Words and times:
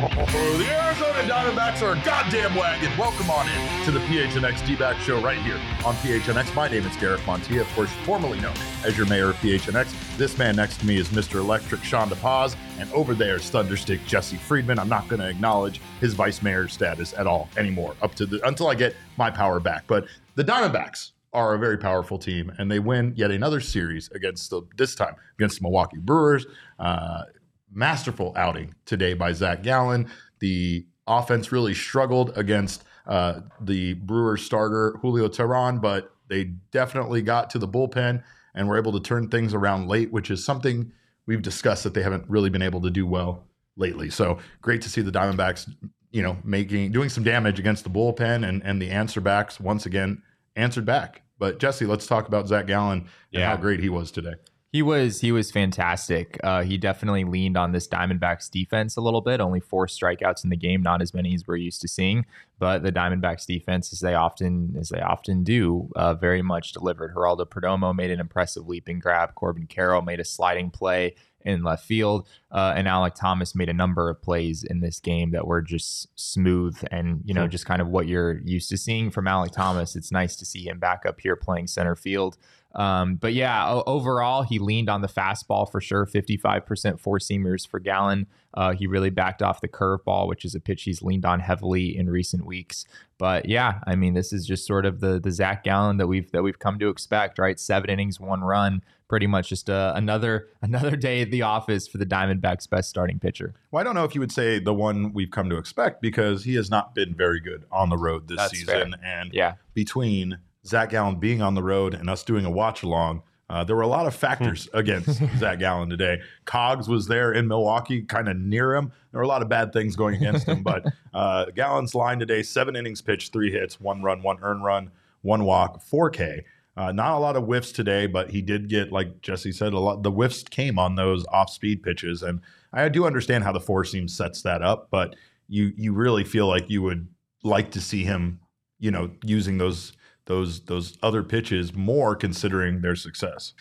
The 0.00 0.06
Arizona 0.06 1.28
Diamondbacks 1.28 1.82
are 1.82 1.92
a 1.92 2.02
goddamn 2.02 2.54
wagon. 2.54 2.90
Welcome 2.96 3.28
on 3.28 3.46
in 3.50 3.84
to 3.84 3.90
the 3.90 3.98
PHNX 3.98 4.66
D-Back 4.66 4.98
show 5.02 5.20
right 5.20 5.36
here 5.42 5.56
on 5.84 5.94
PHNX. 5.96 6.54
My 6.54 6.68
name 6.68 6.86
is 6.86 6.96
Garrett 6.96 7.20
Montilla, 7.26 7.60
of 7.60 7.68
course, 7.74 7.90
formerly 8.06 8.40
known 8.40 8.54
as 8.82 8.96
your 8.96 9.06
mayor 9.08 9.28
of 9.28 9.36
PHNX. 9.36 10.16
This 10.16 10.38
man 10.38 10.56
next 10.56 10.80
to 10.80 10.86
me 10.86 10.96
is 10.96 11.08
Mr. 11.08 11.34
Electric 11.34 11.84
Sean 11.84 12.08
DePaz, 12.08 12.56
and 12.78 12.90
over 12.94 13.14
there 13.14 13.36
is 13.36 13.50
Thunderstick 13.50 14.02
Jesse 14.06 14.38
Friedman. 14.38 14.78
I'm 14.78 14.88
not 14.88 15.06
going 15.06 15.20
to 15.20 15.28
acknowledge 15.28 15.82
his 16.00 16.14
vice 16.14 16.40
mayor 16.40 16.66
status 16.66 17.12
at 17.12 17.26
all 17.26 17.50
anymore 17.58 17.94
up 18.00 18.14
to 18.14 18.24
the 18.24 18.40
until 18.48 18.68
I 18.68 18.76
get 18.76 18.96
my 19.18 19.30
power 19.30 19.60
back. 19.60 19.84
But 19.86 20.06
the 20.34 20.44
Diamondbacks 20.44 21.10
are 21.34 21.54
a 21.54 21.58
very 21.58 21.76
powerful 21.76 22.16
team, 22.18 22.50
and 22.56 22.70
they 22.70 22.78
win 22.78 23.12
yet 23.16 23.30
another 23.30 23.60
series 23.60 24.10
against 24.12 24.48
the 24.48 24.62
this 24.78 24.94
time 24.94 25.16
against 25.38 25.58
the 25.58 25.64
Milwaukee 25.64 25.98
Brewers. 25.98 26.46
Uh, 26.78 27.24
masterful 27.72 28.32
outing 28.36 28.74
today 28.84 29.14
by 29.14 29.32
Zac 29.32 29.62
Gallen. 29.62 30.08
The 30.40 30.86
offense 31.06 31.52
really 31.52 31.74
struggled 31.74 32.36
against 32.36 32.84
uh, 33.06 33.40
the 33.60 33.94
Brewers 33.94 34.42
starter 34.42 34.96
Julio 35.02 35.28
Teheran, 35.28 35.80
but 35.80 36.12
they 36.28 36.44
definitely 36.70 37.22
got 37.22 37.50
to 37.50 37.58
the 37.58 37.68
bullpen 37.68 38.22
and 38.54 38.68
were 38.68 38.78
able 38.78 38.92
to 38.92 39.00
turn 39.00 39.28
things 39.28 39.54
around 39.54 39.88
late, 39.88 40.12
which 40.12 40.30
is 40.30 40.44
something 40.44 40.92
we've 41.26 41.42
discussed 41.42 41.84
that 41.84 41.94
they 41.94 42.02
haven't 42.02 42.24
really 42.28 42.50
been 42.50 42.62
able 42.62 42.80
to 42.82 42.90
do 42.90 43.06
well 43.06 43.44
lately. 43.76 44.10
So 44.10 44.38
great 44.62 44.82
to 44.82 44.88
see 44.88 45.00
the 45.00 45.10
Diamondbacks, 45.12 45.72
you 46.10 46.22
know, 46.22 46.36
making 46.44 46.92
doing 46.92 47.08
some 47.08 47.24
damage 47.24 47.58
against 47.58 47.84
the 47.84 47.90
bullpen 47.90 48.48
and 48.48 48.62
and 48.64 48.80
the 48.82 48.90
answer 48.90 49.20
backs 49.20 49.58
once 49.60 49.86
again 49.86 50.22
answered 50.56 50.84
back. 50.84 51.22
But 51.38 51.58
Jesse, 51.58 51.86
let's 51.86 52.06
talk 52.06 52.28
about 52.28 52.48
Zac 52.48 52.66
Gallen 52.66 52.98
and 53.00 53.08
Yeah. 53.32 53.48
how 53.48 53.56
great 53.56 53.80
he 53.80 53.88
was 53.88 54.10
today. 54.10 54.34
He 54.72 54.82
was 54.82 55.20
he 55.20 55.32
was 55.32 55.50
fantastic. 55.50 56.38
Uh, 56.44 56.62
he 56.62 56.78
definitely 56.78 57.24
leaned 57.24 57.56
on 57.56 57.72
this 57.72 57.88
Diamondbacks 57.88 58.48
defense 58.48 58.96
a 58.96 59.00
little 59.00 59.20
bit. 59.20 59.40
Only 59.40 59.58
four 59.58 59.88
strikeouts 59.88 60.44
in 60.44 60.50
the 60.50 60.56
game, 60.56 60.80
not 60.80 61.02
as 61.02 61.12
many 61.12 61.34
as 61.34 61.44
we're 61.44 61.56
used 61.56 61.80
to 61.80 61.88
seeing. 61.88 62.24
But 62.60 62.84
the 62.84 62.92
Diamondbacks 62.92 63.46
defense, 63.46 63.92
as 63.92 63.98
they 63.98 64.14
often 64.14 64.76
as 64.78 64.90
they 64.90 65.00
often 65.00 65.42
do, 65.42 65.90
uh, 65.96 66.14
very 66.14 66.40
much 66.40 66.72
delivered. 66.72 67.16
Geraldo 67.16 67.46
Perdomo 67.46 67.92
made 67.92 68.12
an 68.12 68.20
impressive 68.20 68.68
leaping 68.68 69.00
grab. 69.00 69.34
Corbin 69.34 69.66
Carroll 69.66 70.02
made 70.02 70.20
a 70.20 70.24
sliding 70.24 70.70
play 70.70 71.16
in 71.44 71.64
left 71.64 71.84
field, 71.84 72.28
uh, 72.52 72.74
and 72.76 72.86
Alek 72.86 73.14
Thomas 73.14 73.54
made 73.54 73.70
a 73.70 73.74
number 73.74 74.08
of 74.08 74.22
plays 74.22 74.62
in 74.62 74.80
this 74.80 75.00
game 75.00 75.30
that 75.32 75.46
were 75.46 75.62
just 75.62 76.06
smooth 76.14 76.78
and 76.92 77.22
you 77.24 77.34
know 77.34 77.48
just 77.48 77.66
kind 77.66 77.82
of 77.82 77.88
what 77.88 78.06
you're 78.06 78.38
used 78.44 78.68
to 78.70 78.76
seeing 78.76 79.10
from 79.10 79.24
Alek 79.24 79.50
Thomas. 79.50 79.96
It's 79.96 80.12
nice 80.12 80.36
to 80.36 80.44
see 80.44 80.68
him 80.68 80.78
back 80.78 81.04
up 81.06 81.20
here 81.20 81.34
playing 81.34 81.66
center 81.66 81.96
field. 81.96 82.36
Um, 82.74 83.16
but 83.16 83.34
yeah, 83.34 83.68
overall, 83.86 84.42
he 84.42 84.58
leaned 84.58 84.88
on 84.88 85.00
the 85.00 85.08
fastball 85.08 85.70
for 85.70 85.80
sure. 85.80 86.06
55% 86.06 87.00
four 87.00 87.18
seamers 87.18 87.66
for 87.66 87.80
Gallen. 87.80 88.26
Uh, 88.54 88.72
he 88.72 88.86
really 88.86 89.10
backed 89.10 89.42
off 89.42 89.60
the 89.60 89.68
curveball, 89.68 90.28
which 90.28 90.44
is 90.44 90.54
a 90.54 90.60
pitch 90.60 90.82
he's 90.84 91.02
leaned 91.02 91.24
on 91.24 91.40
heavily 91.40 91.96
in 91.96 92.08
recent 92.10 92.44
weeks. 92.46 92.84
But 93.18 93.48
yeah, 93.48 93.80
I 93.86 93.94
mean, 93.96 94.14
this 94.14 94.32
is 94.32 94.46
just 94.46 94.66
sort 94.66 94.86
of 94.86 95.00
the 95.00 95.20
the 95.20 95.30
Zac 95.30 95.64
Gallen 95.64 95.98
that 95.98 96.06
we've 96.06 96.30
that 96.32 96.42
we've 96.42 96.58
come 96.58 96.78
to 96.78 96.88
expect, 96.88 97.38
right? 97.38 97.60
Seven 97.60 97.90
innings, 97.90 98.18
one 98.18 98.40
run, 98.40 98.82
pretty 99.08 99.26
much 99.26 99.48
just 99.50 99.68
uh, 99.68 99.92
another 99.94 100.48
another 100.62 100.96
day 100.96 101.20
at 101.22 101.30
the 101.30 101.42
office 101.42 101.86
for 101.86 101.98
the 101.98 102.06
Diamondbacks' 102.06 102.68
best 102.68 102.88
starting 102.88 103.18
pitcher. 103.18 103.54
Well, 103.70 103.80
I 103.80 103.84
don't 103.84 103.94
know 103.94 104.04
if 104.04 104.14
you 104.14 104.20
would 104.20 104.32
say 104.32 104.58
the 104.58 104.74
one 104.74 105.12
we've 105.12 105.30
come 105.30 105.50
to 105.50 105.56
expect 105.58 106.00
because 106.02 106.44
he 106.44 106.54
has 106.54 106.70
not 106.70 106.94
been 106.94 107.14
very 107.14 107.40
good 107.40 107.64
on 107.70 107.88
the 107.90 107.98
road 107.98 108.26
this 108.28 108.38
That's 108.38 108.52
season. 108.58 108.94
fair. 109.00 109.20
And 109.20 109.32
Yeah. 109.34 109.54
between 109.74 110.38
Zac 110.66 110.90
Gallen 110.90 111.16
being 111.16 111.42
on 111.42 111.54
the 111.54 111.62
road 111.62 111.94
and 111.94 112.10
us 112.10 112.22
doing 112.22 112.44
a 112.44 112.50
watch 112.50 112.82
along, 112.82 113.22
uh, 113.50 113.64
there 113.64 113.74
were 113.74 113.82
a 113.82 113.88
lot 113.88 114.06
of 114.06 114.14
factors 114.14 114.68
against 114.74 115.20
Zac 115.38 115.58
Gallen 115.58 115.90
today. 115.90 116.20
Cogs 116.44 116.88
was 116.88 117.06
there 117.06 117.32
in 117.32 117.48
Milwaukee, 117.48 118.02
kind 118.02 118.28
of 118.28 118.36
near 118.36 118.76
him. 118.76 118.92
There 119.10 119.18
were 119.18 119.24
a 119.24 119.28
lot 119.28 119.42
of 119.42 119.48
bad 119.48 119.72
things 119.72 119.96
going 119.96 120.14
against 120.14 120.46
him, 120.46 120.62
but 120.62 120.84
uh, 121.14 121.46
Gallen's 121.46 121.94
line 121.94 122.20
today: 122.20 122.44
seven 122.44 122.76
innings 122.76 123.02
pitched, 123.02 123.32
three 123.32 123.50
hits, 123.50 123.80
one 123.80 124.02
run, 124.02 124.22
one 124.22 124.38
earned 124.42 124.64
run, 124.64 124.92
one 125.22 125.44
walk, 125.44 125.82
four 125.82 126.10
K. 126.10 126.44
Uh, 126.76 126.92
not 126.92 127.16
a 127.16 127.18
lot 127.18 127.34
of 127.34 127.44
whiffs 127.44 127.72
today, 127.72 128.06
but 128.06 128.30
he 128.30 128.40
did 128.40 128.68
get, 128.68 128.92
like 128.92 129.20
Jesse 129.20 129.50
said, 129.50 129.72
a 129.72 129.78
lot. 129.80 130.04
The 130.04 130.12
whiffs 130.12 130.44
came 130.44 130.78
on 130.78 130.94
those 130.94 131.26
off-speed 131.26 131.82
pitches, 131.82 132.22
and 132.22 132.40
I 132.72 132.88
do 132.88 133.04
understand 133.04 133.42
how 133.42 133.50
the 133.50 133.60
four 133.60 133.84
seam 133.84 134.06
sets 134.06 134.42
that 134.42 134.62
up. 134.62 134.88
But 134.92 135.16
you 135.48 135.72
you 135.76 135.92
really 135.92 136.22
feel 136.22 136.46
like 136.46 136.70
you 136.70 136.82
would 136.82 137.08
like 137.42 137.72
to 137.72 137.80
see 137.80 138.04
him, 138.04 138.38
you 138.78 138.92
know, 138.92 139.10
using 139.24 139.58
those 139.58 139.92
those 140.30 140.60
those 140.60 140.96
other 141.02 141.24
pitches 141.24 141.74
more, 141.74 142.14
considering 142.14 142.82
their 142.82 142.94
success. 142.94 143.52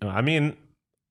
I 0.00 0.22
mean, 0.22 0.56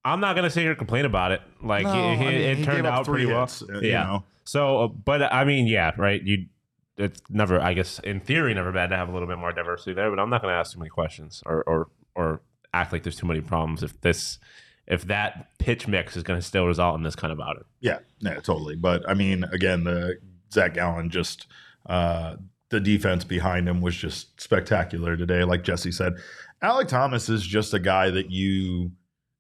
I'm 0.04 0.20
not 0.20 0.36
gonna 0.36 0.50
sit 0.50 0.62
here 0.62 0.72
and 0.72 0.78
complain 0.78 1.06
about 1.06 1.32
it. 1.32 1.42
Like 1.62 1.84
No, 1.84 1.92
it, 1.92 1.96
I 1.96 2.18
mean, 2.18 2.34
it 2.34 2.64
turned 2.64 2.88
out 2.88 3.06
pretty 3.06 3.28
well. 3.28 3.42
hits, 3.42 3.62
uh, 3.62 3.80
you 3.80 3.92
yeah. 3.92 4.04
know. 4.04 4.24
So, 4.44 4.84
uh, 4.84 4.88
but 4.88 5.32
I 5.32 5.44
mean, 5.44 5.68
yeah, 5.68 5.92
right. 5.98 6.22
You, 6.24 6.48
it's 6.98 7.22
never. 7.30 7.62
I 7.62 7.76
guess 7.76 8.00
in 8.00 8.22
theory, 8.22 8.56
never 8.56 8.72
bad 8.72 8.90
to 8.90 8.98
have 8.98 9.08
a 9.08 9.12
little 9.12 9.28
bit 9.28 9.38
more 9.38 9.52
diversity 9.52 9.94
there. 9.94 10.10
But 10.10 10.20
I'm 10.20 10.32
not 10.32 10.42
gonna 10.42 10.56
ask 10.56 10.74
too 10.74 10.80
many 10.80 10.90
questions 10.90 11.44
or 11.46 11.64
or 11.68 11.90
or 12.16 12.42
act 12.74 12.92
like 12.92 13.04
there's 13.04 13.18
too 13.18 13.28
many 13.28 13.42
problems 13.42 13.84
if 13.84 14.02
this 14.02 14.40
if 14.88 15.06
that 15.06 15.60
pitch 15.60 15.88
mix 15.88 16.18
is 16.18 16.24
gonna 16.24 16.42
still 16.42 16.66
result 16.66 16.98
in 16.98 17.04
this 17.04 17.16
kind 17.16 17.32
of 17.32 17.40
outing. 17.40 17.66
Yeah, 17.82 18.00
yeah, 18.18 18.40
totally. 18.40 18.78
But 18.78 19.08
I 19.08 19.14
mean, 19.14 19.44
again, 19.44 19.84
the 19.84 20.18
Zach 20.52 20.76
Allen 20.78 21.12
just 21.12 21.46
uh, 21.86 22.38
the 22.72 22.80
defense 22.80 23.24
behind 23.24 23.70
him 23.70 23.82
was 23.82 23.96
just 23.96 24.42
spectacular 24.42 25.16
today. 25.16 25.44
Like 25.44 25.64
Jesse 25.64 25.92
said, 25.92 26.14
Alek 26.64 26.88
Thomas 26.88 27.30
is 27.30 27.44
just 27.46 27.74
a 27.74 27.80
guy 27.80 28.10
that 28.10 28.32
you 28.32 28.92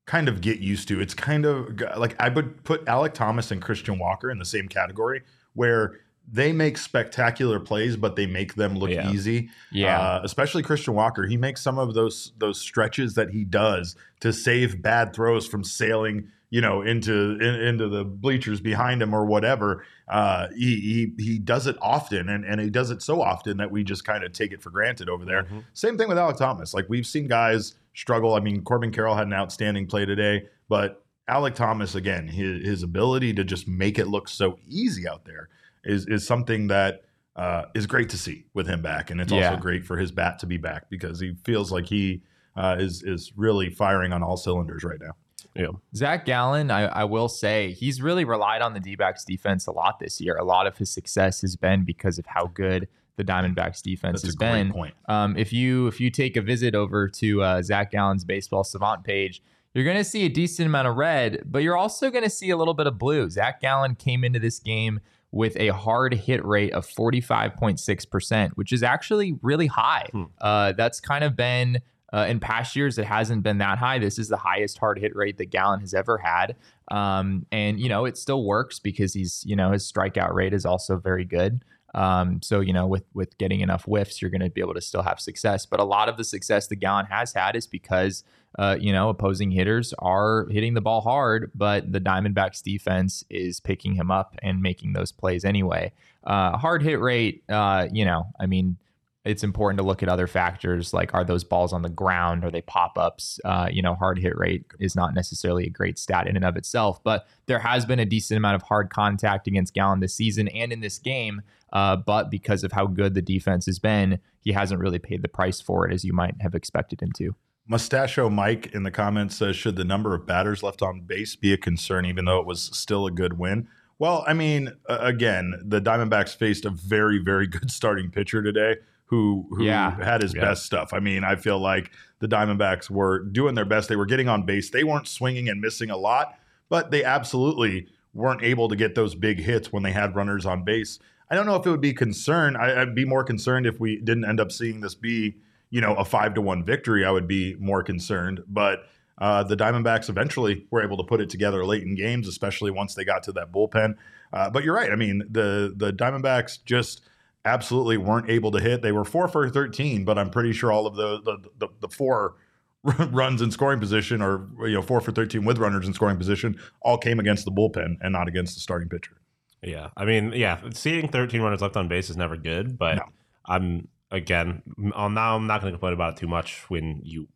kind 0.06 0.28
of 0.28 0.42
get 0.42 0.60
used 0.60 0.88
to. 0.90 1.00
It's 1.02 1.14
kind 1.14 1.46
of 1.46 1.80
like 1.98 2.16
I 2.20 2.30
would 2.30 2.64
put 2.64 2.86
Alek 2.86 3.14
Thomas 3.14 3.52
and 3.52 3.62
Christian 3.62 3.98
Walker 4.00 4.30
in 4.30 4.38
the 4.40 4.46
same 4.46 4.68
category 4.68 5.22
where 5.54 6.00
they 6.32 6.52
make 6.54 6.78
spectacular 6.78 7.60
plays, 7.60 7.98
but 7.98 8.16
they 8.16 8.26
make 8.28 8.56
them 8.56 8.76
look 8.78 8.90
Yeah. 8.92 9.12
easy. 9.12 9.50
Yeah. 9.72 10.00
Uh, 10.00 10.22
especially 10.24 10.64
Christian 10.64 10.94
Walker. 10.94 11.26
He 11.26 11.36
makes 11.38 11.62
some 11.62 11.80
of 11.80 11.94
those 11.94 12.34
those 12.38 12.60
stretches 12.60 13.16
that 13.16 13.32
he 13.32 13.44
does 13.44 13.96
to 14.20 14.32
save 14.32 14.82
bad 14.82 15.14
throws 15.14 15.48
from 15.48 15.64
sailing, 15.64 16.30
you 16.52 16.62
know, 16.62 16.82
into 16.84 17.12
in, 17.40 17.56
into 17.56 17.88
the 17.90 18.04
bleachers 18.06 18.62
behind 18.62 19.02
him 19.02 19.16
or 19.16 19.26
whatever. 19.26 19.84
Uh, 20.08 20.50
he, 20.56 21.12
he 21.18 21.24
he 21.24 21.40
does 21.40 21.66
it 21.66 21.76
often, 21.82 22.30
and 22.30 22.46
and 22.46 22.62
he 22.62 22.70
does 22.70 22.92
it 22.92 23.02
so 23.02 23.22
often 23.22 23.58
that 23.58 23.72
we 23.72 23.84
just 23.84 24.06
kind 24.06 24.24
of 24.24 24.32
take 24.34 24.52
it 24.52 24.62
for 24.62 24.70
granted 24.70 25.10
over 25.10 25.26
there. 25.26 25.44
Mhm. 25.46 25.64
Same 25.74 25.98
thing 25.98 26.08
with 26.10 26.18
Alek 26.18 26.38
Thomas. 26.38 26.74
Like 26.74 26.86
we've 26.90 27.08
seen 27.08 27.28
guys 27.28 27.74
struggle. 27.96 28.36
I 28.36 28.40
mean, 28.42 28.62
Corbin 28.64 28.92
Carroll 28.92 29.16
had 29.16 29.26
an 29.28 29.34
outstanding 29.34 29.88
play 29.88 30.06
today, 30.06 30.48
but 30.70 31.04
Alek 31.30 31.56
Thomas 31.56 31.96
again, 31.96 32.28
his, 32.28 32.66
his 32.66 32.84
ability 32.84 33.34
to 33.36 33.44
just 33.44 33.68
make 33.68 33.98
it 33.98 34.08
look 34.08 34.28
so 34.28 34.60
easy 34.68 35.08
out 35.08 35.24
there 35.26 35.48
is 35.86 36.06
is 36.08 36.28
something 36.28 36.68
that 36.68 37.04
uh, 37.38 37.64
is 37.74 37.88
great 37.88 38.10
to 38.10 38.18
see 38.18 38.44
with 38.54 38.68
him 38.68 38.82
back, 38.82 39.10
and 39.10 39.22
it's 39.22 39.32
Yeah. 39.32 39.52
also 39.52 39.62
great 39.62 39.86
for 39.86 39.96
his 39.98 40.12
bat 40.12 40.38
to 40.40 40.46
be 40.46 40.58
back 40.58 40.90
because 40.90 41.22
he 41.22 41.36
feels 41.46 41.72
like 41.72 41.86
he 41.86 42.24
uh, 42.58 42.76
is 42.78 43.04
is 43.04 43.32
really 43.38 43.70
firing 43.70 44.12
on 44.12 44.22
all 44.22 44.36
cylinders 44.36 44.84
right 44.84 45.00
now. 45.00 45.14
Yeah. 45.56 45.68
Zac 45.96 46.26
Gallen, 46.26 46.72
I, 46.72 46.84
I 46.86 47.04
will 47.04 47.28
say, 47.28 47.72
he's 47.74 48.02
really 48.02 48.24
relied 48.24 48.62
on 48.62 48.74
the 48.74 48.80
D 48.80 48.96
backs 48.96 49.26
defense 49.26 49.68
a 49.68 49.72
lot 49.72 50.00
this 50.00 50.22
year. 50.22 50.38
A 50.38 50.44
lot 50.44 50.68
of 50.68 50.78
his 50.78 50.90
success 50.90 51.42
has 51.42 51.56
been 51.56 51.84
because 51.84 52.18
of 52.18 52.26
how 52.26 52.48
good 52.48 52.88
the 53.18 53.24
Diamondbacks 53.24 53.82
defense 53.82 54.22
That's 54.22 54.24
has 54.24 54.36
been. 54.36 54.72
Um, 55.08 55.36
if 55.38 55.52
you 55.52 55.88
if 55.88 56.00
you 56.00 56.10
take 56.10 56.38
a 56.38 56.42
visit 56.42 56.76
over 56.76 57.08
to 57.10 57.42
uh, 57.42 57.62
Zac 57.62 57.92
Gallen's 57.92 58.24
Baseball 58.24 58.64
Savant 58.64 59.04
page, 59.04 59.44
you're 59.74 59.86
going 59.86 59.98
to 59.98 60.04
see 60.04 60.26
a 60.26 60.30
decent 60.30 60.68
amount 60.68 60.88
of 60.88 60.96
red, 60.96 61.44
but 61.46 61.60
you're 61.60 61.78
also 61.78 62.10
going 62.10 62.24
to 62.24 62.30
see 62.30 62.50
a 62.50 62.58
little 62.58 62.74
bit 62.74 62.88
of 62.88 62.98
blue. 62.98 63.30
Zac 63.30 63.62
Gallen 63.62 63.96
came 63.96 64.24
into 64.24 64.40
this 64.40 64.60
game 64.60 65.00
with 65.32 65.56
a 65.58 65.70
hard 65.70 66.14
hit 66.14 66.44
rate 66.46 66.74
of 66.74 66.86
45.6%, 66.86 68.52
which 68.52 68.74
is 68.74 68.84
actually 68.84 69.38
really 69.42 69.68
high. 69.68 70.08
Hmm. 70.12 70.24
Uh, 70.42 70.74
that's 70.74 71.00
kind 71.00 71.24
of 71.24 71.38
been 71.38 71.80
uh, 72.14 72.26
in 72.30 72.40
past 72.40 72.76
years, 72.76 72.98
it 72.98 73.06
hasn't 73.06 73.44
been 73.44 73.60
that 73.60 73.78
high. 73.78 74.00
This 74.00 74.20
is 74.20 74.28
the 74.28 74.38
highest 74.38 74.78
hard 74.78 75.00
hit 75.00 75.16
rate 75.16 75.38
that 75.38 75.50
Gallen 75.50 75.80
has 75.80 75.94
ever 75.94 76.18
had. 76.18 76.56
Um, 76.90 77.46
and, 77.52 77.80
you 77.80 77.90
know, 77.90 78.06
it 78.06 78.18
still 78.18 78.44
works 78.44 78.80
because 78.80 79.14
he's, 79.14 79.44
you 79.46 79.56
know, 79.56 79.72
his 79.72 79.90
strikeout 79.90 80.34
rate 80.34 80.54
is 80.54 80.66
also 80.66 80.98
very 80.98 81.26
good. 81.26 81.64
Um, 81.94 82.42
so 82.42 82.60
you 82.62 82.74
know, 82.74 82.88
with 82.88 83.04
with 83.14 83.38
getting 83.38 83.62
enough 83.62 83.84
whiffs, 83.84 84.22
you're 84.22 84.32
going 84.32 84.42
to 84.42 84.50
be 84.50 84.62
able 84.62 84.74
to 84.74 84.82
still 84.82 85.02
have 85.04 85.20
success. 85.20 85.66
But 85.66 85.80
a 85.80 85.84
lot 85.84 86.10
of 86.10 86.18
the 86.18 86.24
success 86.24 86.68
that 86.68 86.78
Gallen 86.78 87.06
has 87.08 87.34
had 87.34 87.56
is 87.56 87.68
because 87.68 88.24
uh, 88.58 88.78
you 88.80 88.94
know 88.94 89.10
opposing 89.10 89.52
hitters 89.52 89.94
are 90.00 90.48
hitting 90.50 90.74
the 90.74 90.82
ball 90.82 91.02
hard, 91.02 91.52
but 91.54 91.92
the 91.92 92.00
Diamondbacks 92.00 92.64
defense 92.64 93.24
is 93.30 93.60
picking 93.60 93.96
him 93.96 94.10
up 94.10 94.36
and 94.42 94.62
making 94.62 94.94
those 94.94 95.12
plays 95.12 95.44
anyway. 95.44 95.92
Uh, 96.24 96.58
hard 96.58 96.84
hit 96.84 97.00
rate, 97.00 97.44
uh, 97.50 97.88
you 97.92 98.06
know, 98.06 98.28
I 98.40 98.46
mean, 98.46 98.78
it's 99.24 99.44
important 99.44 99.78
to 99.78 99.84
look 99.84 100.02
at 100.02 100.10
other 100.10 100.26
factors 100.26 100.94
like 100.94 101.14
are 101.14 101.24
those 101.24 101.44
balls 101.44 101.74
on 101.74 101.84
the 101.84 101.90
ground? 101.90 102.44
Are 102.44 102.50
they 102.50 102.62
pop 102.62 102.98
ups? 102.98 103.40
Uh, 103.46 103.68
you 103.72 103.82
know, 103.82 103.94
hard 103.94 104.18
hit 104.18 104.36
rate 104.36 104.66
is 104.80 104.96
not 104.96 105.14
necessarily 105.14 105.66
a 105.66 105.70
great 105.70 106.00
stat 106.00 106.28
in 106.28 106.36
and 106.36 106.44
of 106.44 106.58
itself, 106.58 107.04
but 107.04 107.28
there 107.46 107.60
has 107.60 107.86
been 107.86 108.00
a 108.00 108.06
decent 108.06 108.38
amount 108.38 108.56
of 108.56 108.64
hard 108.64 108.90
contact 108.90 109.48
against 109.48 109.76
Gallen 109.76 110.00
this 110.00 110.16
season 110.16 110.48
and 110.48 110.74
in 110.74 110.80
this 110.80 110.98
game. 110.98 111.42
Uh, 111.72 111.96
but 111.96 112.32
because 112.32 112.64
of 112.64 112.72
how 112.72 112.88
good 112.88 113.14
the 113.14 113.22
defense 113.22 113.66
has 113.68 113.78
been, 113.78 114.20
he 114.40 114.52
hasn't 114.52 114.80
really 114.80 115.00
paid 115.00 115.22
the 115.22 115.30
price 115.30 115.62
for 115.62 115.88
it 115.88 115.94
as 115.94 116.04
you 116.04 116.14
might 116.14 116.36
have 116.42 116.56
expected 116.56 117.02
him 117.02 117.12
to. 117.14 117.36
Mustachio 117.68 118.28
Mike 118.28 118.74
in 118.74 118.84
the 118.84 118.92
comments 118.92 119.36
says, 119.36 119.56
should 119.56 119.76
the 119.76 119.86
number 119.86 120.16
of 120.16 120.26
batters 120.26 120.64
left 120.64 120.82
on 120.82 121.02
base 121.02 121.36
be 121.36 121.54
a 121.54 121.58
concern, 121.58 122.06
even 122.06 122.26
though 122.26 122.40
it 122.40 122.48
was 122.48 122.72
still 122.74 123.06
a 123.06 123.12
good 123.12 123.38
win? 123.38 123.68
Well, 124.00 124.26
I 124.28 124.34
mean, 124.34 124.74
again, 124.90 125.62
the 125.64 125.80
Diamondbacks 125.80 126.36
faced 126.36 126.66
a 126.66 126.72
very, 126.72 127.20
very 127.20 127.46
good 127.56 127.70
starting 127.70 128.10
pitcher 128.10 128.42
today 128.42 128.78
who, 129.12 129.46
who 129.52 129.66
Yeah. 129.66 130.04
had 130.04 130.22
his 130.22 130.34
Yeah. 130.34 130.42
best 130.42 130.66
stuff. 130.66 130.94
I 130.94 131.00
mean, 131.00 131.24
I 131.26 131.36
feel 131.36 131.60
like 131.60 131.92
the 132.20 132.28
Diamondbacks 132.30 132.90
were 132.90 133.20
doing 133.20 133.54
their 133.56 133.66
best. 133.66 133.90
They 133.90 133.98
were 133.98 134.06
getting 134.06 134.30
on 134.30 134.44
base. 134.46 134.70
They 134.70 134.86
weren't 134.86 135.08
swinging 135.08 135.50
and 135.50 135.60
missing 135.60 135.90
a 135.92 135.98
lot, 135.98 136.34
but 136.70 136.92
they 136.92 137.04
absolutely 137.04 137.88
weren't 138.14 138.42
able 138.42 138.70
to 138.70 138.76
get 138.78 138.96
those 138.96 139.14
big 139.14 139.40
hits 139.42 139.72
when 139.72 139.84
they 139.84 139.92
had 139.92 140.16
runners 140.16 140.46
on 140.46 140.64
base. 140.64 140.98
I 141.30 141.36
don't 141.36 141.46
know 141.46 141.56
if 141.58 141.66
it 141.66 141.70
would 141.70 141.82
be 141.82 141.94
concern. 141.94 142.56
I, 142.56 142.82
I'd 142.82 142.96
be 142.96 143.04
more 143.06 143.24
concerned 143.26 143.66
if 143.68 143.80
we 143.82 143.98
didn't 143.98 144.24
end 144.26 144.40
up 144.40 144.50
seeing 144.52 144.80
this 144.80 144.96
be, 144.96 145.36
you 145.70 145.82
know, 145.82 145.94
a 145.96 146.06
five 146.06 146.34
to 146.36 146.42
one 146.42 146.64
victory. 146.64 147.04
I 147.06 147.12
would 147.12 147.28
be 147.28 147.56
more 147.60 147.84
concerned. 147.84 148.42
But 148.48 148.86
uh, 149.18 149.44
the 149.44 149.58
Diamondbacks 149.58 150.10
eventually 150.10 150.66
were 150.72 150.82
able 150.82 150.96
to 150.98 151.04
put 151.04 151.20
it 151.20 151.30
together 151.30 151.66
late 151.66 151.84
in 151.84 151.96
games, 151.96 152.30
especially 152.30 152.72
once 152.72 152.96
they 152.96 153.04
got 153.04 153.24
to 153.24 153.34
that 153.34 153.52
bullpen. 153.52 153.96
Uh, 154.32 154.50
but 154.50 154.64
you're 154.64 154.74
right. 154.76 154.90
I 154.92 154.96
mean, 154.96 155.24
the 155.30 155.74
the 155.76 155.92
Diamondbacks 155.92 156.60
just 156.66 157.02
absolutely 157.46 157.98
weren't 157.98 158.30
able 158.30 158.52
to 158.52 158.60
hit. 158.60 158.82
They 158.82 158.92
were 158.92 159.04
four 159.06 159.28
for 159.28 159.50
13, 159.50 160.06
but 160.06 160.18
I'm 160.18 160.30
pretty 160.30 160.54
sure 160.54 160.72
all 160.72 160.86
of 160.88 160.96
the 160.96 161.22
the, 161.22 161.38
the, 161.58 161.68
the 161.82 161.88
four 161.90 162.36
runs 163.12 163.42
in 163.42 163.52
scoring 163.52 163.80
position, 163.80 164.22
or 164.22 164.48
you 164.68 164.74
know, 164.76 164.82
four 164.82 165.02
for 165.02 165.12
13 165.12 165.46
with 165.46 165.58
runners 165.58 165.88
in 165.88 165.94
scoring 165.94 166.18
position, 166.18 166.60
all 166.82 166.98
came 166.98 167.20
against 167.20 167.46
the 167.46 167.52
bullpen 167.52 167.98
and 168.02 168.12
not 168.14 168.28
against 168.28 168.56
the 168.56 168.60
starting 168.62 168.90
pitcher. 168.90 169.18
Yeah, 169.64 169.90
I 169.96 170.06
mean, 170.06 170.34
yeah, 170.34 170.60
seeing 170.74 171.08
13 171.08 171.42
runners 171.42 171.62
left 171.62 171.78
on 171.78 171.88
base 171.88 172.10
is 172.10 172.18
never 172.18 172.36
good, 172.36 172.78
but 172.80 172.96
No. 172.96 173.04
I'm 173.46 173.88
again, 174.10 174.64
I'm 174.96 175.14
now 175.14 175.36
I'm 175.36 175.46
not 175.48 175.62
going 175.62 175.72
to 175.72 175.78
complain 175.78 175.94
about 175.94 176.14
it 176.14 176.18
too 176.20 176.28
much 176.28 176.68
when 176.70 177.02
you 177.04 177.28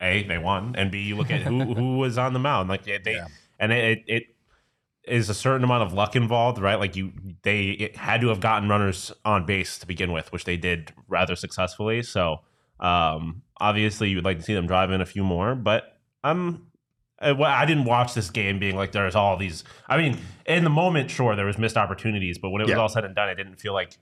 a 0.00 0.22
they 0.24 0.38
won 0.38 0.74
and 0.76 0.90
b 0.90 0.98
you 1.02 1.16
look 1.16 1.30
at 1.30 1.42
who 1.42 1.74
who 1.74 1.98
was 1.98 2.18
on 2.18 2.32
the 2.32 2.38
mound, 2.40 2.68
like 2.68 2.84
they, 2.84 2.98
they 2.98 3.14
Yeah. 3.14 3.26
and 3.60 3.70
it, 3.72 4.02
it 4.08 4.34
is 5.04 5.28
a 5.30 5.34
certain 5.34 5.64
amount 5.64 5.82
of 5.82 5.92
luck 5.92 6.14
involved, 6.16 6.58
right? 6.60 6.78
Like 6.78 6.94
you, 6.96 7.12
they 7.42 7.70
it 7.70 7.96
had 7.96 8.20
to 8.20 8.28
have 8.28 8.40
gotten 8.40 8.68
runners 8.68 9.12
on 9.24 9.46
base 9.46 9.78
to 9.78 9.86
begin 9.86 10.12
with, 10.12 10.30
which 10.32 10.44
they 10.44 10.56
did 10.56 10.92
rather 11.08 11.34
successfully. 11.36 12.02
So 12.02 12.40
um, 12.78 13.42
obviously, 13.60 14.10
you 14.10 14.16
would 14.16 14.24
like 14.24 14.38
to 14.38 14.42
see 14.44 14.54
them 14.54 14.66
drive 14.66 14.90
in 14.90 15.00
a 15.00 15.06
few 15.06 15.24
more, 15.24 15.54
but 15.54 15.98
I'm. 16.22 16.66
well, 17.22 17.44
I 17.44 17.66
didn't 17.66 17.84
watch 17.84 18.14
this 18.14 18.30
game 18.30 18.58
being 18.58 18.76
like 18.76 18.92
there's 18.92 19.14
all 19.14 19.36
these. 19.36 19.64
I 19.88 19.96
mean, 19.98 20.18
in 20.46 20.64
the 20.64 20.70
moment, 20.70 21.10
sure, 21.10 21.36
there 21.36 21.46
was 21.46 21.58
missed 21.58 21.76
opportunities, 21.76 22.38
but 22.38 22.50
when 22.50 22.60
it 22.62 22.64
was 22.64 22.70
Yeah. 22.72 22.78
all 22.78 22.88
said 22.88 23.04
and 23.04 23.14
done, 23.14 23.28
it 23.28 23.34
didn't 23.34 23.56
feel 23.56 23.72
like 23.74 23.96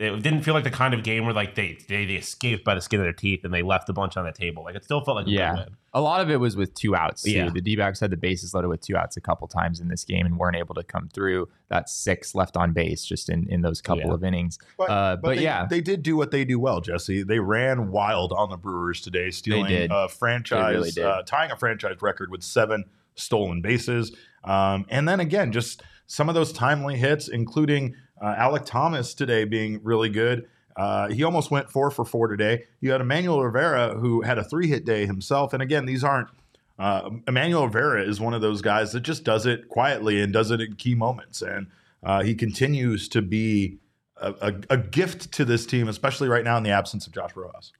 it 0.00 0.22
didn't 0.22 0.42
feel 0.42 0.54
like 0.54 0.64
the 0.64 0.70
kind 0.70 0.94
of 0.94 1.02
game 1.02 1.24
where 1.24 1.34
like 1.34 1.54
they 1.54 1.78
they, 1.88 2.06
they 2.06 2.14
escaped 2.14 2.64
by 2.64 2.74
the 2.74 2.80
skin 2.80 3.00
of 3.00 3.04
their 3.04 3.12
teeth 3.12 3.44
and 3.44 3.52
they 3.52 3.62
left 3.62 3.88
a 3.88 3.92
bunch 3.92 4.16
on 4.16 4.24
the 4.24 4.32
table. 4.32 4.64
Like 4.64 4.74
it 4.74 4.82
still 4.84 5.00
felt 5.04 5.16
like 5.16 5.26
a 5.26 5.30
Yeah. 5.30 5.54
win. 5.54 5.66
A 5.92 6.00
lot 6.00 6.20
of 6.20 6.30
it 6.30 6.36
was 6.36 6.56
with 6.56 6.72
two 6.74 6.94
outs. 6.94 7.22
Too. 7.22 7.32
Yeah. 7.32 7.50
The 7.50 7.60
D 7.60 7.74
backs 7.76 7.98
had 8.00 8.10
the 8.10 8.16
bases 8.16 8.54
loaded 8.54 8.68
with 8.68 8.80
two 8.80 8.96
outs 8.96 9.16
a 9.16 9.20
couple 9.20 9.46
times 9.48 9.80
in 9.80 9.88
this 9.88 10.04
game 10.04 10.24
and 10.24 10.38
weren't 10.38 10.56
able 10.56 10.74
to 10.76 10.84
come 10.84 11.08
through 11.12 11.48
that 11.68 11.88
six 11.88 12.34
left 12.34 12.56
on 12.56 12.72
base 12.72 13.04
just 13.04 13.28
in, 13.28 13.46
in 13.48 13.60
those 13.62 13.80
couple 13.82 14.04
Yeah. 14.06 14.14
of 14.14 14.24
innings. 14.24 14.58
Uh, 14.78 15.16
but 15.16 15.36
they, 15.36 15.42
yeah. 15.42 15.66
they 15.66 15.80
did 15.80 16.02
do 16.02 16.16
what 16.16 16.30
they 16.30 16.44
do 16.44 16.58
well, 16.60 16.80
Jesse. 16.80 17.22
They 17.24 17.40
ran 17.40 17.90
wild 17.90 18.32
on 18.32 18.50
the 18.50 18.56
Brewers 18.56 19.00
today, 19.00 19.30
stealing 19.30 19.66
did. 19.66 19.90
a 19.92 20.08
franchise, 20.08 20.74
really 20.76 20.90
did. 20.92 21.04
Uh, 21.04 21.22
tying 21.26 21.50
a 21.50 21.56
franchise 21.56 21.96
record 22.00 22.30
with 22.30 22.42
seven 22.44 22.84
stolen 23.16 23.60
bases. 23.60 24.16
Um, 24.44 24.86
and 24.88 25.08
then 25.08 25.20
again, 25.20 25.50
just 25.52 25.82
some 26.06 26.28
of 26.28 26.34
those 26.34 26.52
timely 26.52 26.96
hits, 26.96 27.28
including 27.28 27.94
uh, 28.20 28.34
Alek 28.34 28.66
Thomas 28.66 29.14
today 29.14 29.44
being 29.44 29.80
really 29.82 30.08
good. 30.08 30.48
Uh, 30.76 31.08
he 31.08 31.24
almost 31.24 31.50
went 31.50 31.70
four 31.70 31.90
for 31.90 32.04
four 32.04 32.28
today. 32.28 32.64
You 32.80 32.92
had 32.92 33.00
Emmanuel 33.00 33.42
Rivera 33.42 33.98
who 33.98 34.22
had 34.22 34.38
a 34.38 34.44
three 34.44 34.68
hit 34.68 34.84
day 34.84 35.06
himself. 35.06 35.52
And 35.52 35.62
again, 35.62 35.86
these 35.86 36.04
aren't. 36.04 36.28
Uh, 36.78 37.10
Emmanuel 37.28 37.66
Rivera 37.66 38.02
is 38.02 38.20
one 38.20 38.32
of 38.32 38.40
those 38.40 38.62
guys 38.62 38.92
that 38.92 39.00
just 39.00 39.22
does 39.22 39.44
it 39.44 39.68
quietly 39.68 40.22
and 40.22 40.32
does 40.32 40.50
it 40.50 40.62
in 40.62 40.76
key 40.76 40.94
moments, 40.94 41.42
and 41.42 41.66
uh, 42.02 42.22
he 42.22 42.34
continues 42.34 43.06
to 43.10 43.20
be 43.20 43.78
a, 44.16 44.32
a, 44.40 44.54
a 44.70 44.76
gift 44.78 45.30
to 45.32 45.44
this 45.44 45.66
team, 45.66 45.88
especially 45.88 46.26
right 46.26 46.42
now 46.42 46.56
in 46.56 46.62
the 46.62 46.70
absence 46.70 47.06
of 47.06 47.12
Josh 47.12 47.36
Rojas. 47.36 47.74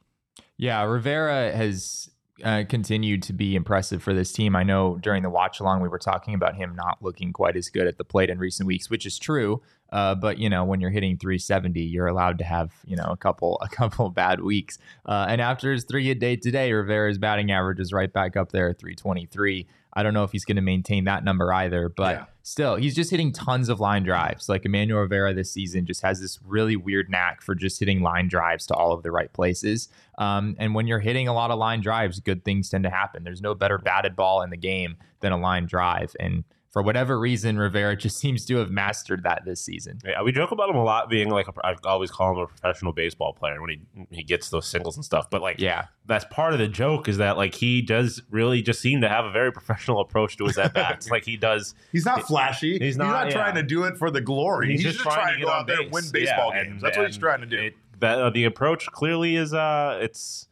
Yeah, 0.59 0.83
Rivera 0.83 1.51
has 1.53 2.11
uh, 2.45 2.65
continued 2.69 3.23
to 3.25 3.33
be 3.33 3.57
impressive 3.57 4.03
for 4.03 4.13
this 4.13 4.33
team. 4.33 4.55
I 4.55 4.63
know 4.63 4.99
during 4.99 5.23
the 5.23 5.31
watch 5.31 5.61
along 5.61 5.81
we 5.81 5.89
were 5.89 5.99
talking 5.99 6.35
about 6.35 6.57
him 6.57 6.75
not 6.75 6.99
looking 7.01 7.33
quite 7.33 7.57
as 7.57 7.69
good 7.69 7.87
at 7.87 7.97
the 7.97 8.05
plate 8.05 8.31
in 8.31 8.39
recent 8.39 8.67
weeks, 8.67 8.91
which 8.91 9.07
is 9.07 9.19
true. 9.19 9.63
Uh, 9.93 10.15
but 10.15 10.39
you 10.39 10.49
know, 10.49 10.65
when 10.65 10.81
you're 10.81 10.91
hitting 10.91 11.17
370, 11.17 11.81
you're 11.81 12.07
allowed 12.07 12.39
to 12.39 12.45
have 12.45 12.73
you 12.85 12.97
know 12.97 13.07
a 13.09 13.17
couple 13.17 13.59
a 13.63 13.69
couple 13.69 14.09
bad 14.23 14.41
weeks. 14.41 14.79
Uh, 15.07 15.27
and 15.29 15.41
after 15.41 15.73
his 15.73 15.85
three 15.85 16.07
hit 16.07 16.19
day 16.19 16.37
today, 16.37 16.73
Rivera's 16.73 17.19
batting 17.19 17.51
average 17.51 17.81
is 17.81 17.93
right 17.93 18.13
back 18.13 18.37
up 18.37 18.53
there 18.53 18.71
at 18.71 18.79
323. 18.79 19.67
I 19.93 20.05
don't 20.05 20.15
know 20.15 20.23
if 20.23 20.31
he's 20.31 20.45
going 20.45 20.55
to 20.55 20.63
maintain 20.63 21.05
that 21.07 21.25
number 21.25 21.53
either, 21.53 21.89
but 21.89 22.15
Yeah. 22.15 22.25
still, 22.45 22.77
he's 22.77 22.95
just 22.95 23.11
hitting 23.11 23.33
tons 23.33 23.69
of 23.69 23.81
line 23.81 24.05
drives. 24.05 24.49
Like 24.49 24.65
Emmanuel 24.65 25.01
Rivera 25.01 25.35
this 25.35 25.51
season 25.51 25.85
just 25.85 26.03
has 26.03 26.21
this 26.21 26.39
really 26.47 26.77
weird 26.77 27.11
knack 27.11 27.43
for 27.43 27.57
just 27.57 27.81
hitting 27.81 28.01
line 28.01 28.29
drives 28.29 28.67
to 28.69 28.75
all 28.75 28.93
of 28.93 29.03
the 29.03 29.11
right 29.11 29.33
places. 29.33 29.89
Um, 30.17 30.55
and 30.61 30.77
when 30.77 30.87
you're 30.87 31.01
hitting 31.01 31.27
a 31.27 31.33
lot 31.35 31.51
of 31.51 31.59
line 31.59 31.81
drives, 31.81 32.21
good 32.21 32.45
things 32.45 32.69
tend 32.71 32.85
to 32.85 32.91
happen. 32.91 33.25
There's 33.25 33.43
no 33.43 33.57
better 33.57 33.79
batted 33.79 34.15
ball 34.15 34.43
in 34.43 34.51
the 34.51 34.57
game 34.57 34.97
than 35.19 35.33
a 35.33 35.37
line 35.37 35.67
drive. 35.67 36.15
And 36.21 36.45
for 36.71 36.83
whatever 36.83 37.19
reason, 37.19 37.59
Rivera 37.59 37.97
just 37.97 38.19
seems 38.25 38.45
to 38.47 38.57
have 38.59 38.71
mastered 38.71 39.25
that 39.25 39.43
this 39.45 39.61
season. 39.61 39.99
Yeah, 40.05 40.23
we 40.23 40.31
joke 40.33 40.53
about 40.53 40.71
him 40.71 40.77
a 40.77 40.85
lot 40.85 41.09
being 41.11 41.29
like 41.31 41.49
a, 41.49 41.53
I 41.65 41.75
always 41.85 42.11
call 42.11 42.33
him 42.33 42.39
a 42.39 42.47
professional 42.47 42.93
baseball 42.93 43.33
player 43.33 43.61
when 43.61 43.71
he 43.71 44.07
he 44.11 44.23
gets 44.23 44.51
those 44.51 44.67
singles 44.67 44.97
and 44.97 45.05
stuff. 45.05 45.29
But 45.31 45.43
like, 45.43 45.59
Yeah. 45.61 45.87
that's 46.07 46.25
part 46.27 46.53
of 46.53 46.59
the 46.61 46.69
joke 46.69 47.09
is 47.09 47.17
that 47.19 47.37
like 47.37 47.55
he 47.55 47.83
does 47.83 48.23
really 48.31 48.63
just 48.63 48.81
seem 48.81 49.01
to 49.01 49.09
have 49.09 49.25
a 49.25 49.31
very 49.31 49.53
professional 49.59 50.01
approach 50.01 50.37
to 50.39 50.45
his 50.47 50.57
at 50.59 50.73
bats. 50.75 51.11
like 51.11 51.25
he 51.25 51.37
does. 51.37 51.75
He's 51.93 52.05
not 52.07 52.23
flashy. 52.27 52.79
He's 52.79 52.97
not- 52.97 53.27
yeah. 53.27 53.33
trying 53.33 53.55
to 53.57 53.63
do 53.63 53.85
it 53.85 53.97
for 53.99 54.11
the 54.11 54.21
glory. 54.21 54.71
He's, 54.71 54.83
just, 54.83 55.01
trying, 55.01 55.39
to 55.41 55.45
go 55.45 55.51
out 55.51 55.67
there 55.67 55.81
and 55.81 55.91
win 55.93 56.05
baseball 56.13 56.53
Yeah, 56.55 56.63
games. 56.65 56.73
and- 56.75 56.81
That's 56.83 56.97
what 56.97 57.07
he's 57.09 57.19
trying 57.19 57.41
to 57.41 57.47
do. 57.47 57.59
It, 57.59 57.75
that 57.99 58.19
uh, 58.19 58.31
the 58.31 58.45
approach 58.45 58.87
clearly 58.87 59.37
is 59.37 59.53
uh 59.53 59.99
it's 60.01 60.47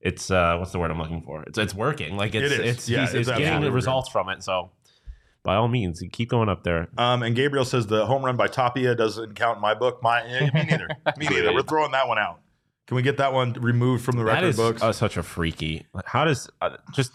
it's 0.00 0.30
uh 0.30 0.56
what's 0.56 0.70
the 0.72 0.78
word 0.78 0.90
I'm 0.90 0.98
looking 0.98 1.20
for? 1.22 1.42
It's 1.42 1.58
it's 1.58 1.74
working. 1.74 2.16
Like 2.16 2.34
it's 2.34 2.52
It 2.52 2.60
is. 2.60 2.76
it's 2.76 2.88
Yeah, 2.88 3.00
he's, 3.00 3.14
it's 3.14 3.28
it's 3.28 3.38
getting 3.38 3.60
the 3.60 3.72
results 3.72 4.08
from 4.08 4.28
it. 4.30 4.42
So 4.42 4.70
by 5.48 5.54
all 5.56 5.66
means, 5.66 6.02
keep 6.12 6.28
going 6.28 6.50
up 6.50 6.62
there. 6.62 6.88
Um, 6.98 7.22
and 7.22 7.34
Gabriel 7.34 7.64
says 7.64 7.86
the 7.86 8.04
home 8.04 8.22
run 8.22 8.36
by 8.36 8.48
Tapia 8.48 8.94
doesn't 8.94 9.34
count 9.34 9.56
in 9.56 9.62
my 9.62 9.72
book. 9.72 10.02
My 10.02 10.20
eh, 10.20 10.50
me 10.52 10.62
neither. 10.64 10.88
me 11.16 11.26
neither. 11.26 11.54
We're 11.54 11.62
throwing 11.62 11.92
that 11.92 12.06
one 12.06 12.18
out. 12.18 12.40
Can 12.86 12.96
we 12.96 13.02
get 13.02 13.16
that 13.16 13.32
one 13.32 13.54
removed 13.54 14.04
from 14.04 14.18
the 14.18 14.24
That 14.24 14.32
record 14.34 14.46
is 14.48 14.56
books? 14.58 14.82
uh, 14.82 14.92
such 14.92 15.16
a 15.16 15.22
freaky. 15.22 15.86
Like, 15.94 16.04
how 16.04 16.26
does 16.26 16.50
uh, 16.60 16.76
just 16.92 17.12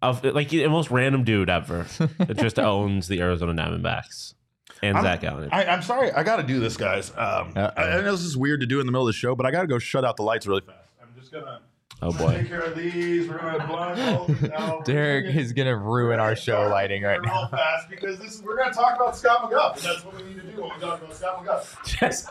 of 0.00 0.22
like 0.22 0.50
the 0.50 0.68
most 0.68 0.92
random 0.92 1.24
dude 1.24 1.50
ever 1.50 1.84
that 2.18 2.36
just 2.36 2.60
owns 2.60 3.08
the 3.08 3.20
Arizona 3.20 3.60
Diamondbacks 3.60 4.34
and 4.80 4.96
I'm- 4.96 5.04
Zach 5.04 5.24
Allen? 5.24 5.48
I, 5.50 5.64
I'm 5.64 5.82
sorry. 5.82 6.12
I 6.12 6.22
got 6.22 6.36
to 6.36 6.44
do 6.44 6.60
this, 6.60 6.76
guys. 6.76 7.10
Um, 7.16 7.54
I, 7.56 7.72
I 7.76 8.02
know 8.02 8.12
this 8.12 8.20
is 8.20 8.36
weird 8.36 8.60
to 8.60 8.66
do 8.66 8.78
in 8.78 8.86
the 8.86 8.92
middle 8.92 9.08
of 9.08 9.12
the 9.12 9.18
show, 9.18 9.34
but 9.34 9.46
I 9.46 9.50
got 9.50 9.62
to 9.62 9.66
go 9.66 9.80
shut 9.80 10.04
out 10.04 10.16
the 10.16 10.22
lights 10.22 10.46
really 10.46 10.60
fast. 10.60 10.78
I'm 11.02 11.08
just 11.18 11.32
gonna 11.32 11.58
oh 12.02 12.10
take 12.10 12.18
boy, 12.18 12.44
care 12.48 12.60
of 12.60 12.76
these. 12.76 13.28
We're 13.28 13.38
gonna 13.38 13.66
these 13.66 14.52
out. 14.58 14.84
Derek 14.84 15.26
gonna- 15.26 15.40
is 15.40 15.52
going 15.52 15.68
to 15.68 15.76
ruin 15.76 16.20
our 16.20 16.36
show 16.36 16.68
lighting 16.68 17.02
right 17.02 17.20
now. 17.22 17.46
fast 17.48 17.88
because 17.88 18.18
this 18.18 18.34
is, 18.34 18.42
we're 18.42 18.56
gonna 18.56 18.74
talk 18.74 18.96
about 18.96 19.16
Scott 19.16 19.50
McGough. 19.50 19.74
And 19.76 19.82
that's 19.84 20.04
what 20.04 20.16
we 20.16 20.22
need 20.24 20.36
to 20.36 20.42
do 20.42 20.62
when 20.62 20.70
we 20.74 20.80
talk 20.80 21.00
about 21.02 21.14
Scott 21.14 21.44
McGough. 21.44 21.84
just 22.00 22.28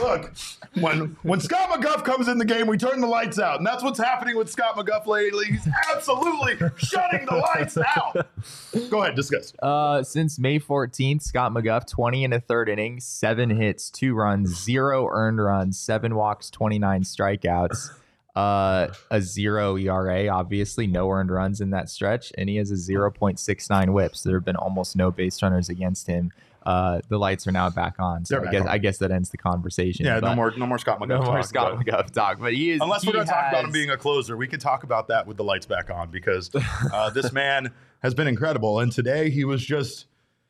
Look, 0.00 0.32
when 0.80 1.16
when 1.22 1.40
Scott 1.40 1.68
McGough 1.70 2.04
comes 2.04 2.28
in 2.28 2.38
the 2.38 2.44
game, 2.44 2.66
we 2.66 2.78
turn 2.78 3.00
the 3.00 3.06
lights 3.06 3.38
out, 3.38 3.58
and 3.58 3.66
that's 3.66 3.82
what's 3.82 3.98
happening 3.98 4.36
with 4.36 4.50
Scott 4.50 4.76
McGough 4.76 5.06
lately. 5.06 5.46
He's 5.46 5.68
absolutely 5.94 6.56
shutting 6.76 7.26
the 7.26 7.36
lights 7.36 7.76
out. 7.76 8.26
Go 8.90 9.02
ahead, 9.02 9.14
discuss. 9.14 9.52
Uh, 9.60 10.02
since 10.02 10.38
May 10.38 10.58
14th, 10.58 11.22
Scott 11.22 11.52
McGough 11.52 11.86
20 11.86 12.24
and 12.24 12.34
a 12.34 12.40
third 12.40 12.68
inning, 12.68 13.00
seven 13.00 13.50
hits, 13.50 13.90
two 13.90 14.14
runs, 14.14 14.62
zero 14.64 15.08
earned 15.10 15.42
runs, 15.42 15.78
seven 15.78 16.14
walks, 16.14 16.50
29 16.50 17.02
strikeouts, 17.02 17.90
uh, 18.34 18.88
a 19.10 19.20
zero 19.20 19.76
ERA, 19.76 20.28
obviously, 20.28 20.86
no 20.86 21.10
earned 21.10 21.30
runs 21.30 21.60
in 21.60 21.70
that 21.70 21.90
stretch, 21.90 22.32
and 22.38 22.48
he 22.48 22.56
has 22.56 22.70
a 22.70 22.74
0.69 22.74 23.92
whips. 23.92 24.22
There 24.22 24.36
have 24.36 24.44
been 24.44 24.56
almost 24.56 24.96
no 24.96 25.10
base 25.10 25.42
runners 25.42 25.68
against 25.68 26.06
him. 26.06 26.32
Uh, 26.64 27.00
the 27.08 27.18
lights 27.18 27.46
are 27.46 27.52
now 27.52 27.68
back 27.70 27.96
on, 27.98 28.24
so 28.24 28.40
I 28.40 28.50
guess 28.50 28.62
on. 28.62 28.68
I 28.68 28.78
guess 28.78 28.98
that 28.98 29.10
ends 29.10 29.30
the 29.30 29.36
conversation. 29.36 30.06
Yeah, 30.06 30.20
no 30.20 30.34
more, 30.34 30.52
no 30.56 30.66
more 30.66 30.78
Scott 30.78 31.00
McGough. 31.00 31.08
no 31.08 31.22
more 31.22 31.36
talk, 31.36 31.44
Scott 31.44 31.76
but- 31.76 31.86
McGough 31.86 32.10
talk. 32.10 32.38
But 32.40 32.54
he 32.54 32.70
is 32.70 32.80
Unless 32.80 33.06
we're 33.06 33.12
going 33.14 33.26
to 33.26 33.32
talk 33.32 33.50
about 33.50 33.64
him 33.64 33.72
being 33.72 33.90
a 33.90 33.96
closer, 33.96 34.36
we 34.36 34.46
could 34.46 34.60
talk 34.60 34.84
about 34.84 35.08
that 35.08 35.26
with 35.26 35.36
the 35.36 35.44
lights 35.44 35.66
back 35.66 35.90
on 35.90 36.10
because 36.10 36.50
uh, 36.92 37.10
this 37.10 37.32
man 37.32 37.72
has 38.02 38.14
been 38.14 38.28
incredible. 38.28 38.80
And 38.80 38.92
today 38.92 39.30
he 39.30 39.44
was 39.44 39.64
just 39.64 40.06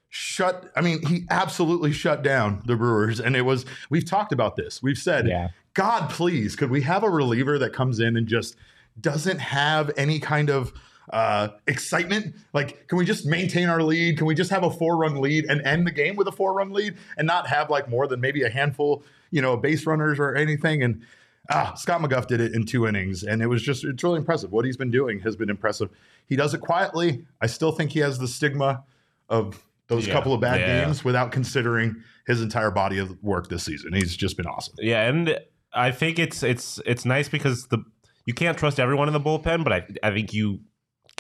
shut. 0.09 0.71
I 0.77 0.81
mean, 0.83 1.05
he 1.07 1.25
absolutely 1.31 1.93
shut 1.93 2.23
down 2.23 2.63
the 2.67 2.77
Brewers. 2.77 3.21
And 3.21 3.35
it 3.35 3.43
was, 3.43 3.65
we've 3.91 4.05
talked 4.05 4.33
about 4.33 4.57
this. 4.57 4.83
We've 4.83 4.99
said, 4.99 5.27
Yeah. 5.27 5.49
God, 5.75 6.11
please, 6.11 6.55
could 6.55 6.71
we 6.71 6.83
have 6.83 7.03
a 7.03 7.09
reliever 7.09 7.59
that 7.59 7.73
comes 7.73 7.99
in 7.99 8.17
and 8.17 8.27
just 8.27 8.57
doesn't 9.01 9.39
have 9.39 9.91
any 9.97 10.21
kind 10.21 10.51
of 10.51 10.73
uh, 11.11 11.49
excitement? 11.67 12.35
Like, 12.53 12.87
can 12.89 12.99
we 12.99 13.05
just 13.05 13.27
maintain 13.27 13.69
our 13.69 13.83
lead? 13.83 14.19
Can 14.19 14.27
we 14.27 14.35
just 14.35 14.51
have 14.51 14.63
a 14.63 14.71
four 14.71 14.97
run 14.97 15.21
lead 15.21 15.45
and 15.47 15.61
end 15.67 15.87
the 15.87 15.91
game 15.91 16.17
with 16.17 16.29
a 16.29 16.33
four 16.33 16.53
run 16.55 16.73
lead 16.73 16.97
and 17.17 17.27
not 17.27 17.47
have 17.49 17.71
like 17.71 17.89
more 17.89 18.07
than 18.07 18.21
maybe 18.21 18.43
a 18.43 18.49
handful, 18.51 19.03
you 19.31 19.43
know, 19.43 19.57
base 19.57 19.87
runners 19.87 20.19
or 20.19 20.35
anything? 20.35 20.83
And 20.83 21.03
ah, 21.51 21.75
Scott 21.75 22.01
McGough 22.01 22.27
did 22.27 22.41
it 22.41 22.55
in 22.55 22.65
two 22.67 22.87
innings, 22.87 23.23
and 23.23 23.43
it 23.43 23.47
was 23.47 23.63
just 23.63 23.85
it's 23.85 24.03
really 24.05 24.19
impressive. 24.19 24.53
What 24.53 24.65
he's 24.65 24.77
been 24.77 24.91
doing 24.91 25.21
has 25.21 25.37
been 25.37 25.51
impressive. 25.51 25.91
He 26.29 26.37
does 26.37 26.55
it 26.55 26.61
quietly. 26.61 27.25
I 27.41 27.47
still 27.47 27.73
think 27.73 27.93
he 27.93 27.99
has 28.01 28.19
the 28.19 28.29
stigma 28.29 28.85
of 29.29 29.63
those 29.89 30.07
Yeah. 30.07 30.13
couple 30.15 30.33
of 30.33 30.41
bad 30.41 30.61
Yeah. 30.61 30.85
games 30.85 31.05
without 31.05 31.33
considering 31.33 31.97
his 32.27 32.41
entire 32.41 32.71
body 32.71 32.99
of 32.99 33.21
work 33.23 33.49
this 33.49 33.65
season. 33.65 33.93
He's 33.93 34.17
just 34.17 34.37
been 34.37 34.47
awesome. 34.47 34.75
Yeah, 34.79 35.09
and 35.09 35.37
I 35.75 35.91
think 35.91 36.19
it's 36.19 36.43
it's 36.43 36.81
it's 36.87 37.05
nice 37.05 37.29
because 37.29 37.67
the 37.67 37.85
you 38.25 38.33
can't 38.35 38.57
trust 38.57 38.79
everyone 38.79 39.09
in 39.09 39.13
the 39.13 39.21
bullpen, 39.21 39.65
but 39.65 39.73
I 39.73 39.87
I 40.05 40.11
think 40.13 40.33
you 40.33 40.61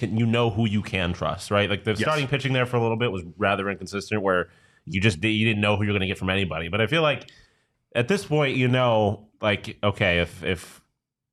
can 0.08 0.16
you 0.16 0.26
know 0.26 0.50
who 0.50 0.66
you 0.66 0.82
can 0.82 1.12
trust, 1.12 1.50
right? 1.50 1.68
Like 1.70 1.84
the 1.84 1.92
Yes. 1.92 2.00
starting 2.00 2.26
pitching 2.28 2.52
there 2.52 2.66
for 2.66 2.76
a 2.76 2.82
little 2.82 2.96
bit 2.96 3.12
was 3.12 3.22
rather 3.38 3.70
inconsistent, 3.70 4.22
where 4.22 4.48
you 4.84 5.00
just 5.00 5.22
you 5.22 5.46
didn't 5.46 5.60
know 5.60 5.76
who 5.76 5.84
you're 5.84 5.92
going 5.92 6.00
to 6.02 6.06
get 6.06 6.18
from 6.18 6.30
anybody. 6.30 6.68
But 6.68 6.80
I 6.80 6.86
feel 6.86 7.02
like 7.02 7.30
at 7.94 8.08
this 8.08 8.24
point, 8.24 8.56
you 8.56 8.68
know, 8.68 9.28
like 9.40 9.78
okay, 9.82 10.18
if 10.20 10.42
if 10.42 10.80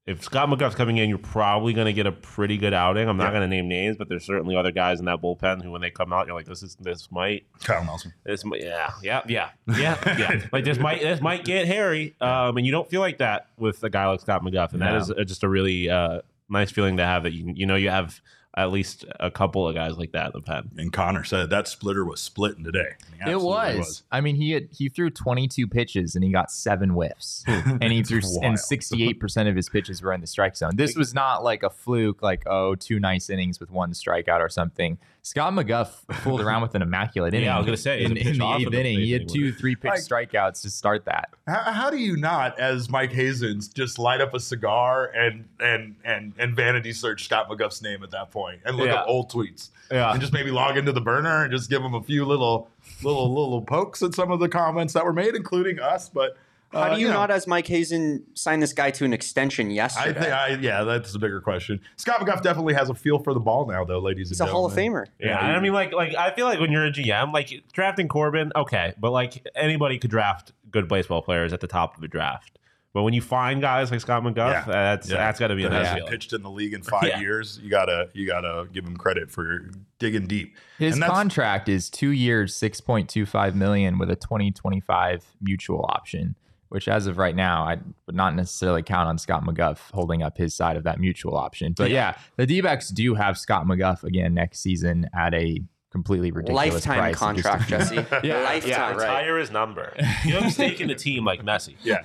if 0.06 0.24
Scott 0.24 0.50
McGough's 0.50 0.74
coming 0.74 0.98
in, 0.98 1.08
you're 1.08 1.20
probably 1.20 1.72
going 1.72 1.86
to 1.86 1.94
get 1.94 2.08
a 2.08 2.12
pretty 2.12 2.58
good 2.58 2.74
outing. 2.74 3.08
I'm 3.08 3.16
not 3.18 3.26
Yeah. 3.26 3.30
going 3.40 3.42
to 3.42 3.48
name 3.56 3.68
names, 3.68 3.96
but 3.96 4.10
there's 4.10 4.26
certainly 4.26 4.56
other 4.56 4.72
guys 4.72 5.00
in 5.00 5.06
that 5.06 5.22
bullpen 5.22 5.62
who, 5.64 5.70
when 5.70 5.82
they 5.82 5.92
come 5.92 6.12
out, 6.12 6.26
you're 6.26 6.36
like, 6.36 6.48
this 6.48 6.64
is 6.64 6.76
this 6.80 7.12
might 7.12 7.46
Kyle 7.64 7.84
Nelson. 7.84 8.14
this 8.26 8.44
might, 8.44 8.62
yeah, 8.64 8.90
yeah, 9.04 9.22
yeah, 9.28 9.50
yeah, 9.78 9.98
yeah. 10.18 10.42
like 10.52 10.64
this 10.64 10.80
might 10.80 11.02
this 11.02 11.22
might 11.22 11.44
get 11.46 11.68
hairy, 11.68 12.16
um, 12.22 12.58
and 12.58 12.66
you 12.66 12.72
don't 12.72 12.90
feel 12.90 13.02
like 13.02 13.20
that 13.20 13.48
with 13.58 13.84
a 13.84 13.90
guy 13.90 14.08
like 14.08 14.20
Scott 14.22 14.42
McGough, 14.42 14.74
and 14.74 14.82
that 14.82 14.96
is 14.96 15.12
just 15.28 15.44
a 15.44 15.50
really 15.50 15.90
uh, 15.92 16.22
nice 16.50 16.72
feeling 16.72 16.98
to 16.98 17.06
have. 17.06 17.22
That 17.24 17.34
you 17.34 17.52
you 17.56 17.66
know 17.68 17.76
you 17.76 17.90
have 17.92 18.20
at 18.60 18.72
least 18.72 19.06
a 19.22 19.32
couple 19.32 19.66
of 19.66 19.74
guys 19.74 19.98
like 19.98 20.12
that 20.12 20.28
in 20.28 20.32
the 20.34 20.42
pen. 20.42 20.70
And 20.78 20.92
Connor 20.92 21.24
said 21.24 21.50
that 21.50 21.70
splitter 21.70 22.04
was 22.04 22.20
splitting 22.20 22.66
today. 22.66 22.90
He 23.14 23.30
It 23.32 23.36
absolutely 23.36 23.78
was. 23.78 24.04
I 24.12 24.20
mean, 24.20 24.36
he 24.36 24.52
had 24.52 24.68
he 24.70 24.90
threw 24.90 25.10
22 25.10 25.66
pitches 25.68 26.14
and 26.14 26.24
he 26.26 26.30
got 26.30 26.52
seven 26.52 26.90
whiffs, 26.90 27.46
and 27.48 27.94
he 27.94 28.04
threw 28.04 28.20
wild. 28.22 28.44
and 28.44 28.60
68 28.60 29.18
percent 29.18 29.48
of 29.48 29.56
his 29.56 29.70
pitches 29.70 30.02
were 30.02 30.12
in 30.12 30.20
the 30.20 30.28
strike 30.28 30.58
zone. 30.58 30.72
This 30.76 30.96
was 30.96 31.14
not 31.14 31.42
like 31.42 31.64
a 31.64 31.70
fluke, 31.70 32.22
like 32.22 32.44
oh, 32.48 32.76
two 32.76 33.00
nice 33.00 33.30
innings 33.30 33.62
with 33.62 33.72
one 33.72 33.94
strikeout 33.94 34.42
or 34.42 34.50
something. 34.50 34.98
Scott 35.30 35.54
McGough 35.54 35.88
fooled 36.24 36.42
around 36.42 36.64
with 36.64 36.74
an 36.74 36.82
immaculate 36.82 37.34
inning. 37.36 37.46
Yeah, 37.46 37.52
inning. 37.52 37.56
I 37.56 37.60
was 37.60 37.66
gonna 37.68 37.78
say, 37.78 38.04
in, 38.04 38.16
he's 38.16 38.22
a 38.22 38.24
pitch 38.26 38.34
in 38.34 38.40
the 38.40 38.56
eighth 38.56 38.74
inning, 38.74 39.00
he 39.00 39.12
had 39.12 39.30
two 39.30 39.52
three 39.54 39.76
pitch 39.76 39.90
Like- 39.92 40.00
strikeouts 40.02 40.62
to 40.64 40.70
start 40.72 41.06
that. 41.06 41.30
How, 41.48 41.72
how 41.72 41.90
do 41.92 41.98
you 41.98 42.18
not, 42.18 42.60
as 42.60 42.90
Mike 42.90 43.12
Hazens, 43.12 43.72
just 43.72 44.00
light 44.00 44.22
up 44.22 44.34
a 44.34 44.40
cigar 44.40 45.06
and 45.16 45.48
and 45.60 45.96
and 46.04 46.34
and 46.40 46.56
vanity 46.56 46.94
search 46.94 47.26
Scott 47.26 47.48
McGough's 47.48 47.82
name 47.84 48.04
at 48.04 48.10
that 48.12 48.32
point 48.32 48.62
and 48.66 48.76
look 48.76 48.88
Yeah. 48.88 48.96
up 49.02 49.08
old 49.08 49.32
tweets 49.32 49.70
Yeah, 49.92 50.12
and 50.12 50.20
just 50.20 50.34
maybe 50.34 50.50
log 50.50 50.78
into 50.78 50.92
the 50.92 51.02
burner 51.02 51.44
and 51.44 51.52
just 51.52 51.70
give 51.70 51.84
him 51.84 51.94
a 51.94 52.02
few 52.02 52.26
little 52.26 52.70
little 53.04 53.30
little 53.34 53.62
pokes 53.62 54.02
at 54.02 54.16
some 54.16 54.32
of 54.32 54.40
the 54.40 54.50
comments 54.50 54.94
that 54.94 55.06
were 55.06 55.14
made, 55.14 55.36
including 55.36 55.80
us. 55.80 56.10
But 56.10 56.38
How 56.72 56.80
uh, 56.82 56.96
do 56.96 57.02
you, 57.02 57.08
know, 57.08 57.14
not, 57.14 57.32
as 57.32 57.48
Mike 57.48 57.66
Hazen, 57.68 58.24
sign 58.36 58.60
this 58.60 58.74
guy 58.74 58.92
to 58.92 59.06
an 59.06 59.12
extension 59.12 59.70
I 59.70 59.74
yesterday? 59.74 60.20
think, 60.20 60.32
I, 60.34 60.48
yeah, 60.62 60.84
that's 60.84 61.16
a 61.16 61.20
bigger 61.20 61.42
question. 61.42 61.80
Scott 61.96 62.20
McGough 62.20 62.44
definitely 62.44 62.76
has 62.76 62.90
a 62.90 62.94
feel 62.94 63.18
for 63.20 63.34
the 63.34 63.40
ball 63.40 63.66
now, 63.66 63.84
though, 63.84 64.00
ladies 64.00 64.30
He's 64.30 64.40
and 64.40 64.50
a 64.50 64.52
Hall 64.52 64.66
of. 64.68 64.74
Famer. 64.74 65.06
yeah. 65.20 65.40
and 65.46 65.58
I 65.58 65.60
mean, 65.60 65.74
like 65.74 65.94
like 65.94 66.14
I 66.16 66.32
feel 66.32 66.46
like 66.46 66.60
when 66.60 66.72
you're 66.72 66.86
a 66.86 66.92
GM, 66.92 67.34
like 67.34 67.64
drafting 67.74 68.08
Corbin, 68.08 68.52
okay, 68.56 68.94
but 69.00 69.12
like 69.12 69.48
anybody 69.56 69.98
could 69.98 70.12
draft 70.12 70.52
good 70.70 70.88
baseball 70.88 71.22
players 71.24 71.54
at 71.54 71.60
the 71.60 71.68
top 71.68 71.96
of 71.96 72.02
the 72.02 72.08
draft. 72.08 72.60
But 72.92 73.04
when 73.04 73.14
you 73.14 73.22
find 73.22 73.62
guys 73.62 73.92
like 73.92 74.00
Scott 74.02 74.24
McGough, 74.24 74.52
Yeah. 74.52 74.64
that's 74.68 75.10
Yeah. 75.10 75.18
that's 75.18 75.40
got 75.40 75.48
to 75.48 75.56
be 75.56 75.64
a 75.64 75.70
that 75.70 75.76
nice 75.76 75.88
hasn't 75.90 76.10
pitched 76.10 76.34
in 76.34 76.42
the 76.44 76.50
league 76.50 76.74
in 76.74 76.82
five 76.84 77.04
Yeah. 77.08 77.20
years. 77.20 77.60
You 77.64 77.70
gotta 77.70 78.10
you 78.14 78.28
gotta 78.28 78.68
give 78.72 78.86
him 78.86 78.98
credit 78.98 79.32
for 79.32 79.70
digging 80.00 80.28
deep. 80.28 80.56
His 80.78 80.96
And 80.96 81.04
contract 81.04 81.68
is 81.70 81.90
two 81.90 82.10
years, 82.12 82.56
6.25 82.56 83.54
million 83.56 83.98
with 84.00 84.10
a 84.10 84.16
2025 84.16 85.26
mutual 85.42 85.86
option. 85.90 86.36
Which, 86.70 86.88
as 86.88 87.08
of 87.08 87.18
right 87.18 87.36
now, 87.36 87.64
I 87.64 87.78
would 88.06 88.16
not 88.16 88.36
necessarily 88.36 88.84
count 88.84 89.10
on 89.10 89.18
Scott 89.18 89.44
McGough 89.44 89.80
holding 89.92 90.22
up 90.22 90.38
his 90.38 90.54
side 90.54 90.78
of 90.78 90.84
that 90.84 91.00
mutual 91.00 91.36
option. 91.36 91.74
But 91.76 91.90
yeah, 91.90 92.16
the 92.36 92.46
D 92.46 92.62
backs 92.62 92.90
do 92.90 93.16
have 93.16 93.38
Scott 93.40 93.66
McGough 93.66 94.04
again 94.04 94.36
next 94.36 94.60
season 94.60 95.10
at 95.14 95.34
a 95.34 95.64
completely 95.92 96.30
ridiculous 96.32 96.74
Lifetime 96.86 97.00
price. 97.00 97.16
contract, 97.16 97.68
Jesse. 97.70 98.06
Yeah, 98.24 98.44
Lifetime. 98.44 98.98
retire 98.98 99.38
his 99.40 99.50
number. 99.50 99.94
You 100.24 100.34
have 100.36 100.46
a 100.46 100.52
stake 100.52 100.80
in 100.80 100.88
the 100.88 100.94
team 100.96 101.26
like 101.26 101.42
Messi. 101.44 101.76
Yeah, 101.84 102.04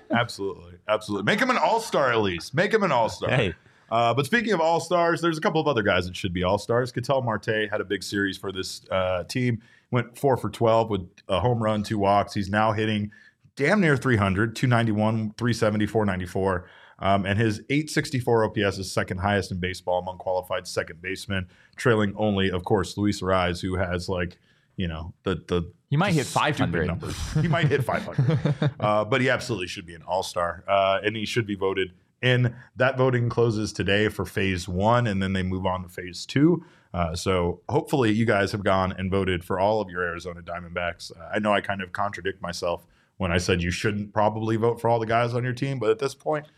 absolutely, 0.10 0.74
absolutely. 0.88 1.24
Make 1.30 1.40
him 1.40 1.50
an 1.50 1.58
all 1.58 1.80
star 1.80 2.10
at 2.10 2.20
least. 2.20 2.54
Make 2.54 2.72
him 2.72 2.82
an 2.82 2.92
all 2.92 3.10
star. 3.10 3.30
Hey. 3.30 3.54
Uh, 3.90 4.12
but 4.14 4.26
speaking 4.26 4.52
of 4.52 4.60
all 4.60 4.80
stars, 4.80 5.20
there's 5.20 5.38
a 5.38 5.40
couple 5.40 5.60
of 5.60 5.68
other 5.68 5.82
guys 5.82 6.06
that 6.06 6.16
should 6.16 6.32
be 6.32 6.42
all 6.42 6.58
stars. 6.58 6.90
Ketel 6.90 7.22
Marte 7.22 7.68
had 7.70 7.80
a 7.80 7.84
big 7.84 8.02
series 8.02 8.36
for 8.36 8.50
this 8.50 8.80
uh, 8.90 9.22
team. 9.24 9.62
Went 9.92 10.18
four 10.18 10.36
for 10.36 10.50
12 10.50 10.90
with 10.90 11.08
a 11.28 11.38
home 11.38 11.62
run, 11.62 11.84
two 11.84 11.98
walks. 11.98 12.34
He's 12.34 12.48
now 12.50 12.72
hitting 12.72 13.12
damn 13.56 13.80
near 13.80 13.96
300, 13.96 14.54
291, 14.54 15.34
370, 15.36 15.86
494. 15.86 16.68
Um, 16.98 17.26
and 17.26 17.38
his 17.38 17.60
864 17.68 18.44
OPS 18.44 18.78
is 18.78 18.90
second 18.90 19.18
highest 19.18 19.50
in 19.50 19.60
baseball 19.60 19.98
among 19.98 20.18
qualified 20.18 20.66
second 20.66 21.02
basemen, 21.02 21.48
trailing 21.76 22.14
only, 22.16 22.50
of 22.50 22.64
course, 22.64 22.96
Luis 22.96 23.20
Arraez, 23.20 23.60
who 23.60 23.76
has 23.76 24.08
like, 24.08 24.38
you 24.76 24.88
know, 24.88 25.12
the 25.24 25.34
the 25.46 25.70
He 25.90 25.96
might 25.96 26.14
hit 26.14 26.26
500. 26.26 26.86
numbers. 26.86 27.16
He 27.34 27.48
might 27.48 27.68
hit 27.68 27.84
500. 27.84 28.70
uh, 28.80 29.04
but 29.04 29.20
he 29.20 29.28
absolutely 29.28 29.66
should 29.66 29.86
be 29.86 29.94
an 29.94 30.02
all 30.02 30.22
star. 30.22 30.64
Uh, 30.66 31.00
and 31.02 31.16
he 31.16 31.26
should 31.26 31.46
be 31.46 31.54
voted 31.54 31.92
in. 32.22 32.54
That 32.76 32.96
voting 32.96 33.28
closes 33.28 33.72
today 33.72 34.08
for 34.08 34.24
phase 34.24 34.66
one, 34.66 35.06
and 35.06 35.22
then 35.22 35.34
they 35.34 35.42
move 35.42 35.66
on 35.66 35.82
to 35.82 35.88
phase 35.88 36.24
two. 36.24 36.64
Uh, 36.94 37.14
so 37.14 37.60
hopefully, 37.68 38.10
you 38.10 38.24
guys 38.24 38.52
have 38.52 38.64
gone 38.64 38.92
and 38.96 39.10
voted 39.10 39.44
for 39.44 39.60
all 39.60 39.82
of 39.82 39.90
your 39.90 40.02
Arizona 40.02 40.40
Diamondbacks. 40.40 41.10
Uh, 41.14 41.28
I 41.34 41.40
know 41.40 41.52
I 41.52 41.60
kind 41.60 41.82
of 41.82 41.92
contradict 41.92 42.40
myself 42.40 42.86
when 43.18 43.32
I 43.32 43.38
said 43.38 43.62
you 43.62 43.70
shouldn't 43.70 44.12
probably 44.12 44.56
vote 44.56 44.80
for 44.80 44.88
all 44.88 44.98
the 44.98 45.06
guys 45.06 45.34
on 45.34 45.42
your 45.44 45.52
team, 45.52 45.78
but 45.78 45.90
at 45.90 45.98
this 45.98 46.14
point, 46.14 46.46
I 46.46 46.50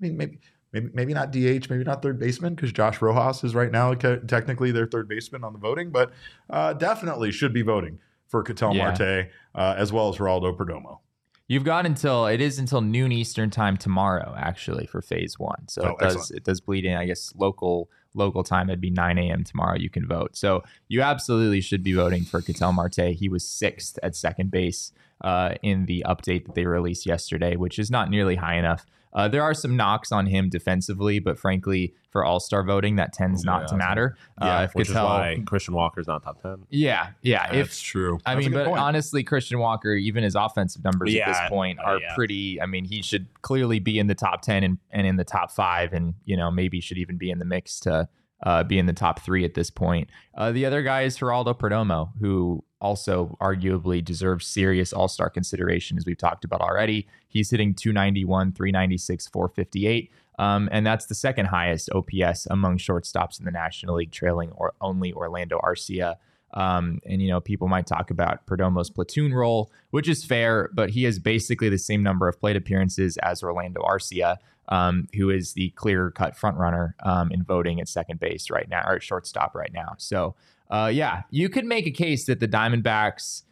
mean, 0.00 0.16
maybe. 0.16 0.40
Maybe, 0.72 0.90
maybe 0.92 1.14
not 1.14 1.30
DH, 1.30 1.70
maybe 1.70 1.84
not 1.84 2.02
third 2.02 2.18
baseman, 2.18 2.54
because 2.54 2.70
Josh 2.72 3.00
Rojas 3.00 3.44
is 3.44 3.54
right 3.54 3.70
now 3.70 3.94
ca- 3.94 4.16
technically 4.26 4.72
their 4.72 4.84
third 4.86 5.08
baseman 5.08 5.42
on 5.44 5.52
the 5.54 5.58
voting, 5.60 5.90
but 5.90 6.10
uh, 6.50 6.72
definitely 6.74 7.30
should 7.30 7.54
be 7.54 7.62
voting 7.62 7.98
for 8.26 8.42
Ketel 8.42 8.74
Yeah. 8.74 8.86
Marte 8.88 9.28
uh, 9.54 9.74
as 9.78 9.92
well 9.92 10.08
as 10.08 10.16
Geraldo 10.16 10.54
Perdomo. 10.54 10.98
You've 11.46 11.64
got 11.64 11.86
until 11.86 12.26
it 12.26 12.40
is 12.40 12.58
until 12.58 12.80
noon 12.82 13.12
Eastern 13.12 13.48
time 13.48 13.76
tomorrow, 13.76 14.34
actually, 14.36 14.86
for 14.86 15.00
phase 15.00 15.38
one. 15.38 15.68
So 15.68 15.82
Oh, 15.82 15.88
it 15.90 15.98
does 16.00 16.16
excellent. 16.16 16.36
it 16.38 16.44
does 16.44 16.60
bleed 16.60 16.84
in. 16.84 16.96
I 16.96 17.06
guess 17.06 17.32
local 17.36 17.88
local 18.16 18.42
time 18.42 18.68
it'd 18.68 18.80
be 18.80 18.90
9 18.90 19.18
a.m. 19.18 19.44
tomorrow. 19.44 19.76
You 19.76 19.90
can 19.90 20.06
vote. 20.06 20.36
So 20.36 20.62
you 20.88 21.02
absolutely 21.02 21.60
should 21.60 21.82
be 21.82 21.92
voting 21.92 22.24
for 22.24 22.40
Ketel 22.40 22.72
Marte. 22.72 23.14
He 23.14 23.28
was 23.28 23.46
sixth 23.46 23.98
at 24.02 24.16
second 24.16 24.50
base 24.50 24.92
uh, 25.20 25.54
in 25.62 25.86
the 25.86 26.04
update 26.06 26.46
that 26.46 26.54
they 26.54 26.66
released 26.66 27.06
yesterday, 27.06 27.56
which 27.56 27.78
is 27.78 27.90
not 27.90 28.10
nearly 28.10 28.36
high 28.36 28.56
enough. 28.56 28.86
Uh, 29.16 29.26
there 29.26 29.42
are 29.42 29.54
some 29.54 29.76
knocks 29.76 30.12
on 30.12 30.26
him 30.26 30.50
defensively, 30.50 31.18
but 31.18 31.38
frankly, 31.38 31.94
for 32.10 32.22
All 32.22 32.38
Star 32.38 32.62
voting, 32.62 32.96
that 32.96 33.14
tends 33.14 33.44
not 33.44 33.62
Yeah, 33.62 33.66
to 33.68 33.76
matter. 33.76 34.16
yeah, 34.40 34.58
uh, 34.58 34.62
if 34.64 34.74
Which 34.74 34.88
is 34.90 34.94
why 34.94 35.42
Christian 35.46 35.72
Walker's 35.74 36.06
not 36.06 36.22
top 36.22 36.42
ten. 36.42 36.64
yeah, 36.68 37.08
yeah. 37.22 37.52
if 37.54 37.80
true. 37.80 38.18
I 38.26 38.34
That's 38.34 38.44
mean, 38.46 38.52
but 38.54 38.66
point. 38.66 38.78
honestly, 38.78 39.24
Christian 39.24 39.58
Walker, 39.58 39.94
even 39.94 40.22
his 40.22 40.34
offensive 40.34 40.84
numbers 40.84 41.14
at 41.14 41.26
this 41.26 41.36
Yeah, 41.38 41.48
point 41.48 41.78
uh, 41.80 41.82
are 41.84 42.00
yeah. 42.00 42.14
pretty. 42.14 42.60
I 42.60 42.66
mean, 42.66 42.84
he 42.84 43.00
should 43.00 43.26
clearly 43.40 43.78
be 43.80 43.98
in 43.98 44.06
the 44.06 44.14
top 44.14 44.42
ten 44.42 44.62
and, 44.62 44.78
and 44.90 45.06
in 45.06 45.16
the 45.16 45.24
top 45.24 45.50
five, 45.50 45.94
and 45.94 46.12
you 46.26 46.36
know 46.36 46.50
maybe 46.50 46.80
should 46.82 46.98
even 46.98 47.16
be 47.16 47.30
in 47.30 47.38
the 47.38 47.46
mix 47.46 47.80
to 47.80 48.08
uh, 48.46 48.62
be 48.62 48.78
in 48.78 48.86
the 48.86 48.92
top 48.92 49.20
three 49.20 49.44
at 49.44 49.54
this 49.54 49.70
point. 49.70 50.08
Uh, 50.36 50.52
the 50.52 50.64
other 50.64 50.82
guy 50.82 51.02
is 51.02 51.18
Geraldo 51.18 51.58
Perdomo, 51.58 52.10
who 52.20 52.62
also 52.80 53.36
arguably 53.40 54.02
deserves 54.02 54.46
serious 54.46 54.92
All 54.92 55.08
Star 55.08 55.28
consideration, 55.28 55.98
as 55.98 56.06
we've 56.06 56.16
talked 56.16 56.44
about 56.44 56.60
already. 56.60 57.08
He's 57.26 57.50
hitting 57.50 57.74
291, 57.74 58.52
396, 58.52 59.26
458. 59.26 60.12
Um, 60.38 60.68
and 60.70 60.86
that's 60.86 61.06
the 61.06 61.14
second 61.14 61.46
highest 61.46 61.90
OPS 61.90 62.46
among 62.48 62.78
shortstops 62.78 63.40
in 63.40 63.46
the 63.46 63.50
National 63.50 63.96
League, 63.96 64.12
trailing 64.12 64.52
or 64.52 64.74
only 64.80 65.12
Orlando 65.12 65.58
Arcia. 65.64 66.14
Um, 66.54 67.00
and 67.04 67.20
you 67.20 67.28
know, 67.28 67.40
people 67.40 67.66
might 67.66 67.88
talk 67.88 68.12
about 68.12 68.46
Perdomo's 68.46 68.90
platoon 68.90 69.34
role, 69.34 69.72
which 69.90 70.08
is 70.08 70.24
fair, 70.24 70.70
but 70.72 70.90
he 70.90 71.02
has 71.02 71.18
basically 71.18 71.68
the 71.68 71.78
same 71.78 72.02
number 72.02 72.28
of 72.28 72.38
plate 72.38 72.54
appearances 72.54 73.16
as 73.18 73.42
Orlando 73.42 73.82
Arcia, 73.82 74.36
um, 74.68 75.08
who 75.14 75.30
is 75.30 75.52
the 75.54 75.70
clear-cut 75.70 76.36
frontrunner 76.36 76.92
um, 77.04 77.30
in 77.30 77.42
voting 77.42 77.80
at 77.80 77.88
second 77.88 78.20
base 78.20 78.50
right 78.50 78.68
now 78.68 78.82
or 78.86 78.96
at 78.96 79.02
shortstop 79.02 79.54
right 79.54 79.72
now. 79.72 79.94
So, 79.98 80.34
uh, 80.70 80.90
yeah, 80.92 81.22
you 81.30 81.48
could 81.48 81.64
make 81.64 81.86
a 81.86 81.90
case 81.90 82.26
that 82.26 82.40
the 82.40 82.48
Diamondbacks 82.48 83.42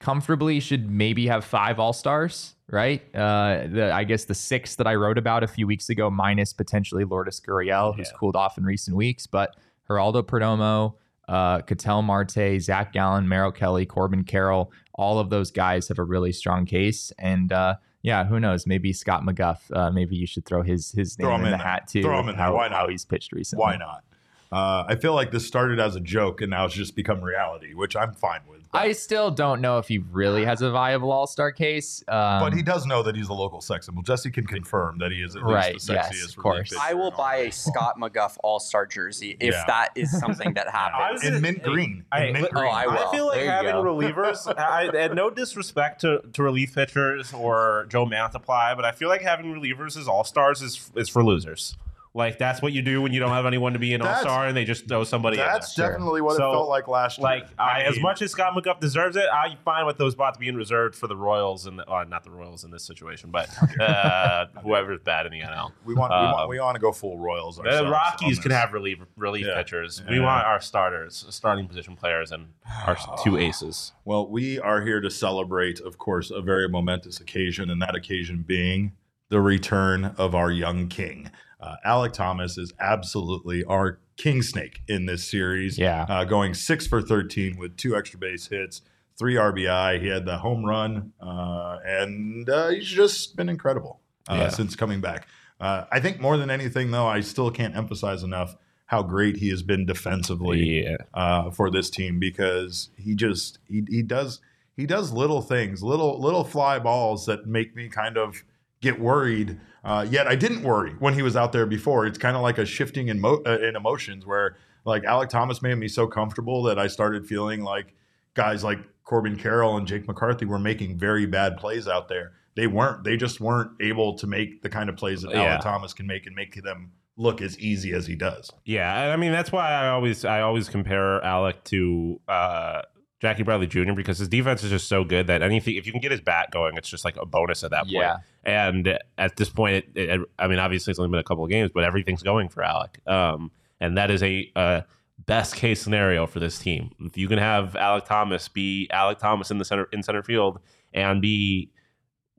comfortably 0.00 0.60
should 0.60 0.90
maybe 0.90 1.26
have 1.26 1.44
five 1.44 1.80
All 1.80 1.92
Stars, 1.92 2.54
right? 2.70 3.02
Uh, 3.14 3.66
the 3.68 3.90
I 3.92 4.04
guess 4.04 4.24
the 4.26 4.34
six 4.34 4.76
that 4.76 4.86
I 4.86 4.94
wrote 4.94 5.18
about 5.18 5.42
a 5.42 5.48
few 5.48 5.66
weeks 5.66 5.88
ago, 5.88 6.08
minus 6.10 6.52
potentially 6.52 7.04
Lourdes 7.04 7.40
Gurriel, 7.40 7.96
who's 7.96 8.08
Yeah. 8.12 8.18
cooled 8.18 8.36
off 8.36 8.58
in 8.58 8.64
recent 8.64 8.96
weeks, 8.96 9.26
but 9.26 9.56
Geraldo 9.88 10.22
Perdomo, 10.22 10.94
uh, 11.28 11.60
Ketel 11.62 12.02
Marte, 12.02 12.60
Zac 12.60 12.92
Gallen, 12.92 13.28
Merrill 13.28 13.52
Kelly, 13.52 13.86
Corbin 13.86 14.22
Carroll, 14.24 14.72
all 14.94 15.18
of 15.18 15.30
those 15.30 15.50
guys 15.50 15.88
have 15.88 15.98
a 15.98 16.04
really 16.04 16.32
strong 16.32 16.64
case. 16.64 17.12
And 17.18 17.52
uh, 17.52 17.76
yeah, 18.02 18.24
who 18.24 18.38
knows? 18.40 18.66
Maybe 18.66 18.92
Scott 18.92 19.22
McGough. 19.22 19.58
Uh, 19.72 19.90
maybe 19.90 20.16
you 20.16 20.26
should 20.26 20.44
throw 20.44 20.62
his 20.62 20.92
his 20.92 21.16
Throw 21.16 21.30
name 21.30 21.40
him 21.40 21.46
in, 21.46 21.46
in 21.46 21.50
the 21.52 21.56
there. 21.58 21.66
hat 21.66 21.88
too. 21.88 22.02
Throw 22.02 22.20
him 22.20 22.28
in 22.28 22.36
there. 22.36 22.44
how, 22.46 22.54
Why 22.56 22.68
not? 22.68 22.76
How 22.76 22.88
he's 22.88 23.04
pitched 23.04 23.32
recently. 23.32 23.60
Why 23.62 23.76
not? 23.76 24.04
Uh, 24.50 24.84
I 24.88 24.94
feel 24.96 25.14
like 25.14 25.30
this 25.30 25.46
started 25.46 25.78
as 25.78 25.94
a 25.94 26.00
joke 26.00 26.40
and 26.40 26.50
now 26.50 26.64
it's 26.64 26.74
just 26.74 26.96
become 26.96 27.22
reality, 27.22 27.74
which 27.74 27.94
I'm 27.96 28.12
fine 28.14 28.40
with. 28.48 28.57
But, 28.70 28.82
I 28.82 28.92
still 28.92 29.30
don't 29.30 29.60
know 29.62 29.78
if 29.78 29.88
he 29.88 29.98
really 29.98 30.44
has 30.44 30.60
a 30.60 30.70
viable 30.70 31.10
All 31.10 31.26
Star 31.26 31.52
case. 31.52 32.02
Um, 32.06 32.40
but 32.40 32.52
he 32.52 32.62
does 32.62 32.84
know 32.86 33.02
that 33.02 33.16
he's 33.16 33.28
a 33.28 33.32
local 33.32 33.60
sex 33.62 33.86
symbol. 33.86 34.02
Jesse 34.02 34.30
can 34.30 34.46
confirm 34.46 34.98
that 34.98 35.10
he 35.10 35.22
is 35.22 35.34
at 35.36 35.42
Right, 35.42 35.72
least 35.74 35.86
the 35.86 35.94
yes, 35.94 36.24
of 36.28 36.36
course. 36.36 36.72
I 36.78 36.92
will 36.92 37.10
buy 37.10 37.36
a 37.36 37.50
Scott 37.52 37.94
McGough 37.98 38.36
All 38.44 38.60
Star 38.60 38.84
jersey 38.84 39.36
if 39.40 39.54
Yeah. 39.54 39.64
that 39.66 39.88
is 39.94 40.10
something 40.20 40.52
that 40.54 40.68
happens. 40.68 41.24
in 41.24 41.40
mint 41.40 41.62
green. 41.62 42.04
In 42.14 42.32
mint 42.34 42.50
green. 42.50 42.64
Oh, 42.66 42.68
I 42.68 42.86
will. 42.86 43.08
I 43.08 43.10
feel 43.10 43.26
like 43.28 43.36
There 43.40 43.50
having 43.50 43.72
go. 43.72 43.82
relievers, 43.82 44.46
I, 44.58 44.84
and 44.94 45.14
no 45.14 45.30
disrespect 45.30 46.02
to, 46.02 46.20
to 46.34 46.42
relief 46.42 46.74
pitchers 46.74 47.32
or 47.32 47.86
Joe 47.88 48.04
Mantiply, 48.04 48.76
but 48.76 48.84
I 48.84 48.92
feel 48.92 49.08
like 49.08 49.22
having 49.22 49.46
relievers 49.46 49.96
as 49.96 50.06
all 50.08 50.24
stars 50.24 50.60
is 50.60 50.90
is 50.94 51.08
for 51.08 51.24
losers. 51.24 51.76
Like 52.18 52.36
that's 52.36 52.60
what 52.60 52.72
you 52.72 52.82
do 52.82 53.00
when 53.00 53.12
you 53.12 53.20
don't 53.20 53.30
have 53.30 53.46
anyone 53.46 53.74
to 53.74 53.78
be 53.78 53.94
an 53.94 54.02
all 54.02 54.08
That's- 54.08 54.22
star, 54.22 54.46
and 54.48 54.56
they 54.56 54.64
just 54.64 54.88
throw 54.88 55.04
somebody. 55.04 55.38
in 55.38 55.46
That's 55.46 55.72
there. 55.74 55.92
definitely 55.92 56.20
what 56.20 56.36
So, 56.36 56.50
it 56.50 56.52
felt 56.52 56.68
like 56.68 56.88
last 56.88 57.16
year. 57.18 57.22
Like 57.22 57.46
I, 57.58 57.82
as 57.82 57.94
mean, 57.94 58.02
much 58.02 58.20
as 58.22 58.32
Scott 58.32 58.54
McGough 58.56 58.80
deserves 58.80 59.14
it, 59.16 59.26
I 59.32 59.56
find 59.64 59.86
with 59.86 59.98
those 59.98 60.14
spots 60.14 60.36
being 60.36 60.56
reserved 60.56 60.96
for 60.96 61.06
the 61.06 61.16
Royals 61.16 61.66
and 61.66 61.78
the, 61.78 61.88
uh, 61.88 62.02
not 62.08 62.24
the 62.24 62.30
Royals 62.32 62.64
in 62.64 62.72
this 62.72 62.84
situation, 62.84 63.30
but 63.30 63.48
uh, 63.80 64.46
whoever's 64.64 64.98
bad 65.04 65.26
in 65.26 65.32
the 65.32 65.40
NL. 65.42 65.70
we 65.84 65.94
want, 65.94 66.10
we 66.10 66.16
want 66.16 66.40
um, 66.40 66.48
we 66.48 66.58
want 66.58 66.74
to 66.74 66.80
go 66.80 66.90
full 66.90 67.18
Royals. 67.18 67.56
The 67.58 67.62
ourselves 67.62 67.90
Rockies 67.92 68.38
on 68.38 68.42
can 68.42 68.50
have 68.50 68.72
relief 68.72 68.98
relief 69.16 69.46
Yeah. 69.46 69.54
pitchers. 69.56 70.02
We 70.10 70.16
Yeah. 70.16 70.24
want 70.24 70.44
our 70.44 70.60
starters, 70.60 71.24
starting 71.30 71.68
position 71.68 71.94
players, 71.94 72.32
and 72.32 72.48
our 72.84 72.96
two 73.22 73.36
aces. 73.48 73.92
Well, 74.04 74.28
we 74.28 74.58
are 74.58 74.80
here 74.82 75.00
to 75.00 75.08
celebrate, 75.10 75.78
of 75.78 75.98
course, 75.98 76.32
a 76.32 76.40
very 76.42 76.68
momentous 76.68 77.20
occasion, 77.20 77.70
and 77.70 77.80
that 77.80 77.94
occasion 77.94 78.42
being 78.44 78.92
the 79.28 79.40
return 79.40 80.06
of 80.16 80.34
our 80.34 80.50
young 80.50 80.88
king. 80.88 81.30
Uh, 81.60 81.74
Alek 81.86 82.12
Thomas 82.12 82.56
is 82.58 82.72
absolutely 82.80 83.64
our 83.64 83.98
king 84.16 84.42
snake 84.42 84.82
in 84.88 85.06
this 85.06 85.28
series. 85.28 85.78
Yeah. 85.78 86.06
Uh, 86.08 86.24
going 86.24 86.54
six 86.54 86.86
for 86.86 87.02
13 87.02 87.56
with 87.58 87.76
two 87.76 87.96
extra 87.96 88.18
base 88.18 88.46
hits, 88.48 88.82
three 89.18 89.34
RBI. 89.34 90.00
He 90.00 90.08
had 90.08 90.24
the 90.24 90.38
home 90.38 90.64
run, 90.64 91.12
uh, 91.20 91.78
and 91.84 92.48
uh, 92.48 92.68
he's 92.68 92.86
just 92.88 93.36
been 93.36 93.48
incredible 93.48 94.00
uh, 94.28 94.34
Yeah. 94.34 94.48
since 94.48 94.76
coming 94.76 95.00
back. 95.00 95.26
Uh, 95.60 95.84
I 95.90 95.98
think 95.98 96.20
more 96.20 96.36
than 96.36 96.50
anything, 96.50 96.92
though, 96.92 97.06
I 97.06 97.20
still 97.20 97.50
can't 97.50 97.74
emphasize 97.76 98.22
enough 98.22 98.56
how 98.86 99.02
great 99.02 99.36
he 99.38 99.50
has 99.50 99.62
been 99.62 99.84
defensively 99.84 100.84
Yeah. 100.84 100.96
uh, 101.12 101.50
for 101.50 101.70
this 101.70 101.90
team 101.90 102.18
because 102.20 102.90
he 102.96 103.14
just 103.14 103.58
he, 103.68 103.82
he 103.88 104.02
does 104.02 104.40
he 104.76 104.86
does 104.86 105.10
little 105.12 105.42
things, 105.42 105.82
little 105.82 106.20
little 106.20 106.44
fly 106.44 106.78
balls 106.78 107.26
that 107.26 107.46
make 107.46 107.74
me 107.74 107.88
kind 107.88 108.16
of 108.16 108.44
get 108.80 109.00
worried. 109.00 109.58
Uh, 109.88 110.02
yet 110.10 110.26
I 110.26 110.34
didn't 110.36 110.62
worry 110.62 110.92
when 110.98 111.14
he 111.14 111.22
was 111.22 111.34
out 111.34 111.52
there 111.52 111.64
before. 111.64 112.04
It's 112.06 112.18
kind 112.18 112.36
of 112.36 112.42
like 112.42 112.58
a 112.58 112.66
shifting 112.66 113.08
in, 113.08 113.20
mo- 113.20 113.42
uh, 113.46 113.58
in 113.60 113.74
emotions 113.74 114.26
where 114.26 114.56
like 114.84 115.02
Alek 115.04 115.30
Thomas 115.30 115.62
made 115.62 115.76
me 115.76 115.88
so 115.88 116.06
comfortable 116.06 116.62
that 116.64 116.78
I 116.78 116.88
started 116.88 117.26
feeling 117.26 117.62
like 117.62 117.94
guys 118.34 118.62
like 118.62 118.78
Corbin 119.04 119.36
Carroll 119.36 119.78
and 119.78 119.86
Jake 119.86 120.06
McCarthy 120.06 120.44
were 120.44 120.58
making 120.58 120.98
very 120.98 121.24
bad 121.24 121.56
plays 121.56 121.88
out 121.88 122.08
there. 122.08 122.32
They 122.54 122.66
weren't. 122.66 123.02
They 123.04 123.16
just 123.16 123.40
weren't 123.40 123.70
able 123.80 124.14
to 124.18 124.26
make 124.26 124.60
the 124.62 124.68
kind 124.68 124.90
of 124.90 124.96
plays 124.96 125.22
that 125.22 125.30
Yeah. 125.30 125.56
Alek 125.56 125.62
Thomas 125.62 125.94
can 125.94 126.06
make 126.06 126.26
and 126.26 126.36
make 126.36 126.62
them 126.62 126.92
look 127.16 127.40
as 127.40 127.58
easy 127.58 127.94
as 127.94 128.06
he 128.06 128.14
does. 128.14 128.50
Yeah, 128.66 129.02
and 129.04 129.12
I 129.12 129.16
mean 129.16 129.32
that's 129.32 129.50
why 129.50 129.70
I 129.70 129.88
always 129.88 130.24
I 130.26 130.42
always 130.42 130.68
compare 130.68 131.20
Alek 131.20 131.64
to 131.64 132.20
uh, 132.28 132.82
Jackie 133.20 133.42
Bradley 133.42 133.66
Jr. 133.66 133.94
because 133.94 134.18
his 134.18 134.28
defense 134.28 134.62
is 134.62 134.70
just 134.70 134.88
so 134.88 135.02
good 135.04 135.26
that 135.26 135.42
anything 135.42 135.74
if 135.76 135.86
you 135.86 135.92
can 135.92 136.00
get 136.00 136.12
his 136.12 136.20
bat 136.20 136.50
going, 136.52 136.76
it's 136.76 136.88
just 136.88 137.04
like 137.04 137.16
a 137.16 137.26
bonus 137.26 137.64
at 137.64 137.70
that 137.72 137.82
point. 137.82 137.92
Yeah. 137.92 138.16
And 138.44 138.98
at 139.18 139.36
this 139.36 139.50
point, 139.50 139.84
it, 139.94 140.08
it, 140.10 140.20
I 140.38 140.46
mean, 140.46 140.58
obviously 140.58 140.92
it's 140.92 141.00
only 141.00 141.10
been 141.10 141.18
a 141.20 141.24
couple 141.24 141.44
of 141.44 141.50
games, 141.50 141.70
but 141.74 141.82
everything's 141.84 142.22
going 142.22 142.48
for 142.48 142.62
Alek. 142.62 143.06
Um, 143.10 143.50
and 143.80 143.96
that 143.98 144.10
is 144.10 144.22
a, 144.22 144.84
best 145.26 145.56
case 145.56 145.82
scenario 145.82 146.26
for 146.26 146.38
this 146.40 146.58
team. 146.58 146.92
If 147.00 147.16
you 147.18 147.28
can 147.28 147.38
have 147.38 147.72
Alek 147.72 148.06
Thomas 148.06 148.48
be 148.48 148.88
Alek 148.92 149.18
Thomas 149.18 149.50
in 149.50 149.58
the 149.58 149.64
center 149.64 149.88
in 149.92 150.02
center 150.02 150.22
field 150.22 150.60
and 150.94 151.20
be 151.20 151.70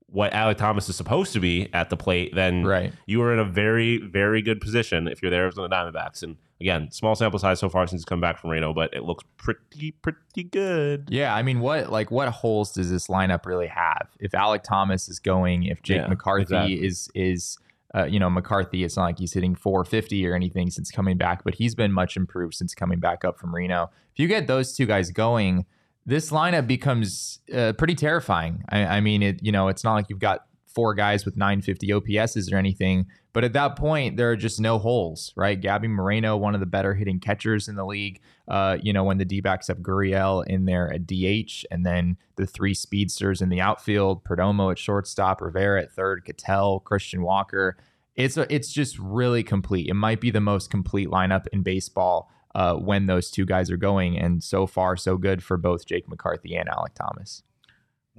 what 0.08 0.32
Alek 0.32 0.58
Thomas 0.58 0.90
is 0.90 0.96
supposed 0.96 1.34
to 1.34 1.40
be 1.40 1.70
at 1.74 1.90
the 1.90 1.98
plate, 1.98 2.34
then 2.34 2.64
Right. 2.64 2.94
you 3.06 3.22
are 3.22 3.32
in 3.34 3.38
a 3.40 3.46
very, 3.46 3.98
very 3.98 4.42
good 4.42 4.60
position 4.62 5.08
if 5.08 5.22
you're 5.22 5.30
there 5.30 5.46
as 5.48 5.56
the 5.56 5.68
Diamondbacks. 5.68 6.24
And 6.24 6.38
again, 6.62 6.92
small 6.92 7.16
sample 7.16 7.40
size 7.40 7.60
so 7.60 7.70
far 7.70 7.88
since 7.88 8.02
he's 8.02 8.06
come 8.06 8.20
back 8.22 8.38
from 8.40 8.50
Reno, 8.50 8.74
but 8.74 8.94
it 8.94 9.04
looks 9.04 9.24
pretty, 9.38 9.92
pretty 9.92 10.44
good. 10.44 11.08
Yeah, 11.10 11.34
I 11.34 11.42
mean, 11.44 11.60
what 11.60 11.92
like 11.92 12.12
what 12.12 12.28
holes 12.30 12.72
does 12.74 12.90
this 12.92 13.08
lineup 13.08 13.46
really 13.46 13.68
have? 13.68 14.08
If 14.20 14.32
Alek 14.32 14.64
Thomas 14.64 15.08
is 15.10 15.20
going, 15.20 15.64
if 15.64 15.82
Jake 15.84 16.02
Yeah, 16.02 16.08
McCarthy 16.08 16.42
exactly. 16.44 16.86
is 16.86 17.10
is 17.16 17.58
uh, 17.96 18.04
you 18.06 18.20
know 18.20 18.30
McCarthy, 18.30 18.84
it's 18.84 18.98
not 18.98 19.04
like 19.06 19.20
he's 19.20 19.34
hitting 19.34 19.56
450 19.56 20.28
or 20.28 20.36
anything 20.36 20.70
since 20.70 20.92
coming 20.92 21.18
back, 21.18 21.44
but 21.44 21.56
he's 21.56 21.76
been 21.76 21.92
much 21.92 22.18
improved 22.18 22.54
since 22.56 22.74
coming 22.76 23.00
back 23.00 23.24
up 23.26 23.40
from 23.40 23.54
Reno. 23.56 23.90
If 24.14 24.20
you 24.20 24.28
get 24.28 24.48
those 24.48 24.76
two 24.76 24.86
guys 24.86 25.12
going, 25.12 25.66
this 26.06 26.30
lineup 26.32 26.68
becomes 26.68 27.40
uh, 27.54 27.74
pretty 27.74 27.96
terrifying. 27.96 28.64
I, 28.70 28.86
I 28.86 29.00
mean, 29.02 29.24
it 29.24 29.42
you 29.44 29.52
know 29.52 29.70
it's 29.70 29.84
not 29.84 29.94
like 29.94 30.06
you've 30.10 30.20
got 30.20 30.46
four 30.74 30.94
guys 30.94 31.26
with 31.26 31.36
950 31.36 31.88
OPSs 31.88 32.52
or 32.54 32.58
anything, 32.58 33.08
but 33.34 33.44
at 33.44 33.54
that 33.54 33.76
point 33.76 34.18
there 34.18 34.32
are 34.32 34.36
just 34.36 34.60
no 34.60 34.78
holes, 34.78 35.34
right? 35.36 35.60
Gabby 35.60 35.88
Moreno, 35.88 36.38
one 36.38 36.54
of 36.54 36.60
the 36.60 36.66
better 36.66 36.94
hitting 36.94 37.20
catchers 37.20 37.68
in 37.68 37.76
the 37.76 37.86
league. 37.86 38.22
Uh, 38.48 38.78
you 38.82 38.94
know, 38.94 39.04
when 39.04 39.18
the 39.18 39.26
D-backs 39.26 39.68
have 39.68 39.80
Gurriel 39.80 40.46
in 40.48 40.66
there 40.66 40.92
at 40.92 41.06
DH, 41.06 41.66
and 41.72 41.86
then 41.86 42.18
the 42.36 42.48
three 42.48 42.74
speedsters 42.74 43.42
in 43.42 43.50
the 43.50 43.62
outfield, 43.62 44.24
Perdomo 44.24 44.72
at 44.72 44.80
shortstop, 44.80 45.42
Rivera 45.42 45.84
at 45.84 45.92
third, 45.92 46.26
Ketel, 46.26 46.80
Christian 46.82 47.22
Walker. 47.22 47.78
It's 48.16 48.38
a, 48.38 48.54
it's 48.54 48.72
just 48.72 48.98
really 49.00 49.44
complete. 49.44 49.88
It 49.88 49.94
might 49.94 50.20
be 50.20 50.32
the 50.32 50.42
most 50.42 50.70
complete 50.70 51.10
lineup 51.10 51.48
in 51.54 51.64
baseball 51.64 52.30
uh, 52.56 52.76
when 52.76 53.06
those 53.06 53.30
two 53.30 53.46
guys 53.46 53.70
are 53.70 53.78
going, 53.78 54.18
and 54.18 54.44
so 54.44 54.66
far 54.68 54.98
so 54.98 55.18
good 55.18 55.44
for 55.44 55.58
both 55.58 55.86
Jake 55.86 56.10
McCarthy 56.10 56.56
and 56.56 56.68
Alek 56.70 56.94
Thomas. 56.96 57.44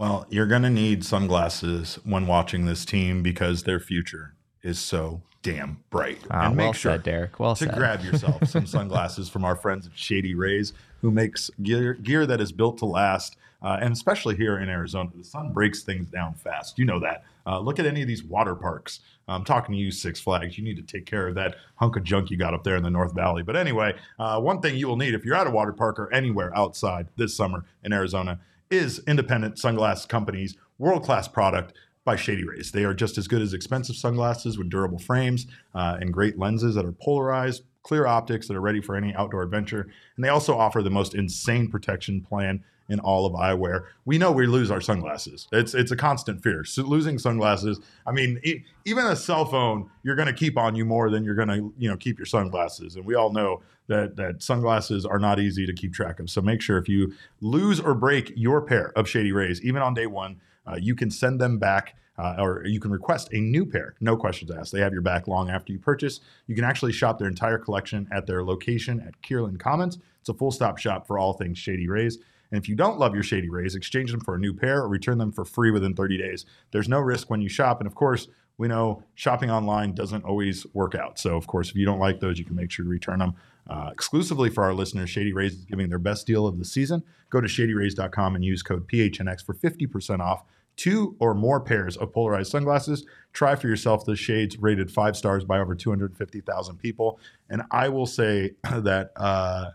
Well, 0.01 0.25
you're 0.31 0.47
going 0.47 0.63
to 0.63 0.71
need 0.71 1.05
sunglasses 1.05 1.99
when 2.05 2.27
watching 2.27 2.65
this 2.65 2.87
team 2.87 3.23
because 3.23 3.65
their 3.65 3.79
future 3.79 4.33
is 4.63 4.79
so 4.79 5.21
damn 5.43 5.85
bright. 5.91 6.17
Ah, 6.31 6.47
and 6.47 6.57
make 6.57 6.65
well 6.65 6.73
sure 6.73 6.93
said, 6.93 7.03
Derek. 7.03 7.39
Well 7.39 7.55
to 7.55 7.67
said. 7.67 7.75
grab 7.77 8.03
yourself 8.03 8.49
some 8.49 8.65
sunglasses 8.67 9.29
from 9.29 9.45
our 9.45 9.55
friends 9.55 9.87
at 9.87 9.93
Shady 9.95 10.35
Rays, 10.35 10.73
who 11.03 11.11
makes 11.11 11.51
gear, 11.63 11.93
gear 11.93 12.25
that 12.25 12.41
is 12.41 12.51
built 12.51 12.79
to 12.79 12.87
last. 12.87 13.37
Uh, 13.63 13.77
and 13.83 13.93
especially 13.93 14.37
here 14.37 14.59
in 14.59 14.71
Arizona, 14.71 15.11
the 15.15 15.23
sun 15.23 15.53
breaks 15.53 15.83
things 15.83 16.09
down 16.09 16.33
fast. 16.33 16.79
You 16.79 16.87
know 16.87 17.01
that. 17.01 17.25
Uh, 17.47 17.61
look 17.61 17.79
at 17.79 17.85
any 17.85 18.01
of 18.01 18.09
these 18.09 18.25
water 18.25 18.55
parks. 18.55 19.01
I'm 19.29 19.45
talking 19.45 19.75
to 19.75 19.79
you, 19.79 19.91
Six 19.91 20.19
Flags. 20.19 20.57
You 20.57 20.65
need 20.65 20.77
to 20.77 20.83
take 20.83 21.05
care 21.05 21.29
of 21.29 21.35
that 21.35 21.57
hunk 21.77 21.97
of 21.97 22.05
junk 22.05 22.31
you 22.31 22.39
got 22.39 22.55
up 22.55 22.65
there 22.65 22.77
in 22.77 22.83
the 22.83 22.91
North 22.91 23.15
Valley. 23.15 23.43
But 23.43 23.55
anyway, 23.55 23.97
uh, 24.19 24.41
one 24.41 24.63
thing 24.63 24.77
you 24.77 24.89
will 24.89 24.97
need 24.97 25.13
if 25.13 25.27
you're 25.27 25.37
at 25.37 25.47
a 25.47 25.51
water 25.51 25.73
park 25.73 25.99
or 25.99 26.11
anywhere 26.11 26.57
outside 26.57 27.09
this 27.17 27.37
summer 27.37 27.67
in 27.85 27.93
Arizona 27.93 28.41
is 28.71 29.03
independent 29.07 29.57
sunglass 29.57 30.09
companies, 30.09 30.57
world 30.79 31.03
class 31.03 31.27
product 31.27 31.75
by 32.05 32.17
Shady 32.17 32.45
Rays. 32.45 32.73
They 32.73 32.85
are 32.85 32.95
just 32.95 33.19
as 33.19 33.29
good 33.29 33.43
as 33.43 33.53
expensive 33.53 33.97
sunglasses 33.97 34.57
with 34.57 34.71
durable 34.71 34.99
frames 34.99 35.47
uh, 35.75 35.99
and 36.01 36.13
great 36.13 36.39
lenses 36.39 36.75
that 36.77 36.85
are 36.85 36.93
polarized, 36.93 37.65
clear 37.83 38.07
optics 38.07 38.49
that 38.49 38.57
are 38.57 38.61
ready 38.61 38.81
for 38.81 38.97
any 38.97 39.15
outdoor 39.15 39.43
adventure. 39.43 39.89
And 40.17 40.25
they 40.25 40.29
also 40.29 40.57
offer 40.57 40.83
the 40.83 40.91
most 40.91 41.15
insane 41.15 41.69
protection 41.69 42.21
plan 42.21 42.65
in 42.91 42.99
all 43.01 43.25
of 43.25 43.33
eyewear. 43.33 43.85
We 44.05 44.19
know 44.19 44.33
we 44.33 44.47
lose 44.47 44.71
our 44.71 44.81
sunglasses. 44.81 45.49
It's 45.53 45.75
it's 45.75 45.93
a 45.93 45.97
constant 45.97 46.43
fear. 46.43 46.65
So 46.65 46.83
losing 46.83 47.19
sunglasses. 47.19 47.81
I 48.07 48.13
mean, 48.13 48.41
e- 48.43 48.65
even 48.85 49.07
a 49.07 49.17
cell 49.17 49.45
phone, 49.45 49.89
you're 50.03 50.17
going 50.17 50.27
to 50.27 50.35
keep 50.35 50.59
on 50.59 50.75
you 50.75 50.85
more 50.85 51.09
than 51.09 51.25
you're 51.25 51.37
going 51.37 51.49
to 51.49 51.73
you 51.79 51.89
know 51.89 51.97
keep 51.97 52.19
your 52.19 52.27
sunglasses. 52.27 52.97
And 52.97 53.07
we 53.07 53.15
all 53.15 53.33
know 53.33 53.63
that 53.87 54.17
that 54.17 54.43
sunglasses 54.43 55.07
are 55.07 55.21
not 55.21 55.39
easy 55.39 55.65
to 55.67 55.73
keep 55.73 55.95
track 55.95 56.19
of. 56.21 56.29
So 56.29 56.43
make 56.43 56.61
sure 56.61 56.79
if 56.79 56.89
you 56.89 57.15
lose 57.41 57.81
or 57.81 57.95
break 57.95 58.33
your 58.37 58.61
pair 58.61 58.93
of 58.99 59.09
Shady 59.09 59.33
Rays, 59.33 59.63
even 59.63 59.81
on 59.83 59.95
day 59.95 60.07
one, 60.07 60.41
uh, 60.67 60.77
you 60.77 60.95
can 60.95 61.11
send 61.11 61.41
them 61.41 61.59
back. 61.59 61.97
Uh, 62.19 62.37
or 62.39 62.67
you 62.67 62.79
can 62.79 62.91
request 62.91 63.31
a 63.33 63.41
new 63.41 63.65
pair, 63.65 63.95
no 63.99 64.15
questions 64.15 64.51
asked. 64.51 64.73
They 64.73 64.81
have 64.81 64.93
your 64.93 65.01
back 65.01 65.27
long 65.27 65.49
after 65.49 65.73
you 65.73 65.79
purchase. 65.79 66.21
You 66.49 66.55
can 66.55 66.65
actually 66.65 66.93
shop 66.93 67.19
their 67.19 67.29
entire 67.29 67.57
collection 67.57 68.07
at 68.13 68.27
their 68.27 68.45
location 68.45 69.01
at 69.01 69.19
Kierland 69.23 69.59
Commons. 69.59 69.97
It's 70.21 70.29
a 70.29 70.35
full 70.35 70.51
stop 70.51 70.77
shop 70.77 71.07
for 71.07 71.19
all 71.19 71.33
things 71.33 71.57
Shady 71.57 71.89
Rays. 71.89 72.19
And 72.51 72.61
if 72.61 72.69
you 72.69 72.75
don't 72.75 72.99
love 72.99 73.15
your 73.15 73.23
Shady 73.23 73.49
Rays, 73.49 73.75
exchange 73.75 74.11
them 74.11 74.21
for 74.21 74.35
a 74.35 74.39
new 74.39 74.53
pair 74.53 74.83
or 74.83 74.89
return 74.89 75.19
them 75.19 75.33
for 75.33 75.45
free 75.45 75.71
within 75.71 75.95
30 75.95 76.19
days. 76.19 76.47
There's 76.73 76.89
no 76.89 76.99
risk 76.99 77.31
when 77.31 77.41
you 77.41 77.49
shop. 77.49 77.81
And 77.81 77.87
of 77.87 77.95
course, 77.95 78.29
we 78.59 78.69
know 78.69 79.03
shopping 79.15 79.51
online 79.51 79.95
doesn't 79.95 80.25
always 80.25 80.67
work 80.75 80.95
out. 80.95 81.19
So, 81.19 81.37
of 81.37 81.47
course, 81.47 81.71
if 81.71 81.77
you 81.77 81.87
don't 81.87 81.99
like 81.99 82.21
those, 82.21 82.39
you 82.39 82.45
can 82.45 82.57
make 82.57 82.71
sure 82.71 82.85
to 82.85 82.91
return 82.91 83.21
them. 83.21 83.35
Uh, 83.69 83.89
exclusively 83.93 84.51
for 84.51 84.65
our 84.65 84.75
listeners, 84.75 85.09
Shady 85.09 85.33
Rays 85.33 85.55
is 85.55 85.65
giving 85.65 85.89
their 85.89 85.99
best 85.99 86.27
deal 86.27 86.47
of 86.47 86.59
the 86.59 86.65
season. 86.65 87.03
Go 87.31 87.41
to 87.41 87.47
shadyrays.com 87.47 88.35
and 88.35 88.45
use 88.45 88.63
code 88.63 88.87
PHNX 88.87 89.45
for 89.45 89.55
50% 89.55 90.21
off 90.21 90.45
two 90.77 91.17
or 91.21 91.35
more 91.35 91.61
pairs 91.61 91.97
of 91.97 92.13
polarized 92.13 92.51
sunglasses. 92.51 93.05
Try 93.33 93.55
for 93.55 93.69
yourself 93.69 94.05
the 94.05 94.17
shades 94.17 94.59
rated 94.59 94.91
five 94.91 95.17
stars 95.17 95.45
by 95.45 95.59
over 95.59 95.75
250,000 95.75 96.77
people. 96.79 97.19
And 97.49 97.63
I 97.71 97.89
will 97.89 98.07
say 98.07 98.53
that 98.65 99.13
uh, 99.17 99.71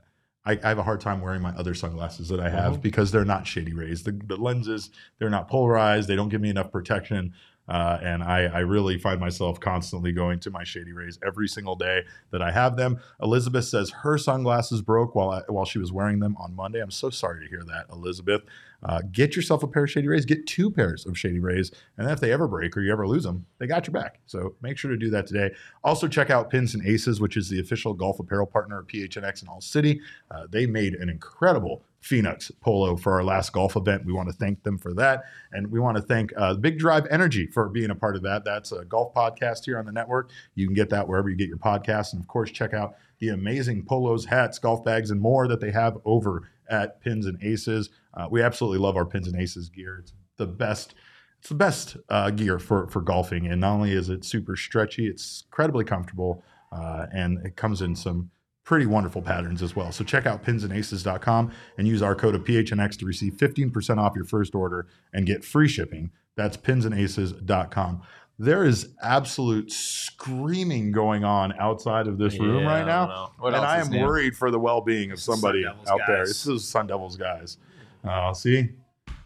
I, 0.45 0.59
I, 0.63 0.69
have 0.69 0.77
a 0.77 0.83
hard 0.83 1.01
time 1.01 1.21
wearing 1.21 1.41
my 1.41 1.51
other 1.51 1.73
sunglasses 1.73 2.29
that 2.29 2.39
I 2.39 2.49
have 2.49 2.73
mm-hmm. 2.73 2.81
because 2.81 3.11
they're 3.11 3.25
not 3.25 3.47
shady 3.47 3.73
rays. 3.73 4.03
The, 4.03 4.11
the, 4.11 4.37
lenses, 4.37 4.91
they're 5.17 5.29
not 5.29 5.47
polarized. 5.47 6.07
They 6.07 6.15
don't 6.15 6.29
give 6.29 6.41
me 6.41 6.49
enough 6.49 6.71
protection. 6.71 7.33
Uh, 7.67 7.97
and 8.03 8.23
I, 8.23 8.43
I, 8.45 8.59
really 8.59 8.99
find 8.99 9.19
myself 9.19 9.59
constantly 9.59 10.11
going 10.11 10.39
to 10.41 10.51
my 10.51 10.63
Shady 10.63 10.93
Rays 10.93 11.17
every 11.25 11.47
single 11.47 11.75
day 11.75 12.03
that 12.29 12.39
I 12.39 12.51
have 12.51 12.77
them. 12.77 12.99
Elizabeth 13.19 13.65
says 13.65 13.89
her 13.89 14.19
sunglasses 14.19 14.83
broke 14.83 15.15
while 15.15 15.31
I, 15.31 15.41
while 15.47 15.65
she 15.65 15.79
was 15.79 15.91
wearing 15.91 16.19
them 16.19 16.37
on 16.37 16.55
Monday. 16.55 16.79
I'm 16.79 16.91
so 16.91 17.09
sorry 17.09 17.43
to 17.43 17.49
hear 17.49 17.63
that, 17.63 17.87
Elizabeth. 17.91 18.43
Uh, 18.85 19.01
get 19.11 19.35
yourself 19.35 19.63
a 19.63 19.67
pair 19.67 19.83
of 19.83 19.91
Shady 19.91 20.07
Rays. 20.07 20.25
Get 20.25 20.45
two 20.47 20.69
pairs 20.69 21.05
of 21.05 21.17
Shady 21.17 21.39
Rays, 21.39 21.71
and 21.97 22.07
then 22.07 22.13
if 22.13 22.19
they 22.19 22.31
ever 22.31 22.47
break 22.47 22.77
or 22.77 22.81
you 22.81 22.91
ever 22.91 23.07
lose 23.07 23.23
them, 23.23 23.45
they 23.57 23.67
got 23.67 23.87
your 23.87 23.93
back. 23.93 24.19
So 24.25 24.55
make 24.61 24.77
sure 24.77 24.91
to 24.91 24.97
do 24.97 25.09
that 25.09 25.27
today. 25.27 25.51
Also 25.83 26.07
check 26.07 26.29
out 26.29 26.49
Pins 26.49 26.75
and 26.75 26.85
Aces, 26.85 27.19
which 27.19 27.35
is 27.35 27.49
the 27.49 27.59
official 27.59 27.93
golf 27.93 28.19
apparel 28.19 28.45
partner 28.45 28.79
of 28.79 28.87
PHNX 28.87 29.41
in 29.41 29.47
All 29.47 29.61
City. 29.61 30.01
Uh, 30.29 30.45
they 30.49 30.65
made 30.65 30.93
an 30.93 31.09
incredible 31.09 31.83
Phoenix 32.05 32.51
Polo 32.61 32.95
for 32.95 33.13
our 33.13 33.23
last 33.23 33.51
golf 33.51 33.75
event. 33.75 34.05
We 34.05 34.13
want 34.13 34.29
to 34.29 34.35
thank 34.35 34.61
them 34.61 34.77
for 34.77 34.93
that. 34.93 35.23
And 35.51 35.71
we 35.71 35.79
want 35.79 35.97
to 35.97 36.03
thank 36.03 36.31
uh, 36.37 36.53
Big 36.53 36.77
Drive 36.77 37.07
Energy 37.09 37.47
for 37.47 37.67
being 37.67 37.89
a 37.89 37.95
part 37.95 38.15
of 38.15 38.21
that. 38.21 38.45
That's 38.45 38.71
a 38.71 38.85
golf 38.85 39.11
podcast 39.15 39.65
here 39.65 39.79
on 39.79 39.85
the 39.85 39.91
network. 39.91 40.29
You 40.53 40.67
can 40.67 40.75
get 40.75 40.91
that 40.91 41.07
wherever 41.07 41.31
you 41.31 41.35
get 41.35 41.49
your 41.49 41.57
podcasts. 41.57 42.13
And 42.13 42.21
of 42.21 42.27
course, 42.27 42.51
check 42.51 42.75
out 42.75 42.95
the 43.17 43.29
amazing 43.29 43.85
polos, 43.85 44.23
hats, 44.23 44.59
golf 44.59 44.83
bags, 44.83 45.09
and 45.09 45.19
more 45.19 45.47
that 45.47 45.59
they 45.59 45.71
have 45.71 45.97
over 46.05 46.43
at 46.69 47.01
Pins 47.01 47.25
and 47.25 47.41
Aces. 47.41 47.89
Uh, 48.13 48.27
we 48.29 48.41
absolutely 48.41 48.79
love 48.79 48.95
our 48.95 49.05
Pins 49.05 49.27
and 49.27 49.39
Aces 49.39 49.69
gear. 49.69 49.99
It's 49.99 50.13
the 50.37 50.47
best. 50.47 50.95
It's 51.39 51.49
the 51.49 51.55
best 51.55 51.97
uh, 52.09 52.31
gear 52.31 52.59
for 52.59 52.87
for 52.87 53.01
golfing, 53.01 53.47
and 53.47 53.61
not 53.61 53.73
only 53.73 53.91
is 53.91 54.09
it 54.09 54.25
super 54.25 54.55
stretchy, 54.55 55.07
it's 55.07 55.43
incredibly 55.47 55.85
comfortable, 55.85 56.43
uh, 56.71 57.05
and 57.13 57.45
it 57.45 57.55
comes 57.55 57.81
in 57.81 57.95
some 57.95 58.31
pretty 58.65 58.87
wonderful 58.87 59.21
patterns 59.21 59.61
as 59.61 59.75
well. 59.75 59.91
So 59.91 60.03
check 60.03 60.25
out 60.25 60.43
pinsandaces.com 60.43 61.51
and 61.77 61.87
use 61.87 62.01
our 62.01 62.15
code 62.15 62.33
of 62.33 62.43
PHNX 62.43 62.97
to 62.97 63.05
receive 63.05 63.33
15% 63.33 63.99
off 63.99 64.13
your 64.15 64.25
first 64.25 64.55
order 64.55 64.87
and 65.13 65.25
get 65.25 65.45
free 65.45 65.67
shipping. 65.67 66.09
That's 66.35 66.57
pinsandaces.com. 66.57 68.01
There 68.37 68.65
is 68.65 68.89
absolute 69.01 69.71
screaming 69.71 70.91
going 70.91 71.23
on 71.23 71.53
outside 71.57 72.07
of 72.07 72.17
this 72.17 72.37
room 72.37 72.63
yeah, 72.63 72.79
right 72.79 72.85
now. 72.85 73.31
and 73.41 73.55
I 73.55 73.79
am 73.79 73.89
worried 73.91 74.35
for 74.35 74.51
the 74.51 74.59
well 74.59 74.81
being 74.81 75.11
of 75.11 75.19
somebody 75.19 75.65
out 75.65 75.85
guys. 75.85 75.99
there. 76.07 76.25
This 76.25 76.45
is 76.45 76.67
Sun 76.67 76.87
Devils 76.87 77.15
guys. 77.15 77.57
Uh, 78.03 78.33
see, 78.33 78.69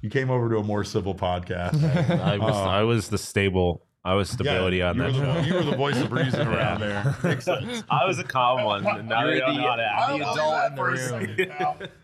you 0.02 0.10
came 0.10 0.30
over 0.30 0.48
to 0.50 0.58
a 0.58 0.64
more 0.64 0.84
civil 0.84 1.16
podcast. 1.16 1.84
I, 2.22 2.38
was, 2.38 2.56
uh, 2.56 2.64
I 2.64 2.84
was 2.84 3.10
the 3.10 3.18
stable 3.18 3.84
I 4.06 4.14
was 4.14 4.30
stability 4.30 4.78
yeah, 4.78 4.92
on 4.92 4.98
that. 4.98 5.14
Were 5.14 5.20
the, 5.20 5.48
you 5.48 5.54
were 5.56 5.64
the 5.64 5.76
voice 5.76 5.98
of 6.00 6.10
reason 6.10 6.48
around 6.48 6.80
there. 6.80 7.18
Makes 7.22 7.44
sense. 7.44 7.84
I 7.90 8.06
was 8.06 8.18
a 8.18 8.24
calm 8.24 8.64
one. 8.64 8.88
And 8.88 9.10
now 9.10 9.28
you're 9.28 9.46
the, 9.46 9.52
the 9.52 10.32
adult 10.32 10.72
in 10.72 10.76
the 10.76 10.84
room. 10.84 11.52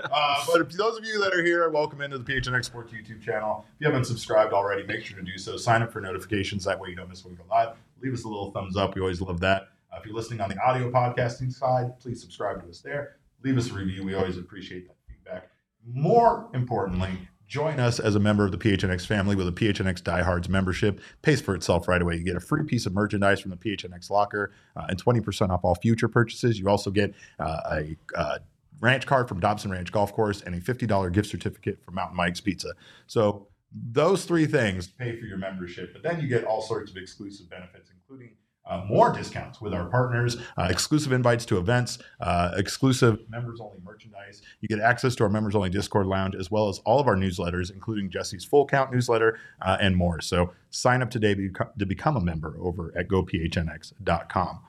uh, 0.03 0.45
but 0.51 0.61
if 0.61 0.69
those 0.71 0.97
of 0.97 1.05
you 1.05 1.21
that 1.21 1.33
are 1.33 1.43
here, 1.43 1.69
welcome 1.69 2.01
into 2.01 2.17
the 2.17 2.25
PHNX 2.25 2.65
Sports 2.65 2.91
YouTube 2.91 3.21
channel. 3.21 3.65
If 3.75 3.81
you 3.81 3.87
haven't 3.87 4.05
subscribed 4.05 4.51
already, 4.51 4.83
make 4.83 5.05
sure 5.05 5.17
to 5.17 5.23
do 5.23 5.37
so. 5.37 5.55
Sign 5.55 5.81
up 5.81 5.93
for 5.93 6.01
notifications. 6.01 6.65
That 6.65 6.77
way 6.77 6.89
you 6.89 6.97
don't 6.97 7.07
miss 7.07 7.23
when 7.23 7.33
we 7.33 7.37
go 7.37 7.45
live. 7.49 7.77
Leave 8.01 8.13
us 8.13 8.25
a 8.25 8.27
little 8.27 8.51
thumbs 8.51 8.75
up. 8.75 8.95
We 8.95 9.01
always 9.01 9.21
love 9.21 9.39
that. 9.39 9.69
Uh, 9.89 9.99
if 9.99 10.05
you're 10.05 10.15
listening 10.15 10.41
on 10.41 10.49
the 10.49 10.59
audio 10.59 10.91
podcasting 10.91 11.53
side, 11.53 11.97
please 12.01 12.19
subscribe 12.19 12.61
to 12.61 12.67
us 12.67 12.81
there. 12.81 13.15
Leave 13.41 13.57
us 13.57 13.71
a 13.71 13.73
review. 13.73 14.03
We 14.03 14.15
always 14.15 14.37
appreciate 14.37 14.87
that 14.87 14.97
feedback. 15.07 15.49
More 15.87 16.49
importantly, 16.53 17.17
Join 17.47 17.79
us 17.79 17.99
as 17.99 18.15
a 18.15 18.19
member 18.19 18.43
of 18.43 18.51
the 18.51 18.57
PHNX 18.57 19.05
family 19.05 19.35
with 19.35 19.47
a 19.47 19.51
PHNX 19.51 20.03
Diehards 20.03 20.49
membership. 20.49 20.99
Pays 21.21 21.41
for 21.41 21.53
itself 21.53 21.87
right 21.87 22.01
away. 22.01 22.15
You 22.15 22.23
get 22.23 22.35
a 22.35 22.39
free 22.39 22.63
piece 22.63 22.85
of 22.85 22.93
merchandise 22.93 23.39
from 23.39 23.51
the 23.51 23.57
PHNX 23.57 24.09
locker 24.09 24.51
uh, 24.75 24.87
and 24.89 25.03
20% 25.03 25.49
off 25.49 25.61
all 25.63 25.75
future 25.75 26.07
purchases. 26.07 26.59
You 26.59 26.67
also 26.69 26.89
get 26.89 27.13
uh, 27.39 27.59
a 27.71 27.97
uh, 28.15 28.39
ranch 28.79 29.05
card 29.05 29.27
from 29.27 29.39
Dobson 29.39 29.69
Ranch 29.71 29.91
Golf 29.91 30.11
Course 30.13 30.41
and 30.41 30.55
a 30.55 30.59
$50 30.59 31.11
gift 31.11 31.29
certificate 31.29 31.83
from 31.83 31.95
Mountain 31.95 32.17
Mike's 32.17 32.41
Pizza. 32.41 32.73
So 33.05 33.47
those 33.91 34.25
three 34.25 34.47
things 34.47 34.87
pay 34.87 35.19
for 35.19 35.25
your 35.25 35.37
membership, 35.37 35.93
but 35.93 36.01
then 36.01 36.19
you 36.19 36.27
get 36.27 36.45
all 36.45 36.61
sorts 36.61 36.91
of 36.91 36.97
exclusive 36.97 37.49
benefits, 37.49 37.91
including 37.93 38.31
uh, 38.67 38.83
more 38.87 39.11
discounts 39.11 39.61
with 39.61 39.73
our 39.73 39.85
partners, 39.85 40.37
uh, 40.57 40.67
exclusive 40.69 41.11
invites 41.11 41.45
to 41.45 41.57
events, 41.57 41.99
uh, 42.19 42.51
exclusive 42.55 43.19
members 43.29 43.59
only 43.61 43.77
merchandise. 43.83 44.41
You 44.61 44.67
get 44.67 44.79
access 44.79 45.15
to 45.15 45.23
our 45.23 45.29
members 45.29 45.55
only 45.55 45.69
Discord 45.69 46.07
lounge, 46.07 46.35
as 46.35 46.49
well 46.49 46.69
as 46.69 46.79
all 46.79 46.99
of 46.99 47.07
our 47.07 47.15
newsletters, 47.15 47.71
including 47.71 48.09
Jesse's 48.09 48.43
full 48.43 48.65
count 48.65 48.91
newsletter 48.91 49.39
uh, 49.61 49.77
and 49.79 49.95
more. 49.95 50.21
So 50.21 50.51
sign 50.69 51.01
up 51.01 51.09
today 51.09 51.35
to 51.35 51.85
become 51.85 52.17
a 52.17 52.21
member 52.21 52.55
over 52.59 52.91
at 52.97 53.07
gophnx.com. 53.07 54.59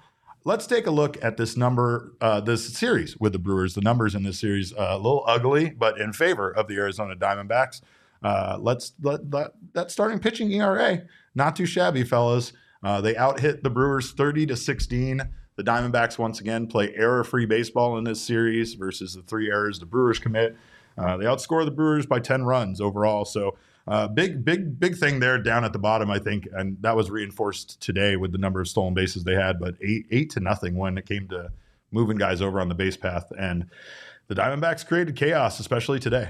Let's 0.44 0.66
take 0.68 0.86
a 0.86 0.92
look 0.92 1.22
at 1.24 1.38
this 1.38 1.56
number, 1.56 2.12
uh, 2.20 2.40
this 2.40 2.72
series 2.72 3.16
with 3.18 3.32
the 3.32 3.38
Brewers. 3.38 3.74
The 3.74 3.80
numbers 3.80 4.14
in 4.14 4.22
this 4.22 4.38
series 4.38 4.72
uh, 4.72 4.90
a 4.90 4.96
little 4.96 5.24
ugly, 5.26 5.70
but 5.70 5.98
in 5.98 6.12
favor 6.12 6.50
of 6.50 6.68
the 6.68 6.76
Arizona 6.76 7.16
Diamondbacks. 7.16 7.80
let's 8.60 8.92
let, 9.02 9.28
let 9.32 9.52
that 9.72 9.90
starting 9.90 10.20
pitching 10.20 10.52
ERA 10.52 11.02
not 11.36 11.54
too 11.54 11.66
shabby, 11.66 12.02
fellas. 12.02 12.52
Uh, 12.86 13.00
they 13.00 13.14
outhit 13.14 13.64
the 13.64 13.70
Brewers 13.70 14.12
30 14.12 14.46
to 14.46 14.56
16. 14.56 15.20
The 15.56 15.64
Diamondbacks 15.64 16.18
once 16.18 16.38
again 16.38 16.68
play 16.68 16.94
error-free 16.94 17.46
baseball 17.46 17.98
in 17.98 18.04
this 18.04 18.22
series 18.22 18.74
versus 18.74 19.14
the 19.14 19.22
three 19.22 19.50
errors 19.50 19.80
the 19.80 19.86
Brewers 19.86 20.20
commit. 20.20 20.56
Uh, 20.96 21.16
they 21.16 21.24
outscore 21.24 21.64
the 21.64 21.72
Brewers 21.72 22.06
by 22.06 22.20
10 22.20 22.44
runs 22.44 22.80
overall. 22.80 23.24
So 23.24 23.56
uh, 23.88 24.06
big, 24.06 24.44
big, 24.44 24.78
big 24.78 24.96
thing 24.96 25.18
there 25.18 25.36
down 25.36 25.64
at 25.64 25.72
the 25.72 25.80
bottom, 25.80 26.12
I 26.12 26.20
think, 26.20 26.46
and 26.52 26.80
that 26.82 26.94
was 26.94 27.10
reinforced 27.10 27.80
today 27.80 28.14
with 28.14 28.30
the 28.30 28.38
number 28.38 28.60
of 28.60 28.68
stolen 28.68 28.94
bases 28.94 29.24
they 29.24 29.34
had. 29.34 29.58
But 29.58 29.74
eight, 29.82 30.06
eight 30.12 30.30
to 30.30 30.40
nothing 30.40 30.76
when 30.76 30.96
it 30.96 31.06
came 31.06 31.26
to 31.30 31.50
moving 31.90 32.18
guys 32.18 32.40
over 32.40 32.60
on 32.60 32.68
the 32.68 32.76
base 32.76 32.96
path, 32.96 33.32
and 33.36 33.66
the 34.28 34.36
Diamondbacks 34.36 34.86
created 34.86 35.16
chaos, 35.16 35.58
especially 35.58 35.98
today. 35.98 36.28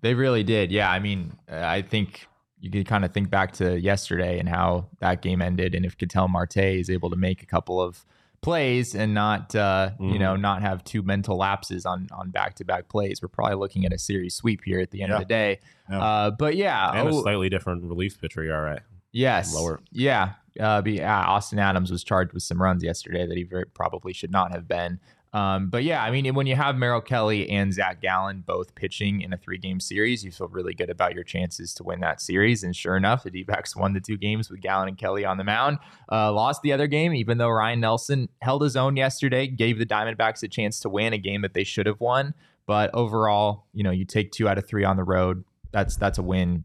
They 0.00 0.14
really 0.14 0.42
did. 0.42 0.72
Yeah, 0.72 0.90
I 0.90 0.98
mean, 0.98 1.38
I 1.48 1.82
think 1.82 2.26
you 2.60 2.70
can 2.70 2.84
kind 2.84 3.04
of 3.04 3.12
think 3.12 3.30
back 3.30 3.52
to 3.52 3.78
yesterday 3.78 4.38
and 4.38 4.48
how 4.48 4.88
that 5.00 5.22
game 5.22 5.40
ended, 5.42 5.74
and 5.74 5.84
if 5.84 5.96
Ketel 5.96 6.28
Marte 6.28 6.58
is 6.58 6.90
able 6.90 7.10
to 7.10 7.16
make 7.16 7.42
a 7.42 7.46
couple 7.46 7.80
of 7.80 8.04
plays 8.42 8.94
and 8.94 9.12
not 9.12 9.54
uh, 9.54 9.90
mm-hmm. 9.92 10.10
you 10.10 10.18
know 10.18 10.32
mm-hmm. 10.32 10.42
not 10.42 10.62
have 10.62 10.82
two 10.84 11.02
mental 11.02 11.36
lapses 11.36 11.84
on 11.84 12.08
on 12.12 12.30
back 12.30 12.54
to 12.56 12.64
back 12.64 12.88
plays, 12.88 13.22
we're 13.22 13.28
probably 13.28 13.56
looking 13.56 13.84
at 13.84 13.92
a 13.92 13.98
series 13.98 14.34
sweep 14.34 14.62
here 14.64 14.80
at 14.80 14.90
the 14.90 15.02
end 15.02 15.10
yeah. 15.10 15.16
of 15.16 15.20
the 15.20 15.26
day. 15.26 15.60
Yeah. 15.90 16.02
Uh, 16.02 16.30
but 16.30 16.56
yeah, 16.56 16.92
and 16.92 17.08
oh, 17.08 17.18
a 17.18 17.22
slightly 17.22 17.48
different 17.48 17.82
relief 17.84 18.20
pitcher. 18.20 18.54
All 18.54 18.62
right. 18.62 18.80
Yes. 19.12 19.54
Lower. 19.54 19.80
Yeah. 19.90 20.34
Uh, 20.58 20.82
be, 20.82 21.02
Austin 21.02 21.58
Adams 21.58 21.90
was 21.90 22.04
charged 22.04 22.32
with 22.32 22.42
some 22.42 22.60
runs 22.60 22.82
yesterday 22.82 23.26
that 23.26 23.36
he 23.36 23.44
very 23.44 23.66
probably 23.66 24.12
should 24.12 24.30
not 24.30 24.52
have 24.52 24.66
been. 24.66 25.00
Um, 25.32 25.70
but 25.70 25.84
yeah, 25.84 26.02
I 26.02 26.10
mean, 26.10 26.34
when 26.34 26.46
you 26.46 26.56
have 26.56 26.76
Merrill 26.76 27.00
Kelly 27.00 27.48
and 27.50 27.72
Zac 27.72 28.00
Gallen 28.00 28.42
both 28.44 28.74
pitching 28.74 29.20
in 29.20 29.32
a 29.32 29.36
three 29.36 29.58
game 29.58 29.78
series, 29.78 30.24
you 30.24 30.32
feel 30.32 30.48
really 30.48 30.74
good 30.74 30.90
about 30.90 31.14
your 31.14 31.22
chances 31.22 31.72
to 31.74 31.84
win 31.84 32.00
that 32.00 32.20
series. 32.20 32.64
And 32.64 32.74
sure 32.74 32.96
enough, 32.96 33.22
the 33.22 33.30
D 33.30 33.44
backs 33.44 33.76
won 33.76 33.92
the 33.92 34.00
two 34.00 34.16
games 34.16 34.50
with 34.50 34.60
Gallen 34.60 34.88
and 34.88 34.98
Kelly 34.98 35.24
on 35.24 35.38
the 35.38 35.44
mound. 35.44 35.78
Uh, 36.10 36.32
lost 36.32 36.62
the 36.62 36.72
other 36.72 36.88
game, 36.88 37.14
even 37.14 37.38
though 37.38 37.50
Ryne 37.50 37.80
Nelson 37.80 38.28
held 38.42 38.62
his 38.62 38.76
own 38.76 38.96
yesterday, 38.96 39.46
gave 39.46 39.78
the 39.78 39.86
Diamondbacks 39.86 40.42
a 40.42 40.48
chance 40.48 40.80
to 40.80 40.88
win 40.88 41.12
a 41.12 41.18
game 41.18 41.42
that 41.42 41.54
they 41.54 41.64
should 41.64 41.86
have 41.86 42.00
won. 42.00 42.34
But 42.66 42.90
overall, 42.92 43.66
you 43.72 43.84
know, 43.84 43.90
you 43.90 44.04
take 44.04 44.32
two 44.32 44.48
out 44.48 44.58
of 44.58 44.66
three 44.66 44.84
on 44.84 44.96
the 44.96 45.04
road. 45.04 45.44
That's 45.72 45.96
that's 45.96 46.18
a 46.18 46.22
win 46.22 46.64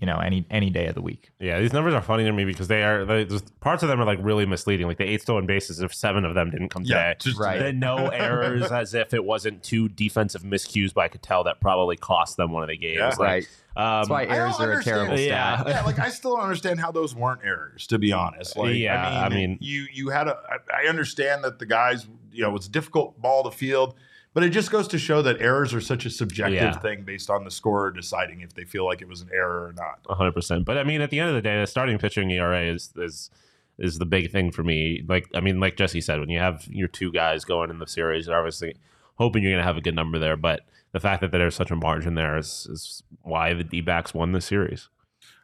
you 0.00 0.06
know 0.06 0.18
any 0.18 0.46
any 0.50 0.70
day 0.70 0.86
of 0.86 0.94
the 0.94 1.02
week. 1.02 1.30
Yeah, 1.38 1.60
these 1.60 1.72
numbers 1.72 1.94
are 1.94 2.00
funny 2.02 2.24
to 2.24 2.32
me 2.32 2.44
because 2.44 2.68
they 2.68 2.82
are 2.82 3.04
they, 3.04 3.24
there's- 3.24 3.42
parts 3.60 3.82
of 3.82 3.88
them 3.88 4.00
are 4.00 4.04
like 4.06 4.18
really 4.22 4.46
misleading. 4.46 4.86
Like 4.86 4.98
the 4.98 5.04
eight 5.04 5.22
stolen 5.22 5.46
bases, 5.46 5.80
if 5.80 5.94
seven 5.94 6.24
of 6.24 6.34
them 6.34 6.50
didn't 6.50 6.70
come 6.70 6.82
Yeah, 6.84 7.14
today, 7.14 7.16
just 7.20 7.38
Right. 7.38 7.58
Then 7.58 7.78
no 7.78 8.08
errors, 8.12 8.70
as 8.72 8.94
if 8.94 9.12
it 9.14 9.24
wasn't 9.24 9.62
two 9.62 9.88
defensive 9.90 10.42
miscues 10.42 10.92
by 10.94 11.08
Ketel 11.08 11.44
that 11.44 11.60
probably 11.60 11.96
cost 11.96 12.36
them 12.36 12.52
one 12.52 12.62
of 12.62 12.68
the 12.70 12.76
games. 12.76 12.96
Yeah. 12.98 13.08
Like, 13.08 13.18
Right. 13.18 13.48
Um, 13.76 14.00
That's 14.00 14.08
why 14.08 14.24
errors 14.24 14.56
are 14.58 14.72
a 14.72 14.82
terrible 14.82 15.16
Yeah. 15.18 15.60
stat. 15.60 15.68
yeah, 15.68 15.82
like 15.84 15.98
I 16.00 16.08
still 16.18 16.34
don't 16.34 16.42
understand 16.44 16.80
how 16.80 16.90
those 16.90 17.14
weren't 17.14 17.40
errors. 17.44 17.86
To 17.86 17.98
be 17.98 18.12
honest, 18.12 18.56
like 18.56 18.74
Yeah, 18.74 19.00
I 19.08 19.26
I 19.26 19.28
mean, 19.28 19.50
mean- 19.50 19.58
you 19.60 19.86
you 19.92 20.08
had 20.08 20.26
a. 20.26 20.36
I 20.72 20.84
I 20.84 20.88
understand 20.88 21.44
that 21.44 21.58
the 21.60 21.66
guys, 21.66 22.08
you 22.32 22.42
know, 22.42 22.56
it's 22.56 22.66
a 22.66 22.70
difficult 22.70 23.20
ball 23.22 23.44
to 23.44 23.50
field, 23.56 23.94
but 24.34 24.42
it 24.44 24.50
just 24.50 24.70
goes 24.70 24.86
to 24.88 24.98
show 24.98 25.22
that 25.22 25.40
errors 25.40 25.74
are 25.74 25.80
such 25.80 26.06
a 26.06 26.10
subjective 26.10 26.54
Yeah. 26.60 26.78
thing 26.78 27.02
based 27.02 27.30
on 27.30 27.44
the 27.44 27.50
scorer 27.50 27.90
deciding 27.90 28.40
if 28.40 28.54
they 28.54 28.64
feel 28.64 28.84
like 28.84 29.02
it 29.02 29.08
was 29.08 29.20
an 29.20 29.28
error 29.32 29.66
or 29.66 29.72
not. 29.72 30.02
100%. 30.04 30.64
But 30.64 30.78
I 30.78 30.84
mean, 30.84 31.00
at 31.00 31.10
the 31.10 31.18
end 31.20 31.28
of 31.30 31.34
the 31.34 31.42
day, 31.42 31.60
the 31.60 31.66
starting 31.66 31.98
pitching 31.98 32.30
ERA 32.30 32.62
is 32.64 32.92
is 32.96 33.30
is 33.78 33.98
the 33.98 34.06
big 34.06 34.30
thing 34.30 34.50
for 34.52 34.62
me. 34.62 35.02
Like 35.08 35.28
I 35.34 35.40
mean, 35.40 35.58
like 35.60 35.76
Jesse 35.76 36.00
said, 36.00 36.20
when 36.20 36.28
you 36.28 36.38
have 36.38 36.66
your 36.70 36.88
two 36.88 37.10
guys 37.12 37.44
going 37.44 37.70
in 37.70 37.78
the 37.78 37.86
series, 37.86 38.26
you're 38.26 38.36
obviously 38.36 38.74
hoping 39.16 39.42
you're 39.42 39.52
going 39.52 39.62
to 39.62 39.66
have 39.66 39.76
a 39.76 39.80
good 39.82 39.94
number 39.94 40.18
there. 40.18 40.36
But 40.36 40.60
the 40.92 41.00
fact 41.00 41.20
that 41.22 41.30
there's 41.32 41.54
such 41.54 41.70
a 41.70 41.76
margin 41.76 42.14
there 42.14 42.36
is 42.36 42.66
is 42.70 43.02
why 43.22 43.54
the 43.54 43.64
D 43.64 43.80
backs 43.80 44.12
won 44.14 44.32
the 44.32 44.40
series. 44.40 44.88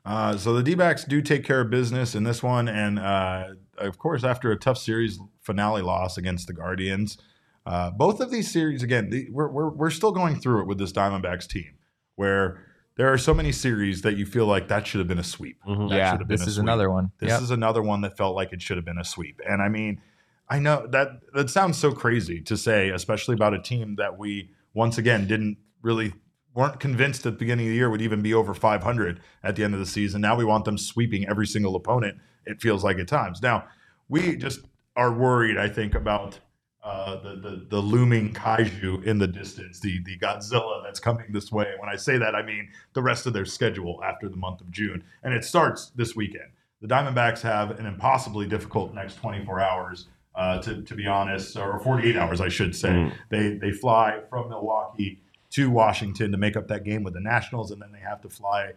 Uh, 0.05 0.37
so 0.37 0.53
the 0.55 0.63
D 0.63 0.75
backs 0.77 1.05
do 1.05 1.21
take 1.21 1.45
care 1.45 1.61
of 1.63 1.71
business 1.71 2.15
in 2.15 2.23
this 2.25 2.43
one. 2.43 2.69
And 2.69 2.99
uh, 2.99 3.55
of 3.79 3.99
course, 3.99 4.23
after 4.23 4.53
a 4.53 4.57
tough 4.57 4.79
series 4.79 5.19
finale 5.41 5.83
loss 5.83 6.17
against 6.17 6.47
the 6.47 6.53
Guardians, 6.53 7.19
uh, 7.67 7.91
both 7.91 8.21
of 8.21 8.31
these 8.31 8.51
series, 8.51 8.83
again, 8.83 9.11
the, 9.11 9.29
we're, 9.31 9.49
we're, 9.51 9.69
we're 9.71 9.91
still 9.91 10.13
going 10.13 10.39
through 10.41 10.61
it 10.63 10.67
with 10.67 10.79
this 10.79 10.93
Diamondbacks 10.93 11.47
team 11.49 11.75
where 12.15 12.65
there 12.97 13.13
are 13.13 13.19
so 13.19 13.35
many 13.35 13.53
series 13.53 14.03
that 14.03 14.17
you 14.17 14.25
feel 14.25 14.47
like 14.47 14.69
that 14.69 14.87
should 14.87 15.01
have 15.01 15.09
been 15.09 15.19
a 15.19 15.25
sweep. 15.25 15.59
Mhm. 15.67 15.91
Yeah, 15.91 16.17
been 16.17 16.29
this 16.29 16.43
a 16.43 16.49
is 16.49 16.55
sweep. 16.55 16.63
another 16.63 16.91
one. 16.91 17.11
This 17.19 17.29
Yep. 17.31 17.43
is 17.43 17.51
another 17.51 17.83
one 17.83 18.01
that 18.03 18.17
felt 18.17 18.35
like 18.35 18.53
it 18.53 18.63
should 18.63 18.77
have 18.79 18.87
been 18.87 18.99
a 18.99 19.05
sweep. 19.05 19.41
And 19.47 19.61
I 19.61 19.69
mean, 19.69 20.01
I 20.49 20.61
know 20.61 20.87
that 20.93 21.09
that 21.35 21.51
sounds 21.51 21.77
so 21.77 21.93
crazy 21.93 22.41
to 22.43 22.57
say, 22.57 22.89
especially 22.91 23.35
about 23.35 23.53
a 23.53 23.61
team 23.61 23.97
that 23.97 24.17
we 24.17 24.51
once 24.73 24.97
again 24.97 25.27
didn't 25.27 25.59
really 25.83 26.15
weren't 26.55 26.81
convinced 26.81 27.27
at 27.27 27.33
the 27.35 27.39
beginning 27.39 27.67
of 27.67 27.71
the 27.71 27.77
year 27.77 27.91
would 27.91 28.01
even 28.01 28.23
be 28.23 28.33
over 28.33 28.55
500 28.55 29.21
at 29.43 29.57
the 29.57 29.65
end 29.65 29.75
of 29.75 29.81
the 29.81 29.85
season. 29.87 30.23
Now 30.23 30.37
we 30.37 30.45
want 30.45 30.65
them 30.65 30.79
sweeping 30.79 31.29
every 31.29 31.47
single 31.47 31.75
opponent. 31.77 32.17
It 32.47 32.63
feels 32.63 32.83
like 32.85 32.99
at 32.99 33.09
times. 33.09 33.43
Now 33.43 33.65
we 34.09 34.37
just 34.37 34.61
are 34.95 35.13
worried. 35.13 35.59
I 35.59 35.69
think 35.69 35.95
about 35.95 36.39
uh, 36.87 37.21
the, 37.21 37.35
the 37.35 37.67
the 37.69 37.81
looming 37.81 38.33
kaiju 38.33 39.03
in 39.03 39.19
the 39.19 39.27
distance, 39.27 39.81
the 39.81 40.01
the 40.05 40.17
Godzilla 40.19 40.85
that's 40.85 41.01
coming 41.01 41.27
this 41.31 41.51
way. 41.51 41.75
When 41.81 41.91
I 41.91 41.97
say 41.97 42.17
that, 42.17 42.37
I 42.37 42.43
mean 42.43 42.69
the 42.93 43.03
rest 43.03 43.27
of 43.27 43.33
their 43.33 43.45
schedule 43.45 44.01
after 44.05 44.29
the 44.29 44.37
month 44.37 44.61
of 44.61 44.71
June, 44.71 45.03
and 45.25 45.35
it 45.35 45.45
starts 45.45 45.91
this 45.97 46.15
weekend. 46.15 46.51
The 46.81 46.87
Diamondbacks 46.87 47.41
have 47.41 47.73
an 47.81 47.87
impossibly 47.87 48.47
difficult 48.47 48.95
next 48.95 49.17
24 49.17 49.61
hours. 49.61 50.07
Uh, 50.37 50.61
to, 50.61 50.83
to 50.83 50.95
be 50.95 51.07
honest, 51.07 51.57
or 51.57 51.81
48 51.81 52.15
hours, 52.15 52.43
I 52.43 52.49
should 52.49 52.77
say. 52.77 52.91
Mm. 52.91 53.13
They 53.31 53.55
they 53.55 53.73
fly 53.73 54.21
from 54.29 54.51
Milwaukee 54.51 55.19
to 55.53 55.71
Washington 55.71 56.31
to 56.31 56.37
make 56.37 56.57
up 56.57 56.69
that 56.69 56.85
game 56.85 57.03
with 57.03 57.15
the 57.15 57.21
Nationals, 57.21 57.71
and 57.71 57.81
then 57.81 57.91
they 57.91 58.01
have 58.01 58.21
to 58.21 58.29
fly 58.29 58.73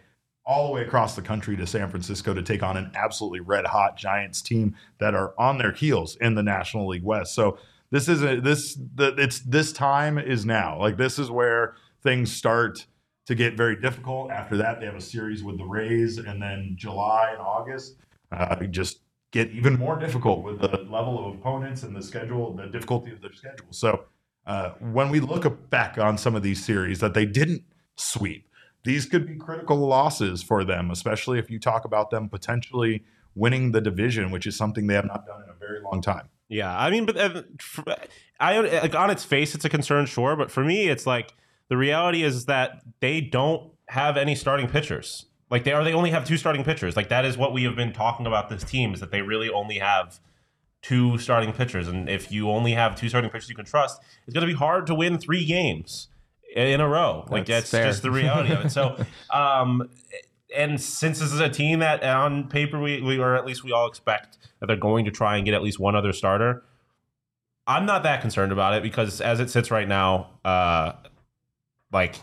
all 0.46 0.68
the 0.68 0.74
way 0.74 0.82
across 0.82 1.16
the 1.16 1.22
country 1.22 1.58
to 1.58 1.68
San 1.68 1.90
Francisco 1.90 2.34
to 2.34 2.42
take 2.42 2.64
on 2.64 2.78
an 2.78 2.90
absolutely 2.96 3.42
red 3.42 3.66
hot 3.66 3.98
Giants 3.98 4.42
team 4.42 4.74
that 5.00 5.14
are 5.14 5.34
on 5.38 5.58
their 5.58 5.74
heels 5.74 6.16
in 6.16 6.36
the 6.36 6.42
National 6.42 6.88
League 6.88 7.04
West. 7.04 7.36
So 7.36 7.60
this 7.92 8.08
is 8.08 8.24
a 8.24 8.40
this 8.40 8.76
the, 8.96 9.16
it's 9.18 9.40
this 9.40 9.72
time 9.72 10.18
is 10.18 10.46
now. 10.46 10.80
Like 10.80 10.98
this 10.98 11.20
is 11.20 11.32
where 11.32 11.76
things 12.04 12.32
start 12.32 12.86
to 13.26 13.36
get 13.36 13.56
very 13.56 13.80
difficult. 13.80 14.32
After 14.32 14.58
that, 14.58 14.80
they 14.80 14.86
have 14.86 14.96
a 14.96 15.02
series 15.02 15.44
with 15.44 15.58
the 15.58 15.66
Rays, 15.66 16.18
and 16.18 16.42
then 16.42 16.76
July 16.78 17.32
and 17.32 17.42
August 17.42 17.98
uh, 18.32 18.56
just 18.66 19.02
get 19.32 19.52
even 19.52 19.78
more 19.78 19.98
difficult 19.98 20.44
with 20.44 20.60
the 20.60 20.88
level 20.90 21.28
of 21.28 21.36
opponents 21.36 21.84
and 21.84 21.96
the 21.96 22.02
schedule, 22.02 22.56
the 22.56 22.68
difficulty 22.68 23.12
of 23.12 23.22
their 23.22 23.34
schedule. 23.34 23.68
So 23.70 24.06
uh, 24.48 24.72
when 24.80 25.10
we 25.10 25.20
look 25.20 25.70
back 25.70 25.98
on 26.00 26.18
some 26.18 26.36
of 26.36 26.42
these 26.42 26.66
series 26.66 27.00
that 27.00 27.14
they 27.14 27.26
didn't 27.26 27.64
sweep, 27.96 28.48
these 28.84 29.06
could 29.06 29.28
be 29.28 29.36
critical 29.36 29.78
losses 29.78 30.42
for 30.42 30.64
them, 30.64 30.90
especially 30.90 31.38
if 31.38 31.52
you 31.52 31.60
talk 31.60 31.86
about 31.86 32.10
them 32.10 32.30
potentially 32.30 33.04
winning 33.36 33.72
the 33.72 33.82
division, 33.82 34.32
which 34.32 34.48
is 34.48 34.56
something 34.56 34.88
they 34.88 34.96
have 34.96 35.06
not 35.06 35.26
done 35.28 35.44
in 35.44 35.50
a 35.50 35.60
very 35.60 35.82
long 35.82 36.02
time. 36.02 36.30
Yeah, 36.50 36.76
I 36.76 36.90
mean, 36.90 37.06
but 37.06 37.16
uh, 37.16 37.44
I 38.40 38.60
like 38.60 38.96
on 38.96 39.12
its 39.12 39.24
face, 39.24 39.54
it's 39.54 39.66
a 39.66 39.70
concern, 39.70 40.08
sure, 40.08 40.36
but 40.36 40.50
for 40.50 40.66
me, 40.66 40.90
it's 40.90 41.06
like 41.06 41.36
the 41.70 41.78
reality 41.78 42.24
is 42.24 42.46
that 42.46 42.82
they 43.00 43.22
don't 43.22 43.72
have 43.88 44.18
any 44.18 44.34
starting 44.34 44.68
pitchers. 44.68 45.28
Like 45.52 45.64
they 45.64 45.72
are, 45.72 45.84
they 45.84 45.94
only 45.94 46.10
have 46.10 46.26
two 46.26 46.38
starting 46.38 46.64
pitchers. 46.64 46.96
Like 46.96 47.10
that 47.10 47.24
is 47.24 47.38
what 47.38 47.54
we 47.54 47.64
have 47.64 47.76
been 47.76 47.94
talking 47.94 48.26
about. 48.26 48.50
This 48.50 48.64
team 48.64 48.94
is 48.94 49.00
that 49.00 49.12
they 49.12 49.22
really 49.22 49.50
only 49.50 49.78
have 49.78 50.20
two 50.82 51.20
starting 51.20 51.54
pitchers, 51.54 51.88
and 51.88 52.10
if 52.10 52.32
you 52.32 52.50
only 52.50 52.74
have 52.74 52.96
two 52.96 53.10
starting 53.10 53.30
pitchers 53.30 53.50
you 53.50 53.56
can 53.56 53.66
trust, 53.66 54.02
it's 54.26 54.34
going 54.34 54.46
to 54.46 54.52
be 54.52 54.58
hard 54.58 54.88
to 54.88 54.96
win 54.96 55.20
three 55.20 55.46
games 55.46 56.08
in 56.56 56.82
a 56.82 56.88
row. 56.88 57.26
Like 57.30 57.46
That's 57.46 57.70
that's, 57.70 57.86
just 57.86 58.02
the 58.02 58.12
reality 58.12 58.54
of 58.54 58.66
it. 58.66 58.70
So, 58.72 58.98
um, 59.32 59.90
and 60.56 60.82
since 60.82 61.20
this 61.20 61.32
is 61.32 61.40
a 61.40 61.50
team 61.50 61.80
that 61.80 62.04
on 62.04 62.48
paper 62.50 62.80
we, 62.80 63.02
we 63.02 63.20
or 63.20 63.36
at 63.36 63.46
least 63.46 63.64
we 63.64 63.72
all 63.72 63.88
expect 63.88 64.38
that 64.60 64.68
they're 64.68 64.76
going 64.76 65.06
to 65.06 65.12
try 65.12 65.38
and 65.38 65.46
get 65.46 65.54
at 65.54 65.62
least 65.62 65.80
one 65.80 65.96
other 65.96 66.14
starter, 66.14 66.64
I'm 67.68 67.86
not 67.86 68.04
that 68.04 68.22
concerned 68.22 68.52
about 68.52 68.74
it 68.74 68.84
because 68.84 69.22
as 69.22 69.40
it 69.40 69.50
sits 69.50 69.70
right 69.70 69.88
now, 69.88 70.32
uh, 70.44 70.94
like 71.92 72.16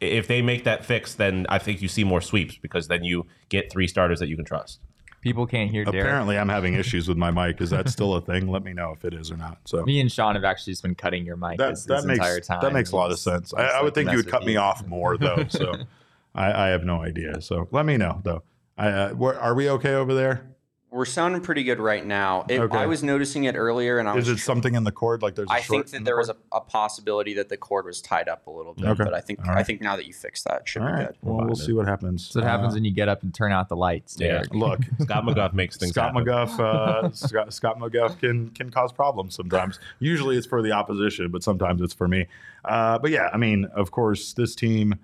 if 0.00 0.26
they 0.26 0.42
make 0.42 0.64
that 0.64 0.84
fix, 0.84 1.14
then 1.14 1.46
I 1.48 1.58
think 1.58 1.82
you 1.82 1.88
see 1.88 2.04
more 2.04 2.20
sweeps 2.20 2.56
because 2.56 2.88
then 2.88 3.04
you 3.04 3.26
get 3.48 3.70
three 3.70 3.86
starters 3.86 4.18
that 4.20 4.28
you 4.28 4.36
can 4.36 4.44
trust. 4.44 4.80
People 5.20 5.46
can't 5.46 5.70
hear 5.70 5.84
Derek. 5.84 6.06
Apparently, 6.06 6.38
I'm 6.38 6.48
having 6.48 6.72
issues 6.72 7.06
with 7.06 7.18
my 7.18 7.30
mic. 7.30 7.60
Is 7.60 7.68
that 7.70 7.90
still 7.90 8.14
a 8.14 8.22
thing? 8.22 8.48
Let 8.48 8.64
me 8.64 8.72
know 8.72 8.92
if 8.92 9.04
it 9.04 9.12
is 9.12 9.30
or 9.30 9.36
not. 9.36 9.58
So 9.66 9.84
Me 9.84 10.00
and 10.00 10.10
Sean 10.10 10.34
have 10.34 10.44
actually 10.44 10.72
just 10.72 10.82
been 10.82 10.94
cutting 10.94 11.26
your 11.26 11.36
mic 11.36 11.58
that, 11.58 11.70
this, 11.70 11.84
that 11.84 11.96
this 11.96 12.04
makes 12.06 12.18
entire 12.20 12.40
time. 12.40 12.62
that 12.62 12.72
makes 12.72 12.92
a 12.92 12.96
lot 12.96 13.10
of 13.10 13.18
sense. 13.18 13.52
I, 13.52 13.64
I 13.64 13.82
would 13.82 13.92
think 13.92 14.10
you 14.10 14.16
would 14.16 14.24
with 14.24 14.32
cut 14.32 14.44
me 14.46 14.56
off 14.56 14.86
more 14.86 15.18
though. 15.18 15.44
So 15.50 15.74
I, 16.34 16.52
I 16.52 16.68
have 16.68 16.84
no 16.84 17.02
idea. 17.02 17.40
So 17.40 17.68
let 17.70 17.86
me 17.86 17.96
know 17.96 18.20
though. 18.24 18.42
I, 18.78 18.88
uh, 18.88 19.10
where, 19.14 19.38
are 19.38 19.54
we 19.54 19.68
okay 19.70 19.94
over 19.94 20.14
there? 20.14 20.46
We're 20.92 21.04
sounding 21.04 21.40
pretty 21.40 21.62
good 21.62 21.78
right 21.78 22.04
now. 22.04 22.46
It, 22.48 22.58
Okay. 22.58 22.76
I 22.76 22.86
was 22.86 23.04
noticing 23.04 23.44
it 23.44 23.54
earlier, 23.54 23.98
and 23.98 24.08
I 24.08 24.16
Is 24.16 24.28
was 24.28 24.40
it 24.40 24.42
something 24.42 24.74
in 24.74 24.82
the 24.82 24.90
cord? 24.90 25.22
Like 25.22 25.36
there's 25.36 25.48
a 25.48 25.52
I 25.52 25.60
short 25.60 25.84
think 25.84 25.86
in 25.86 25.92
that 25.92 25.98
the 26.00 26.04
there 26.06 26.16
was 26.16 26.26
cord? 26.28 26.38
a, 26.52 26.56
a 26.56 26.60
possibility 26.62 27.34
that 27.34 27.48
the 27.48 27.56
cord 27.56 27.84
was 27.86 28.00
tied 28.02 28.28
up 28.28 28.48
a 28.48 28.50
little 28.50 28.74
bit, 28.74 28.86
Okay. 28.86 29.04
but 29.04 29.14
I 29.14 29.20
think 29.20 29.38
All 29.40 29.54
right. 29.54 29.58
I 29.58 29.62
think 29.62 29.80
now 29.82 29.94
that 29.94 30.06
you 30.06 30.12
fixed 30.12 30.46
that, 30.46 30.62
it 30.62 30.68
should 30.68 30.82
All 30.82 30.88
be 30.88 30.94
right. 30.94 31.06
good. 31.06 31.16
Well, 31.22 31.46
we'll 31.46 31.54
see 31.54 31.72
what 31.72 31.86
happens. 31.86 32.24
That's 32.24 32.34
what 32.36 32.44
happens 32.44 32.72
Uh, 32.72 32.78
when 32.78 32.84
you 32.84 32.90
get 32.92 33.08
up 33.08 33.22
and 33.22 33.32
turn 33.32 33.52
out 33.52 33.68
the 33.68 33.76
lights. 33.76 34.16
Yeah. 34.18 34.28
Derek. 34.28 34.52
look, 34.54 34.80
Scott 35.00 35.22
McGough 35.24 35.52
makes 35.52 35.76
things 35.76 35.92
Scott 35.92 36.12
happen. 36.12 36.24
McGough, 36.26 36.58
uh, 36.58 37.10
Scott, 37.12 37.52
Scott 37.52 37.78
McGough 37.78 38.18
can 38.18 38.48
can 38.50 38.70
cause 38.70 38.90
problems 38.92 39.36
sometimes. 39.36 39.78
Usually 40.00 40.36
it's 40.36 40.46
for 40.46 40.60
the 40.60 40.72
opposition, 40.72 41.30
but 41.30 41.44
sometimes 41.44 41.82
it's 41.82 41.94
for 41.94 42.08
me. 42.08 42.26
Uh, 42.64 42.98
but 42.98 43.12
yeah, 43.12 43.28
I 43.32 43.36
mean, 43.36 43.66
of 43.66 43.92
course, 43.92 44.32
this 44.32 44.56
team 44.56 44.94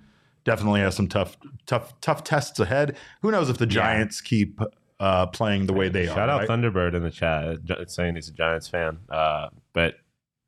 definitely 0.46 0.80
has 0.80 0.94
some 0.94 1.09
tough, 1.09 1.37
tough, 1.66 2.00
tough 2.00 2.24
tests 2.24 2.59
ahead. 2.59 2.96
Who 3.20 3.30
knows 3.30 3.50
if 3.50 3.59
the 3.59 3.66
Giants 3.66 4.22
keep 4.22 4.61
uh, 4.98 5.26
playing 5.26 5.66
the 5.66 5.74
way 5.74 5.90
they 5.90 6.06
Shout 6.06 6.12
are? 6.12 6.16
Shout 6.16 6.28
out 6.30 6.40
right? 6.40 6.48
Thunderbird 6.48 6.94
in 6.94 7.02
the 7.02 7.11
chat 7.11 7.90
saying 7.90 8.14
he's 8.14 8.28
a 8.28 8.32
Giants 8.32 8.68
fan. 8.68 9.00
Uh, 9.11 9.48
but 9.74 9.96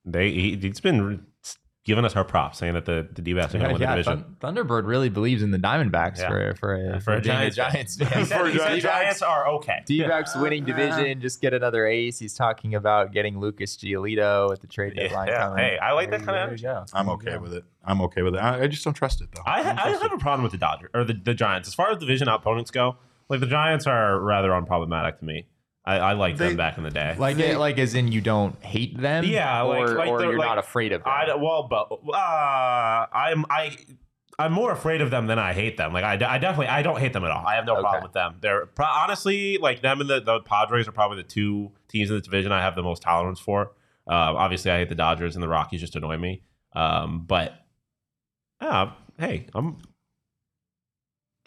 they 0.07 0.31
he, 0.31 0.57
he's 0.57 0.81
been 0.81 1.27
giving 1.89 2.05
us 2.05 2.15
our 2.15 2.23
props, 2.23 2.59
saying 2.59 2.75
that 2.75 2.85
the 2.85 3.09
the 3.13 3.21
D-backs 3.23 3.53
are 3.55 3.59
going 3.59 3.71
to 3.71 3.75
win 3.75 3.81
the 3.81 3.97
division. 3.97 4.37
Thun- 4.39 4.55
Thunderbird 4.55 4.87
really 4.87 5.09
believes 5.09 5.43
in 5.43 5.51
the 5.51 5.59
Diamondbacks 5.59 6.19
Yeah. 6.19 6.29
for 6.29 6.55
for 6.55 6.75
a, 6.77 7.01
For 7.01 7.15
a 7.15 7.21
Giants, 7.21 7.57
Giants 7.57 7.97
He 7.97 8.05
fan. 8.05 8.25
said, 8.27 8.53
Giants. 8.55 8.83
Giants 8.85 9.23
are 9.23 9.49
okay. 9.57 9.83
D-backs 9.87 10.37
winning 10.37 10.65
division, 10.65 11.21
just 11.21 11.41
get 11.41 11.53
another 11.53 11.85
ace. 11.87 12.21
He's 12.21 12.35
talking 12.35 12.77
about 12.77 13.13
getting 13.13 13.41
Lucas 13.41 13.77
Giolito 13.77 14.53
at 14.53 14.61
the 14.61 14.69
trade 14.69 14.95
deadline. 14.95 15.27
yeah. 15.29 15.39
coming. 15.49 15.59
Hey, 15.59 15.79
I 15.79 15.93
like 15.93 16.11
that 16.11 16.19
kinda 16.21 16.33
you 16.35 16.69
energy. 16.69 16.69
I'm 16.95 17.09
okay 17.09 17.33
go. 17.33 17.41
with 17.41 17.55
it. 17.55 17.65
I'm 17.85 18.01
okay 18.03 18.23
with 18.23 18.35
it. 18.37 18.39
I, 18.39 18.63
I 18.63 18.67
just 18.69 18.85
don't 18.85 18.95
trust 18.95 19.21
it 19.21 19.31
though. 19.35 19.43
I, 19.47 19.63
don't 19.63 19.79
I 19.79 19.89
have 19.89 20.03
it. 20.03 20.13
a 20.13 20.19
problem 20.19 20.43
with 20.45 20.53
the 20.53 20.59
Dodgers 20.59 20.91
or 20.95 21.03
the, 21.05 21.15
the 21.15 21.35
Giants 21.35 21.67
as 21.67 21.75
far 21.75 21.91
as 21.91 21.99
division 21.99 22.29
opponents 22.29 22.71
go. 22.71 22.97
Like 23.31 23.41
the 23.41 23.47
Giants 23.47 23.87
are 23.87 24.21
rather 24.21 24.51
unproblematic 24.51 25.19
to 25.19 25.25
me. 25.25 25.47
I, 25.89 25.97
I 26.11 26.13
liked 26.13 26.39
them 26.39 26.57
back 26.57 26.77
in 26.79 26.85
the 26.85 26.91
day. 26.91 27.17
Like, 27.19 27.39
it, 27.39 27.59
like 27.59 27.79
as 27.79 27.95
in 27.95 28.13
you 28.13 28.21
don't 28.21 28.63
hate 28.63 29.01
them, 29.01 29.25
Yeah, 29.25 29.63
like- 29.63 29.81
or, 29.89 29.95
like 29.95 30.09
or 30.11 30.19
they're, 30.19 30.31
you're 30.31 30.39
like- 30.39 30.49
not 30.49 30.59
afraid 30.59 30.93
of 30.93 31.03
them. 31.03 31.13
I 31.15 31.25
don't- 31.27 31.41
well, 31.41 31.67
but 31.69 31.89
uh, 32.13 33.07
I'm 33.13 33.45
I. 33.51 33.77
I'm 34.41 34.53
more 34.53 34.71
afraid 34.71 35.01
of 35.01 35.11
them 35.11 35.27
than 35.27 35.37
I 35.41 35.53
hate 35.53 35.77
them. 35.79 35.93
Like 35.93 36.05
I, 36.05 36.13
I 36.13 36.39
definitely 36.39 36.69
I 36.69 36.83
don't 36.83 37.01
hate 37.01 37.13
them 37.13 37.25
at 37.25 37.31
all. 37.33 37.45
I 37.45 37.57
have 37.57 37.67
no 37.67 37.73
Okay. 37.73 37.81
problem 37.83 38.03
with 38.05 38.13
them. 38.13 38.37
They're 38.41 38.67
pro- 38.67 38.87
honestly 38.87 39.59
like 39.59 39.83
them 39.83 40.01
and 40.01 40.09
the, 40.09 40.21
the 40.21 40.39
Padres 40.43 40.87
are 40.87 40.93
probably 40.93 41.17
the 41.17 41.29
two 41.29 41.73
teams 41.89 42.09
in 42.09 42.15
the 42.15 42.23
division 42.23 42.53
I 42.53 42.61
have 42.61 42.77
the 42.77 42.83
most 42.85 43.03
tolerance 43.03 43.41
for. 43.41 43.63
Um, 44.07 44.37
obviously, 44.37 44.71
I 44.71 44.79
hate 44.79 44.91
the 44.91 44.95
Dodgers 44.95 45.35
and 45.35 45.43
the 45.43 45.49
Rockies 45.49 45.81
just 45.81 45.97
annoy 45.97 46.19
me. 46.19 46.45
Um, 46.73 47.25
but 47.27 47.53
yeah, 48.63 48.93
hey, 49.19 49.47
I'm 49.57 49.79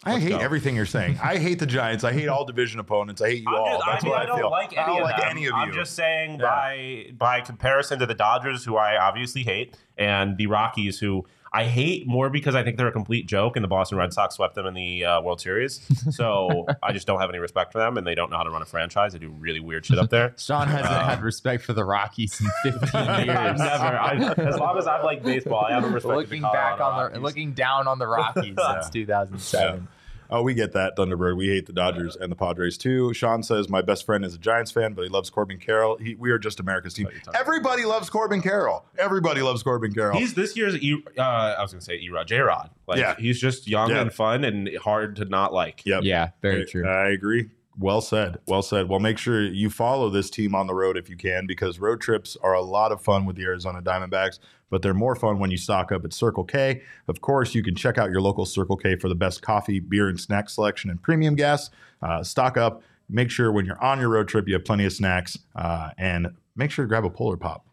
I 0.04 0.18
hate 0.18 0.30
go. 0.30 0.38
everything 0.38 0.74
you're 0.76 0.84
saying. 0.86 1.18
I 1.22 1.38
hate 1.38 1.58
the 1.58 1.66
Giants. 1.66 2.02
I 2.04 2.12
hate 2.12 2.28
all 2.28 2.44
division 2.44 2.80
opponents. 2.80 3.22
I 3.22 3.30
hate 3.30 3.42
you 3.42 3.48
I'm 3.48 3.54
all. 3.54 3.66
just, 3.78 3.86
That's 3.86 4.04
I 4.04 4.06
mean, 4.06 4.10
what 4.10 4.20
I 4.20 4.22
I, 4.22 4.26
don't 4.26 4.38
feel. 4.38 4.50
like 4.50 4.72
any 4.72 4.78
I 4.82 4.86
don't 4.86 4.96
of 4.98 5.02
like 5.04 5.16
them. 5.16 5.28
any 5.30 5.40
of 5.46 5.50
you. 5.50 5.54
I'm 5.54 5.72
just 5.72 5.94
saying 5.94 6.40
Yeah. 6.40 6.46
by 6.46 7.06
by 7.16 7.40
comparison 7.40 7.98
to 8.00 8.06
the 8.06 8.14
Dodgers, 8.14 8.64
who 8.64 8.76
I 8.76 8.96
obviously 8.96 9.42
hate, 9.44 9.76
and 9.96 10.36
the 10.36 10.46
Rockies, 10.48 10.98
who 10.98 11.24
I 11.54 11.64
hate 11.64 12.06
more 12.06 12.30
because 12.30 12.54
I 12.54 12.62
think 12.64 12.78
they're 12.78 12.88
a 12.88 12.92
complete 12.92 13.26
joke, 13.26 13.56
and 13.56 13.62
the 13.62 13.68
Boston 13.68 13.98
Red 13.98 14.12
Sox 14.12 14.36
swept 14.36 14.54
them 14.54 14.64
in 14.66 14.72
the 14.72 15.04
uh, 15.04 15.20
World 15.20 15.40
Series. 15.40 15.80
So 16.14 16.66
I 16.82 16.92
just 16.92 17.06
don't 17.06 17.20
have 17.20 17.28
any 17.28 17.38
respect 17.40 17.72
for 17.72 17.78
them, 17.78 17.98
and 17.98 18.06
they 18.06 18.14
don't 18.14 18.30
know 18.30 18.38
how 18.38 18.42
to 18.42 18.50
run 18.50 18.62
a 18.62 18.64
franchise. 18.64 19.12
They 19.12 19.18
do 19.18 19.28
really 19.28 19.60
weird 19.60 19.84
shit 19.84 19.98
up 19.98 20.08
there. 20.08 20.32
Sean 20.38 20.66
hasn't 20.66 20.92
Um, 20.94 21.04
had 21.04 21.20
respect 21.22 21.62
for 21.62 21.74
the 21.74 21.84
Rockies 21.84 22.40
in 22.64 22.72
15 22.72 22.88
I've 22.94 23.26
years. 23.26 23.58
never, 23.58 23.84
I, 23.98 24.34
as 24.38 24.58
long 24.58 24.78
as 24.78 24.86
I've 24.86 25.04
liked 25.04 25.24
baseball, 25.24 25.64
I 25.68 25.72
haven't 25.74 25.92
respected 25.92 26.16
looking 26.16 26.42
back 26.42 26.80
on 26.80 26.96
the 26.96 27.02
Rockies. 27.04 27.20
looking 27.22 27.52
down 27.52 27.86
on 27.86 27.98
the 27.98 28.06
Rockies 28.06 28.56
since 28.56 28.88
2007. 28.90 29.88
Oh, 30.34 30.42
we 30.42 30.54
get 30.54 30.72
that, 30.72 30.96
Thunderbird. 30.96 31.36
We 31.36 31.48
hate 31.48 31.66
the 31.66 31.72
Dodgers 31.74 32.16
and 32.16 32.32
the 32.32 32.36
Padres 32.36 32.78
too. 32.78 33.12
Sean 33.12 33.42
says 33.42 33.68
my 33.68 33.82
best 33.82 34.06
friend 34.06 34.24
is 34.24 34.34
a 34.34 34.38
Giants 34.38 34.70
fan, 34.72 34.94
but 34.94 35.02
he 35.02 35.08
loves 35.10 35.28
Corbin 35.28 35.58
Carroll. 35.58 35.98
He, 35.98 36.14
we 36.14 36.30
are 36.30 36.38
just 36.38 36.58
America's 36.58 36.94
team. 36.94 37.08
Everybody 37.34 37.84
loves 37.84 38.08
Corbin 38.08 38.40
Carroll. 38.40 38.84
Everybody 38.98 39.42
loves 39.42 39.62
Corbin 39.62 39.92
Carroll. 39.92 40.18
He's 40.18 40.32
this 40.34 40.56
year's. 40.56 40.74
E, 40.82 40.96
uh, 41.18 41.20
I 41.22 41.60
was 41.60 41.72
gonna 41.72 41.82
say 41.82 42.00
Erod, 42.04 42.26
J 42.26 42.38
Rod. 42.38 42.70
Like 42.88 42.98
Yeah. 42.98 43.14
he's 43.18 43.38
just 43.38 43.68
young 43.68 43.90
Yeah. 43.90 44.00
and 44.00 44.12
fun 44.12 44.44
and 44.44 44.74
hard 44.78 45.16
to 45.16 45.26
not 45.26 45.52
like. 45.52 45.84
yep. 45.84 46.02
Yeah, 46.02 46.30
very 46.40 46.62
I- 46.62 46.64
true. 46.64 46.88
I 46.88 47.10
agree. 47.10 47.50
Well 47.78 48.00
said. 48.02 48.36
Well 48.46 48.60
said. 48.62 48.88
Well, 48.90 49.00
make 49.00 49.16
sure 49.18 49.42
you 49.42 49.70
follow 49.70 50.10
this 50.10 50.28
team 50.28 50.54
on 50.54 50.66
the 50.66 50.74
road 50.74 50.98
if 50.98 51.08
you 51.08 51.16
can, 51.16 51.46
because 51.46 51.78
road 51.78 52.00
trips 52.02 52.36
are 52.42 52.52
a 52.52 52.60
lot 52.60 52.92
of 52.92 53.00
fun 53.00 53.24
with 53.24 53.36
the 53.36 53.44
Arizona 53.44 53.80
Diamondbacks, 53.80 54.38
but 54.72 54.80
they're 54.80 54.94
more 54.94 55.14
fun 55.14 55.38
when 55.38 55.50
you 55.50 55.56
stock 55.58 55.92
up 55.92 56.02
at 56.02 56.14
Circle 56.14 56.44
K. 56.44 56.80
Of 57.06 57.20
course, 57.20 57.54
you 57.54 57.62
can 57.62 57.74
check 57.76 57.98
out 57.98 58.10
your 58.10 58.22
local 58.22 58.46
Circle 58.46 58.78
K 58.78 58.96
for 58.96 59.08
the 59.10 59.14
best 59.14 59.42
coffee, 59.42 59.78
beer, 59.80 60.08
and 60.08 60.18
snack 60.18 60.48
selection 60.48 60.88
and 60.90 61.00
premium 61.00 61.34
gas. 61.36 61.68
Uh, 62.00 62.24
stock 62.24 62.56
up. 62.56 62.82
Make 63.10 63.30
sure 63.30 63.52
when 63.52 63.66
you're 63.66 63.80
on 63.84 64.00
your 64.00 64.08
road 64.08 64.28
trip, 64.28 64.48
you 64.48 64.54
have 64.54 64.64
plenty 64.64 64.86
of 64.86 64.92
snacks, 64.94 65.38
uh, 65.54 65.90
and 65.98 66.28
make 66.56 66.70
sure 66.70 66.86
to 66.86 66.88
grab 66.88 67.04
a 67.04 67.10
Polar 67.10 67.36
Pop. 67.36 67.66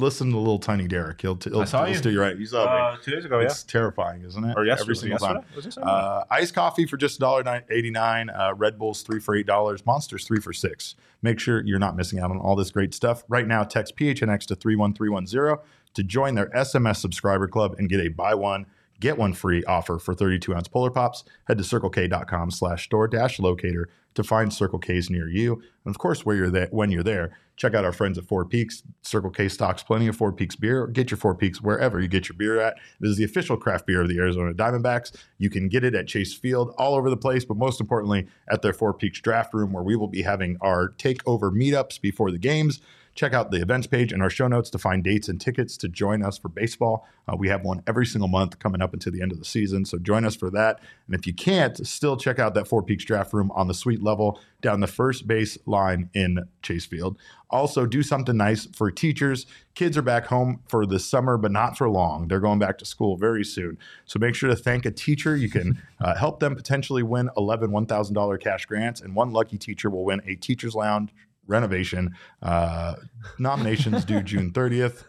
Listen 0.00 0.32
to 0.32 0.38
little 0.38 0.58
tiny 0.58 0.88
Derek. 0.88 1.20
He'll, 1.20 1.36
t- 1.36 1.48
he'll, 1.48 1.60
I 1.60 1.64
saw 1.66 1.84
he'll 1.84 1.92
you. 1.92 1.98
steer 1.98 2.10
you 2.10 2.20
right. 2.20 2.36
You 2.36 2.46
saw 2.46 2.64
me. 2.64 2.70
Uh, 2.72 2.96
two 3.00 3.12
days 3.12 3.24
ago, 3.24 3.38
yeah, 3.38 3.44
It's 3.46 3.62
terrifying, 3.62 4.22
isn't 4.22 4.44
it? 4.44 4.54
or 4.56 4.64
yesterday. 4.66 4.82
Every 4.86 4.96
single 4.96 5.18
yesterday? 5.20 5.70
Sunday? 5.70 5.88
Uh, 5.88 6.24
iced 6.32 6.52
coffee 6.54 6.84
for 6.84 6.96
just 6.96 7.20
$1.89. 7.20 8.36
Uh, 8.36 8.54
Red 8.54 8.76
Bulls 8.76 9.02
three 9.02 9.20
for 9.20 9.36
eight 9.36 9.46
dollars. 9.46 9.86
Monsters 9.86 10.24
three 10.26 10.40
for 10.40 10.52
six. 10.52 10.96
Make 11.22 11.38
sure 11.38 11.62
you're 11.64 11.78
not 11.78 11.94
missing 11.96 12.18
out 12.18 12.32
on 12.32 12.38
all 12.38 12.56
this 12.56 12.72
great 12.72 12.92
stuff. 12.92 13.22
Right 13.28 13.46
now, 13.46 13.62
text 13.62 13.96
PHNX 13.96 14.46
to 14.46 14.56
three 14.56 14.74
one 14.74 14.94
three 14.94 15.08
one 15.08 15.28
zero 15.28 15.62
to 15.94 16.02
join 16.02 16.34
their 16.34 16.50
SMS 16.50 16.96
subscriber 16.96 17.48
club 17.48 17.74
and 17.78 17.88
get 17.88 18.00
a 18.00 18.08
buy 18.08 18.34
one 18.34 18.66
get 19.02 19.18
one 19.18 19.32
free 19.34 19.64
offer 19.64 19.98
for 19.98 20.14
32 20.14 20.54
ounce 20.54 20.68
Polar 20.68 20.90
Pops. 20.90 21.24
Head 21.48 21.58
to 21.58 21.64
circlek.com 21.64 22.52
slash 22.52 22.84
store 22.84 23.08
dash 23.08 23.38
locator 23.40 23.88
to 24.14 24.22
find 24.22 24.52
Circle 24.52 24.78
K's 24.78 25.10
near 25.10 25.28
you. 25.28 25.54
And 25.84 25.94
of 25.94 25.98
course, 25.98 26.24
where 26.24 26.36
you're 26.36 26.50
there, 26.50 26.68
when 26.70 26.90
you're 26.90 27.02
there, 27.02 27.36
check 27.56 27.74
out 27.74 27.84
our 27.84 27.92
friends 27.92 28.16
at 28.16 28.24
Four 28.24 28.44
Peaks. 28.44 28.82
Circle 29.02 29.30
K 29.30 29.48
stocks 29.48 29.82
plenty 29.82 30.06
of 30.06 30.16
Four 30.16 30.32
Peaks 30.32 30.54
beer. 30.54 30.86
Get 30.86 31.10
your 31.10 31.18
Four 31.18 31.34
Peaks 31.34 31.60
wherever 31.60 32.00
you 32.00 32.08
get 32.08 32.28
your 32.28 32.36
beer 32.36 32.60
at. 32.60 32.76
This 33.00 33.10
is 33.10 33.16
the 33.16 33.24
official 33.24 33.56
craft 33.56 33.86
beer 33.86 34.02
of 34.02 34.08
the 34.08 34.18
Arizona 34.18 34.54
Diamondbacks. 34.54 35.12
You 35.38 35.50
can 35.50 35.68
get 35.68 35.82
it 35.82 35.94
at 35.94 36.06
Chase 36.06 36.34
Field 36.34 36.72
all 36.78 36.94
over 36.94 37.10
the 37.10 37.16
place, 37.16 37.44
but 37.44 37.56
most 37.56 37.80
importantly, 37.80 38.28
at 38.48 38.62
their 38.62 38.72
Four 38.72 38.94
Peaks 38.94 39.20
draft 39.20 39.52
room 39.52 39.72
where 39.72 39.82
we 39.82 39.96
will 39.96 40.08
be 40.08 40.22
having 40.22 40.56
our 40.60 40.90
takeover 40.90 41.50
meetups 41.50 42.00
before 42.00 42.30
the 42.30 42.38
games. 42.38 42.80
Check 43.14 43.34
out 43.34 43.50
the 43.50 43.60
events 43.60 43.86
page 43.86 44.12
in 44.12 44.22
our 44.22 44.30
show 44.30 44.48
notes 44.48 44.70
to 44.70 44.78
find 44.78 45.04
dates 45.04 45.28
and 45.28 45.40
tickets 45.40 45.76
to 45.78 45.88
join 45.88 46.22
us 46.22 46.38
for 46.38 46.48
baseball. 46.48 47.06
Uh, 47.28 47.36
we 47.36 47.48
have 47.48 47.62
one 47.62 47.82
every 47.86 48.06
single 48.06 48.28
month 48.28 48.58
coming 48.58 48.80
up 48.80 48.94
until 48.94 49.12
the 49.12 49.20
end 49.20 49.32
of 49.32 49.38
the 49.38 49.44
season, 49.44 49.84
so 49.84 49.98
join 49.98 50.24
us 50.24 50.34
for 50.34 50.50
that. 50.50 50.80
And 51.06 51.14
if 51.14 51.26
you 51.26 51.34
can't, 51.34 51.86
still 51.86 52.16
check 52.16 52.38
out 52.38 52.54
that 52.54 52.66
Four 52.66 52.82
Peaks 52.82 53.04
draft 53.04 53.34
room 53.34 53.50
on 53.52 53.68
the 53.68 53.74
suite 53.74 54.02
level 54.02 54.40
down 54.62 54.80
the 54.80 54.86
first 54.86 55.26
base 55.26 55.58
line 55.66 56.08
in 56.14 56.48
Chase 56.62 56.86
Field. 56.86 57.18
Also, 57.50 57.84
do 57.84 58.02
something 58.02 58.36
nice 58.36 58.66
for 58.66 58.90
teachers. 58.90 59.44
Kids 59.74 59.98
are 59.98 60.02
back 60.02 60.26
home 60.26 60.60
for 60.66 60.86
the 60.86 60.98
summer, 60.98 61.36
but 61.36 61.52
not 61.52 61.76
for 61.76 61.90
long. 61.90 62.28
They're 62.28 62.40
going 62.40 62.58
back 62.58 62.78
to 62.78 62.86
school 62.86 63.18
very 63.18 63.44
soon. 63.44 63.76
So 64.06 64.18
make 64.18 64.34
sure 64.34 64.48
to 64.48 64.56
thank 64.56 64.86
a 64.86 64.90
teacher. 64.90 65.36
You 65.36 65.50
can 65.50 65.82
uh, 66.00 66.14
help 66.14 66.40
them 66.40 66.56
potentially 66.56 67.02
win 67.02 67.28
11 67.36 67.70
$1,000 67.70 68.40
cash 68.40 68.64
grants, 68.64 69.02
and 69.02 69.14
one 69.14 69.32
lucky 69.32 69.58
teacher 69.58 69.90
will 69.90 70.04
win 70.04 70.22
a 70.26 70.34
teacher's 70.34 70.74
lounge 70.74 71.12
renovation. 71.46 72.14
Uh, 72.42 72.94
nominations 73.38 74.04
due 74.04 74.22
June 74.22 74.50
30th. 74.54 75.04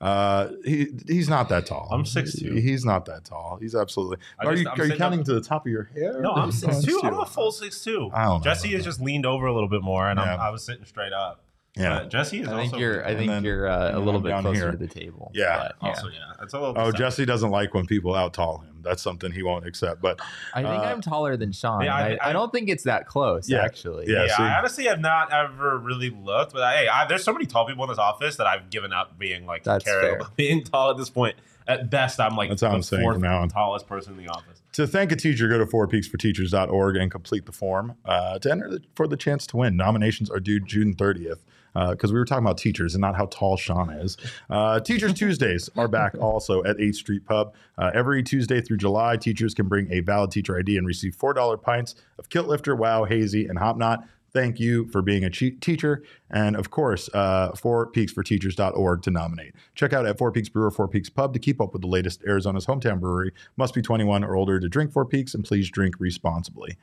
Uh, 0.00 0.48
he 0.64 0.86
he's 1.06 1.28
not 1.28 1.50
that 1.50 1.66
tall. 1.66 1.86
I'm 1.92 2.04
6'2". 2.04 2.58
He's 2.58 2.86
not 2.86 3.04
that 3.04 3.24
tall. 3.24 3.58
He's 3.60 3.74
absolutely. 3.74 4.16
I 4.38 4.46
Are 4.46 4.52
just- 4.52 4.62
you, 4.64 4.68
I'm 4.70 4.74
are 4.74 4.76
you 4.78 4.82
sitting 4.84 4.98
counting 4.98 5.20
up- 5.20 5.26
to 5.26 5.34
the 5.34 5.40
top 5.42 5.66
of 5.66 5.72
your 5.72 5.84
hair? 5.94 6.20
no, 6.22 6.32
I'm 6.32 6.50
six 6.52 6.82
two. 6.82 7.00
I'm 7.04 7.18
a 7.20 7.26
full 7.26 7.52
six 7.52 7.84
two. 7.84 8.10
I 8.14 8.24
don't 8.24 8.38
know 8.38 8.44
Jesse 8.44 8.68
about 8.68 8.78
is 8.78 8.84
that. 8.84 8.90
just 8.90 9.00
leaned 9.02 9.26
over 9.26 9.44
a 9.46 9.52
little 9.52 9.68
bit 9.68 9.82
more, 9.82 10.08
and 10.08 10.18
Yeah. 10.18 10.34
I'm, 10.34 10.40
I 10.40 10.50
was 10.50 10.64
sitting 10.64 10.86
straight 10.86 11.12
up. 11.12 11.44
Yeah. 11.76 11.98
Uh, 11.98 12.04
Jesse 12.06 12.40
is 12.40 12.48
I 12.48 12.52
think 12.56 12.72
also 12.72 12.78
you're. 12.78 13.04
I 13.04 13.10
and 13.10 13.18
think 13.18 13.30
then- 13.30 13.44
you're 13.44 13.68
uh, 13.68 13.90
a 13.90 13.92
then 13.92 14.04
little 14.06 14.16
I'm 14.16 14.22
bit 14.22 14.28
down 14.30 14.42
closer 14.42 14.60
here. 14.60 14.70
to 14.70 14.76
the 14.78 14.88
table. 14.88 15.30
Yeah. 15.34 15.68
but, 15.82 15.86
also 15.88 16.08
yeah. 16.08 16.18
It's 16.42 16.54
a 16.54 16.58
little. 16.58 16.70
Oh, 16.78 16.84
deceptive. 16.86 16.98
Jesse 16.98 17.24
doesn't 17.26 17.50
like 17.50 17.74
when 17.74 17.84
people 17.86 18.14
out 18.14 18.32
tall 18.32 18.58
him. 18.58 18.69
That's 18.82 19.02
something 19.02 19.32
he 19.32 19.42
won't 19.42 19.66
accept. 19.66 20.00
But 20.02 20.20
I 20.54 20.62
think 20.62 20.82
Uh, 20.82 20.86
I'm 20.86 21.00
taller 21.00 21.36
than 21.36 21.52
Sean. 21.52 21.82
yeah, 21.82 21.94
I- 21.94 22.00
I, 22.00 22.10
I, 22.10 22.18
I- 22.30 22.32
don't 22.32 22.52
think 22.52 22.68
it's 22.68 22.84
that 22.84 23.06
close, 23.06 23.48
Yeah. 23.48 23.64
actually. 23.64 24.06
Yeah, 24.08 24.24
Yeah, 24.26 24.36
see? 24.36 24.42
I 24.42 24.58
honestly 24.58 24.84
have 24.84 25.00
not 25.00 25.32
ever 25.32 25.78
really 25.78 26.10
looked, 26.10 26.52
but 26.52 26.68
hey, 26.74 26.88
I, 26.88 27.06
there's 27.06 27.24
so 27.24 27.32
many 27.32 27.46
tall 27.46 27.66
people 27.66 27.84
in 27.84 27.90
this 27.90 27.98
office 27.98 28.36
that 28.36 28.46
I've 28.46 28.70
given 28.70 28.92
up 28.92 29.18
being 29.18 29.46
like 29.46 29.64
That's 29.64 29.84
fair. 29.84 30.20
being 30.36 30.62
tall 30.64 30.90
at 30.90 30.96
this 30.96 31.10
point. 31.10 31.36
At 31.68 31.88
best, 31.90 32.18
I'm 32.18 32.36
like 32.36 32.48
That's 32.48 32.62
how 32.62 32.70
the 32.70 32.74
I'm 32.76 32.82
saying 32.82 33.02
fourth 33.02 33.14
from 33.16 33.22
now 33.22 33.42
on. 33.42 33.48
tallest 33.48 33.86
person 33.86 34.18
in 34.18 34.24
the 34.24 34.30
office. 34.32 34.59
To 34.72 34.86
thank 34.86 35.12
a 35.12 35.16
teacher, 35.16 35.48
go 35.48 35.58
to 35.58 35.66
fourpeaksforteachers.org 35.66 36.96
and 36.96 37.10
complete 37.10 37.46
the 37.46 37.52
form 37.52 37.96
uh, 38.04 38.38
to 38.38 38.50
enter 38.50 38.68
the, 38.70 38.82
for 38.94 39.06
the 39.06 39.16
chance 39.16 39.46
to 39.48 39.56
win. 39.56 39.76
Nominations 39.76 40.30
are 40.30 40.40
due 40.40 40.60
June 40.60 40.94
30th 40.94 41.40
because 41.72 42.12
we 42.12 42.18
were 42.18 42.24
talking 42.24 42.44
about 42.44 42.58
teachers 42.58 42.94
and 42.94 43.00
not 43.00 43.16
how 43.16 43.26
tall 43.26 43.56
Sean 43.56 43.90
is. 43.90 44.16
Uh, 44.48 44.80
Teachers 44.80 45.14
Tuesdays 45.14 45.70
are 45.76 45.88
back 45.88 46.16
also 46.18 46.64
at 46.64 46.76
8th 46.78 46.96
Street 46.96 47.24
Pub. 47.24 47.54
Uh, 47.78 47.90
every 47.94 48.22
Tuesday 48.22 48.60
through 48.60 48.76
July, 48.76 49.16
teachers 49.16 49.54
can 49.54 49.68
bring 49.68 49.90
a 49.92 50.00
valid 50.00 50.30
teacher 50.30 50.58
ID 50.58 50.76
and 50.76 50.86
receive 50.86 51.16
$4 51.16 51.62
pints 51.62 51.94
of 52.18 52.28
Kilt 52.28 52.46
Lifter, 52.48 52.74
Wow, 52.74 53.04
Hazy, 53.04 53.46
and 53.46 53.58
Hop 53.58 53.76
Knot. 53.76 54.04
Thank 54.32 54.60
you 54.60 54.86
for 54.86 55.02
being 55.02 55.24
a 55.24 55.30
che- 55.30 55.52
teacher. 55.52 56.02
And 56.30 56.56
of 56.56 56.70
course, 56.70 57.10
uh, 57.12 57.52
fourpeaksforteachers.org 57.52 59.02
to 59.02 59.10
nominate. 59.10 59.54
Check 59.74 59.92
out 59.92 60.06
at 60.06 60.18
Four 60.18 60.30
Peaks 60.32 60.48
Brewer, 60.48 60.70
Four 60.70 60.88
Peaks 60.88 61.08
Pub 61.08 61.32
to 61.32 61.38
keep 61.38 61.60
up 61.60 61.72
with 61.72 61.82
the 61.82 61.88
latest 61.88 62.22
Arizona's 62.26 62.66
hometown 62.66 63.00
brewery. 63.00 63.32
Must 63.56 63.74
be 63.74 63.82
21 63.82 64.22
or 64.24 64.36
older 64.36 64.60
to 64.60 64.68
drink 64.68 64.92
Four 64.92 65.04
Peaks, 65.04 65.34
and 65.34 65.44
please 65.44 65.68
drink 65.70 65.96
responsibly. 65.98 66.76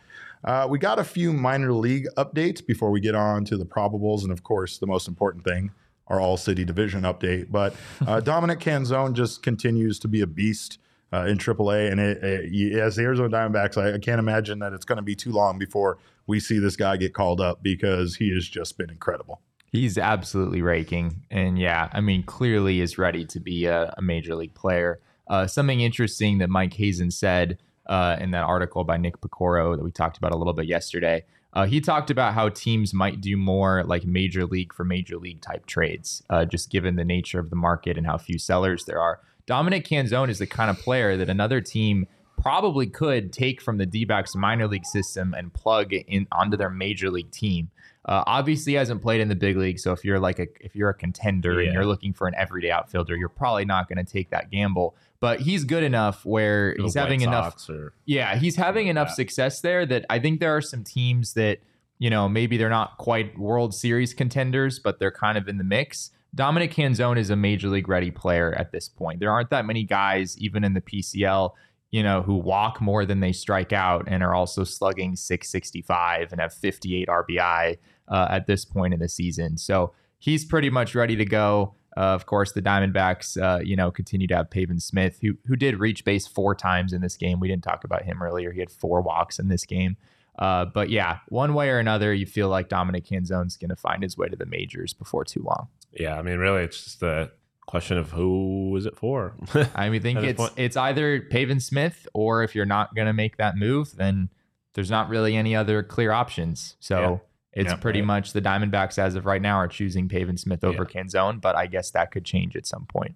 Uh, 0.43 0.67
we 0.69 0.77
got 0.77 0.99
a 0.99 1.03
few 1.03 1.33
minor 1.33 1.73
league 1.73 2.07
updates 2.17 2.65
before 2.65 2.91
we 2.91 2.99
get 2.99 3.15
on 3.15 3.45
to 3.45 3.57
the 3.57 3.65
probables. 3.65 4.23
And 4.23 4.31
of 4.31 4.43
course, 4.43 4.77
the 4.77 4.87
most 4.87 5.07
important 5.07 5.43
thing, 5.43 5.71
our 6.07 6.19
all 6.19 6.37
city 6.37 6.65
division 6.65 7.03
update. 7.03 7.51
But 7.51 7.75
uh, 8.05 8.19
Dominic 8.21 8.59
Canzone 8.59 9.13
just 9.13 9.41
continues 9.41 9.99
to 9.99 10.07
be 10.07 10.21
a 10.21 10.27
beast 10.27 10.79
uh, 11.13 11.25
in 11.25 11.37
AAA. 11.37 11.91
And 11.91 11.99
it, 11.99 12.23
it, 12.23 12.79
as 12.79 12.97
the 12.97 13.03
Arizona 13.03 13.29
Diamondbacks, 13.29 13.81
I, 13.81 13.95
I 13.95 13.97
can't 13.99 14.19
imagine 14.19 14.59
that 14.59 14.73
it's 14.73 14.85
going 14.85 14.97
to 14.97 15.03
be 15.03 15.15
too 15.15 15.31
long 15.31 15.57
before 15.57 15.97
we 16.27 16.39
see 16.39 16.59
this 16.59 16.75
guy 16.75 16.97
get 16.97 17.13
called 17.13 17.41
up 17.41 17.63
because 17.63 18.15
he 18.15 18.33
has 18.33 18.47
just 18.47 18.77
been 18.77 18.89
incredible. 18.89 19.41
He's 19.71 19.97
absolutely 19.97 20.61
raking. 20.61 21.23
And 21.31 21.57
yeah, 21.57 21.89
I 21.91 22.01
mean, 22.01 22.23
clearly 22.23 22.81
is 22.81 22.97
ready 22.97 23.25
to 23.25 23.39
be 23.39 23.65
a, 23.65 23.93
a 23.97 24.01
major 24.01 24.35
league 24.35 24.53
player. 24.53 25.01
Uh, 25.27 25.47
something 25.47 25.81
interesting 25.81 26.37
that 26.37 26.49
Mike 26.49 26.73
Hazen 26.73 27.11
said 27.11 27.59
uh, 27.87 28.17
in 28.19 28.31
that 28.31 28.43
article 28.43 28.83
by 28.83 28.97
Nick 28.97 29.19
Piecoro 29.19 29.75
that 29.75 29.83
we 29.83 29.91
talked 29.91 30.17
about 30.17 30.31
a 30.31 30.37
little 30.37 30.53
bit 30.53 30.67
yesterday. 30.67 31.23
Uh, 31.53 31.65
he 31.65 31.81
talked 31.81 32.11
about 32.11 32.33
how 32.33 32.49
teams 32.49 32.93
might 32.93 33.19
do 33.19 33.35
more 33.35 33.83
like 33.83 34.05
major 34.05 34.45
league 34.45 34.73
for 34.73 34.83
major 34.83 35.17
league 35.17 35.41
type 35.41 35.65
trades, 35.65 36.21
uh, 36.29 36.45
just 36.45 36.69
given 36.69 36.95
the 36.95 37.05
nature 37.05 37.39
of 37.39 37.49
the 37.49 37.55
market 37.55 37.97
and 37.97 38.05
how 38.05 38.17
few 38.17 38.37
sellers 38.37 38.85
there 38.85 39.01
are. 39.01 39.19
Dominic 39.45 39.85
Canzone 39.85 40.29
is 40.29 40.39
the 40.39 40.47
kind 40.47 40.69
of 40.69 40.77
player 40.77 41.15
that 41.17 41.29
another 41.29 41.61
team 41.61 42.05
probably 42.41 42.87
could 42.87 43.33
take 43.33 43.61
from 43.61 43.77
the 43.77 43.85
D-backs 43.85 44.35
minor 44.35 44.67
league 44.67 44.85
system 44.85 45.33
and 45.37 45.53
plug 45.53 45.93
in 45.93 46.27
onto 46.31 46.55
their 46.57 46.69
major 46.69 47.09
league 47.09 47.31
team. 47.31 47.69
Uh, 48.05 48.23
obviously, 48.25 48.71
he 48.73 48.77
hasn't 48.77 49.01
played 49.01 49.19
in 49.19 49.27
the 49.27 49.35
big 49.35 49.57
league, 49.57 49.77
so 49.79 49.91
if 49.91 50.05
you're 50.05 50.19
like 50.19 50.39
a 50.39 50.47
if 50.61 50.73
you're 50.77 50.89
a 50.89 50.93
contender 50.93 51.59
and 51.59 51.73
you're 51.73 51.85
looking 51.85 52.13
for 52.13 52.25
an 52.27 52.33
everyday 52.37 52.71
outfielder, 52.71 53.17
you're 53.17 53.27
probably 53.27 53.65
not 53.65 53.89
going 53.89 53.97
to 54.03 54.09
take 54.09 54.29
that 54.29 54.49
gamble. 54.49 54.95
But 55.19 55.41
he's 55.41 55.65
good 55.65 55.83
enough 55.83 56.25
where 56.25 56.73
The 56.77 56.83
he's 56.83 56.95
White 56.95 57.01
having 57.01 57.21
enough. 57.21 57.53
Sox 57.59 57.69
or- 57.69 57.93
Yeah, 58.05 58.37
he's 58.37 58.55
having 58.55 58.85
like 58.85 58.91
enough 58.91 59.07
that. 59.09 59.15
success 59.15 59.59
there 59.59 59.85
that 59.87 60.05
I 60.09 60.19
think 60.19 60.39
there 60.39 60.55
are 60.55 60.61
some 60.61 60.83
teams 60.85 61.33
that, 61.33 61.57
you 61.99 62.09
know, 62.09 62.29
maybe 62.29 62.55
they're 62.55 62.69
not 62.69 62.97
quite 62.97 63.37
World 63.37 63.73
Series 63.75 64.13
contenders, 64.13 64.79
but 64.79 64.99
they're 64.99 65.11
kind 65.11 65.37
of 65.37 65.49
in 65.49 65.57
the 65.57 65.63
mix. 65.65 66.11
Dominic 66.35 66.71
Canzone 66.73 67.17
is 67.17 67.29
a 67.31 67.35
major 67.35 67.67
league 67.67 67.89
ready 67.89 68.11
player 68.11 68.53
at 68.53 68.71
this 68.71 68.87
point. 68.87 69.19
There 69.19 69.31
aren't 69.31 69.49
that 69.49 69.65
many 69.65 69.83
guys, 69.83 70.37
even 70.37 70.63
in 70.63 70.75
the 70.75 70.81
PCL, 70.81 71.51
you 71.91 72.03
know, 72.03 72.21
who 72.21 72.35
walk 72.35 72.81
more 72.81 73.05
than 73.05 73.19
they 73.19 73.31
strike 73.31 73.71
out 73.71 74.05
and 74.07 74.21
are 74.23 74.33
also 74.33 74.63
slugging 74.63 75.15
665 75.15 76.31
and 76.31 76.41
have 76.41 76.53
58 76.53 77.07
RBI 77.07 77.77
uh, 78.07 78.27
at 78.29 78.47
this 78.47 78.65
point 78.65 78.93
in 78.93 78.99
the 78.99 79.09
season. 79.09 79.57
So 79.57 79.93
he's 80.19 80.45
pretty 80.45 80.69
much 80.69 80.95
ready 80.95 81.15
to 81.15 81.25
go. 81.25 81.75
Uh, 81.95 82.13
of 82.13 82.25
course, 82.27 82.51
the 82.51 82.61
Diamondbacks, 82.61 83.41
uh, 83.41 83.61
you 83.63 83.75
know, 83.75 83.89
continue 83.89 84.27
to 84.27 84.35
have 84.35 84.51
Pavin 84.51 84.79
Smith, 84.79 85.17
who 85.21 85.35
who 85.47 85.55
did 85.55 85.79
reach 85.79 86.05
base 86.05 86.27
four 86.27 86.53
times 86.53 86.93
in 86.93 87.01
this 87.01 87.17
game. 87.17 87.39
We 87.39 87.47
didn't 87.47 87.63
talk 87.63 87.83
about 87.83 88.03
him 88.03 88.21
earlier. 88.21 88.51
He 88.51 88.59
had 88.59 88.69
four 88.69 89.01
walks 89.01 89.39
in 89.39 89.47
this 89.47 89.65
game. 89.65 89.97
Uh, 90.37 90.65
but 90.65 90.91
yeah, 90.91 91.19
one 91.29 91.55
way 91.55 91.69
or 91.69 91.79
another, 91.79 92.13
you 92.13 92.27
feel 92.27 92.49
like 92.49 92.69
Dominic 92.69 93.05
Canzone's 93.05 93.57
going 93.57 93.69
to 93.69 93.75
find 93.75 94.03
his 94.03 94.15
way 94.15 94.27
to 94.27 94.35
the 94.35 94.45
majors 94.45 94.93
before 94.93 95.25
too 95.25 95.41
long. 95.41 95.67
Yeah, 95.91 96.19
I 96.19 96.21
mean, 96.21 96.37
really, 96.37 96.63
it's 96.63 96.83
just 96.83 96.99
the 96.99 97.31
question 97.67 97.97
of 97.97 98.11
who 98.11 98.75
is 98.75 98.85
it 98.87 98.97
for? 98.97 99.35
I 99.75 99.89
mean, 99.89 100.01
think 100.01 100.19
it's 100.23 100.43
it's 100.55 100.75
either 100.75 101.21
Pavin 101.21 101.59
Smith 101.59 102.07
or 102.13 102.41
if 102.43 102.55
you're 102.55 102.65
not 102.65 102.95
going 102.95 103.05
to 103.07 103.13
make 103.13 103.37
that 103.37 103.55
move, 103.55 103.95
then 103.95 104.29
there's 104.73 104.89
not 104.89 105.09
really 105.09 105.35
any 105.35 105.55
other 105.55 105.83
clear 105.83 106.11
options. 106.11 106.75
So 106.79 107.21
it's 107.53 107.69
Yeah. 107.71 107.75
pretty 107.77 108.01
much 108.01 108.33
the 108.33 108.41
Diamondbacks 108.41 108.97
as 108.97 109.15
of 109.15 109.25
right 109.25 109.41
now 109.41 109.57
are 109.57 109.67
choosing 109.67 110.07
Pavin 110.09 110.37
Smith 110.37 110.63
over 110.63 110.85
Canzone, 110.85 111.39
but 111.41 111.55
I 111.55 111.67
guess 111.67 111.91
that 111.91 112.11
could 112.11 112.25
change 112.25 112.55
at 112.55 112.65
some 112.65 112.85
point. 112.85 113.15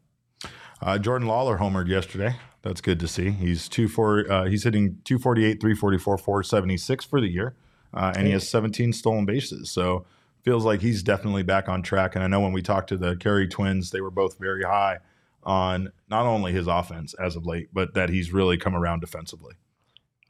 Uh, 0.82 0.98
Jordan 0.98 1.28
Lawlar 1.28 1.60
homered 1.60 1.88
yesterday. 1.88 2.36
That's 2.64 2.82
good 2.82 3.00
to 3.00 3.08
see. 3.08 3.32
He's 3.32 3.68
two 3.70 3.88
four. 3.88 4.32
Uh, 4.32 4.46
he's 4.46 4.64
hitting 4.64 4.98
248, 5.06 5.62
344, 5.62 6.18
476 6.18 7.06
for 7.06 7.22
the 7.22 7.28
year, 7.28 7.56
uh, 7.94 8.14
and 8.16 8.26
he 8.28 8.34
has 8.34 8.48
17 8.50 8.92
stolen 8.94 9.26
bases. 9.26 9.70
So 9.72 10.06
feels 10.44 10.66
like 10.66 10.82
he's 10.82 11.04
definitely 11.04 11.44
back 11.44 11.70
on 11.70 11.82
track. 11.82 12.16
And 12.16 12.24
I 12.24 12.28
know 12.28 12.40
when 12.40 12.54
we 12.54 12.62
talked 12.62 12.90
to 12.90 12.98
the 12.98 13.16
Kerry 13.16 13.48
twins, 13.48 13.92
they 13.92 14.02
were 14.02 14.12
both 14.12 14.38
very 14.40 14.64
high 14.64 15.00
on 15.44 15.92
not 16.10 16.26
only 16.26 16.52
his 16.52 16.68
offense 16.68 17.14
as 17.16 17.36
of 17.36 17.46
late, 17.46 17.70
but 17.74 17.94
that 17.94 18.10
he's 18.10 18.32
really 18.32 18.58
come 18.58 18.76
around 18.76 19.00
defensively. 19.00 19.56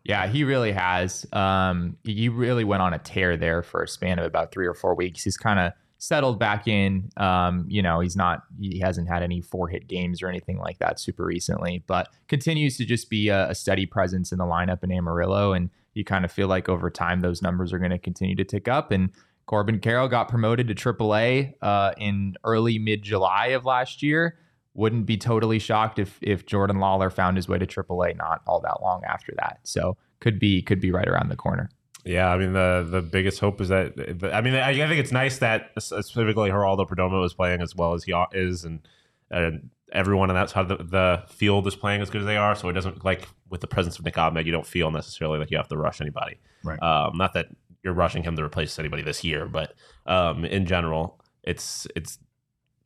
Yeah, 0.04 0.28
he 0.28 0.44
really 0.44 0.72
has. 0.72 1.26
Um, 1.32 1.98
he 2.04 2.28
really 2.30 2.64
went 2.64 2.82
on 2.82 2.94
a 2.94 3.00
tear 3.00 3.38
there 3.38 3.62
for 3.62 3.84
a 3.84 3.88
span 3.88 4.20
of 4.20 4.26
about 4.26 4.52
three 4.52 4.66
or 4.66 4.74
four 4.74 4.96
weeks. 4.96 5.24
He's 5.24 5.38
kind 5.38 5.60
of 5.60 5.74
settled 6.00 6.40
back 6.40 6.68
in. 6.68 7.12
Um, 7.18 7.66
you 7.68 7.84
know, 7.84 8.00
he's 8.00 8.16
not, 8.16 8.44
he 8.60 8.80
hasn't 8.80 9.08
had 9.08 9.22
any 9.22 9.42
four 9.42 9.68
hit 9.68 9.88
games 9.88 10.24
or 10.24 10.28
anything 10.28 10.58
like 10.58 10.80
that 10.80 11.00
super 11.00 11.24
recently, 11.24 11.84
but 11.86 12.10
continues 12.28 12.78
to 12.78 12.86
just 12.86 13.10
be 13.10 13.30
a, 13.30 13.50
a 13.50 13.56
steady 13.56 13.86
presence 13.86 14.32
in 14.32 14.40
the 14.40 14.46
lineup 14.46 14.84
in 14.84 14.92
Amarillo. 14.92 15.54
And 15.54 15.70
you 15.94 16.04
kind 16.04 16.26
of 16.26 16.32
feel 16.32 16.48
like 16.48 16.68
over 16.68 16.90
time 16.90 17.20
those 17.20 17.44
numbers 17.44 17.72
are 17.72 17.78
going 17.78 17.92
to 17.92 18.00
continue 18.00 18.36
to 18.38 18.44
tick 18.44 18.68
up. 18.68 18.92
And 18.92 19.12
Corbin 19.52 19.80
Carroll 19.80 20.08
got 20.08 20.30
promoted 20.30 20.70
to 20.70 20.74
AAA 20.74 21.56
uh, 21.62 21.92
in 21.98 22.36
early 22.46 22.80
mid 22.80 23.02
July 23.02 23.48
of 23.48 23.66
last 23.66 24.02
year. 24.02 24.38
Wouldn't 24.76 25.06
be 25.06 25.18
totally 25.18 25.60
shocked 25.60 26.00
if 26.00 26.18
if 26.22 26.46
Jordan 26.46 26.78
Lawlar 26.78 27.12
found 27.12 27.36
his 27.36 27.50
way 27.50 27.58
to 27.58 27.68
AAA 27.68 28.16
not 28.16 28.42
all 28.48 28.62
that 28.62 28.82
long 28.82 29.02
after 29.06 29.34
that. 29.40 29.60
So 29.64 29.98
could 30.22 30.40
be 30.40 30.62
could 30.62 30.80
be 30.80 30.90
right 30.90 31.06
around 31.06 31.28
the 31.28 31.36
corner. 31.36 31.70
Yeah, 32.06 32.30
I 32.30 32.38
mean 32.38 32.54
the 32.54 32.88
the 32.90 33.02
biggest 33.02 33.42
hope 33.42 33.60
is 33.60 33.68
that 33.68 33.92
I 34.34 34.40
mean 34.40 34.54
I, 34.54 34.70
I 34.70 34.88
think 34.88 35.02
it's 35.02 35.12
nice 35.12 35.40
that 35.40 35.72
specifically 35.80 36.50
Geraldo 36.50 36.88
Perdomo 36.88 37.26
is 37.26 37.34
playing 37.34 37.62
as 37.62 37.76
well 37.76 37.94
as 37.94 38.06
he 38.06 38.16
is, 38.32 38.64
and 38.64 38.88
and 39.30 39.70
everyone 39.92 40.30
on 40.30 40.36
that 40.38 40.50
side 40.50 40.72
of 40.72 40.78
the, 40.78 40.84
the 40.86 41.24
field 41.28 41.68
is 41.68 41.76
playing 41.76 42.02
as 42.02 42.10
good 42.10 42.22
as 42.22 42.26
they 42.26 42.38
are. 42.38 42.56
So 42.56 42.70
it 42.70 42.74
doesn't 42.74 43.04
like 43.04 43.28
with 43.50 43.60
the 43.60 43.68
presence 43.68 44.00
of 44.00 44.06
Nick 44.06 44.18
Ahmed, 44.18 44.46
you 44.46 44.54
don't 44.54 44.66
feel 44.66 44.92
necessarily 44.92 45.40
like 45.40 45.52
you 45.52 45.58
have 45.58 45.68
to 45.68 45.76
rush 45.76 46.00
anybody. 46.00 46.40
Right. 46.64 46.82
Um, 46.82 47.18
not 47.18 47.34
that 47.34 47.48
you're 47.84 47.94
rushing 47.94 48.24
him 48.24 48.36
to 48.36 48.44
replace 48.44 48.78
anybody 48.80 49.04
this 49.04 49.24
year, 49.24 49.46
but 49.48 49.74
um, 50.06 50.46
in 50.46 50.66
general, 50.66 51.20
it's 51.44 51.88
it's 51.96 52.20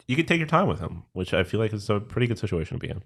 you 0.07 0.15
can 0.15 0.25
take 0.25 0.37
your 0.39 0.47
time 0.47 0.67
with 0.67 0.79
him, 0.79 1.03
which 1.13 1.33
I 1.33 1.43
feel 1.43 1.59
like 1.59 1.73
is 1.73 1.89
a 1.89 1.99
pretty 1.99 2.27
good 2.27 2.39
situation 2.39 2.79
to 2.79 2.79
be 2.79 2.89
in. 2.91 3.03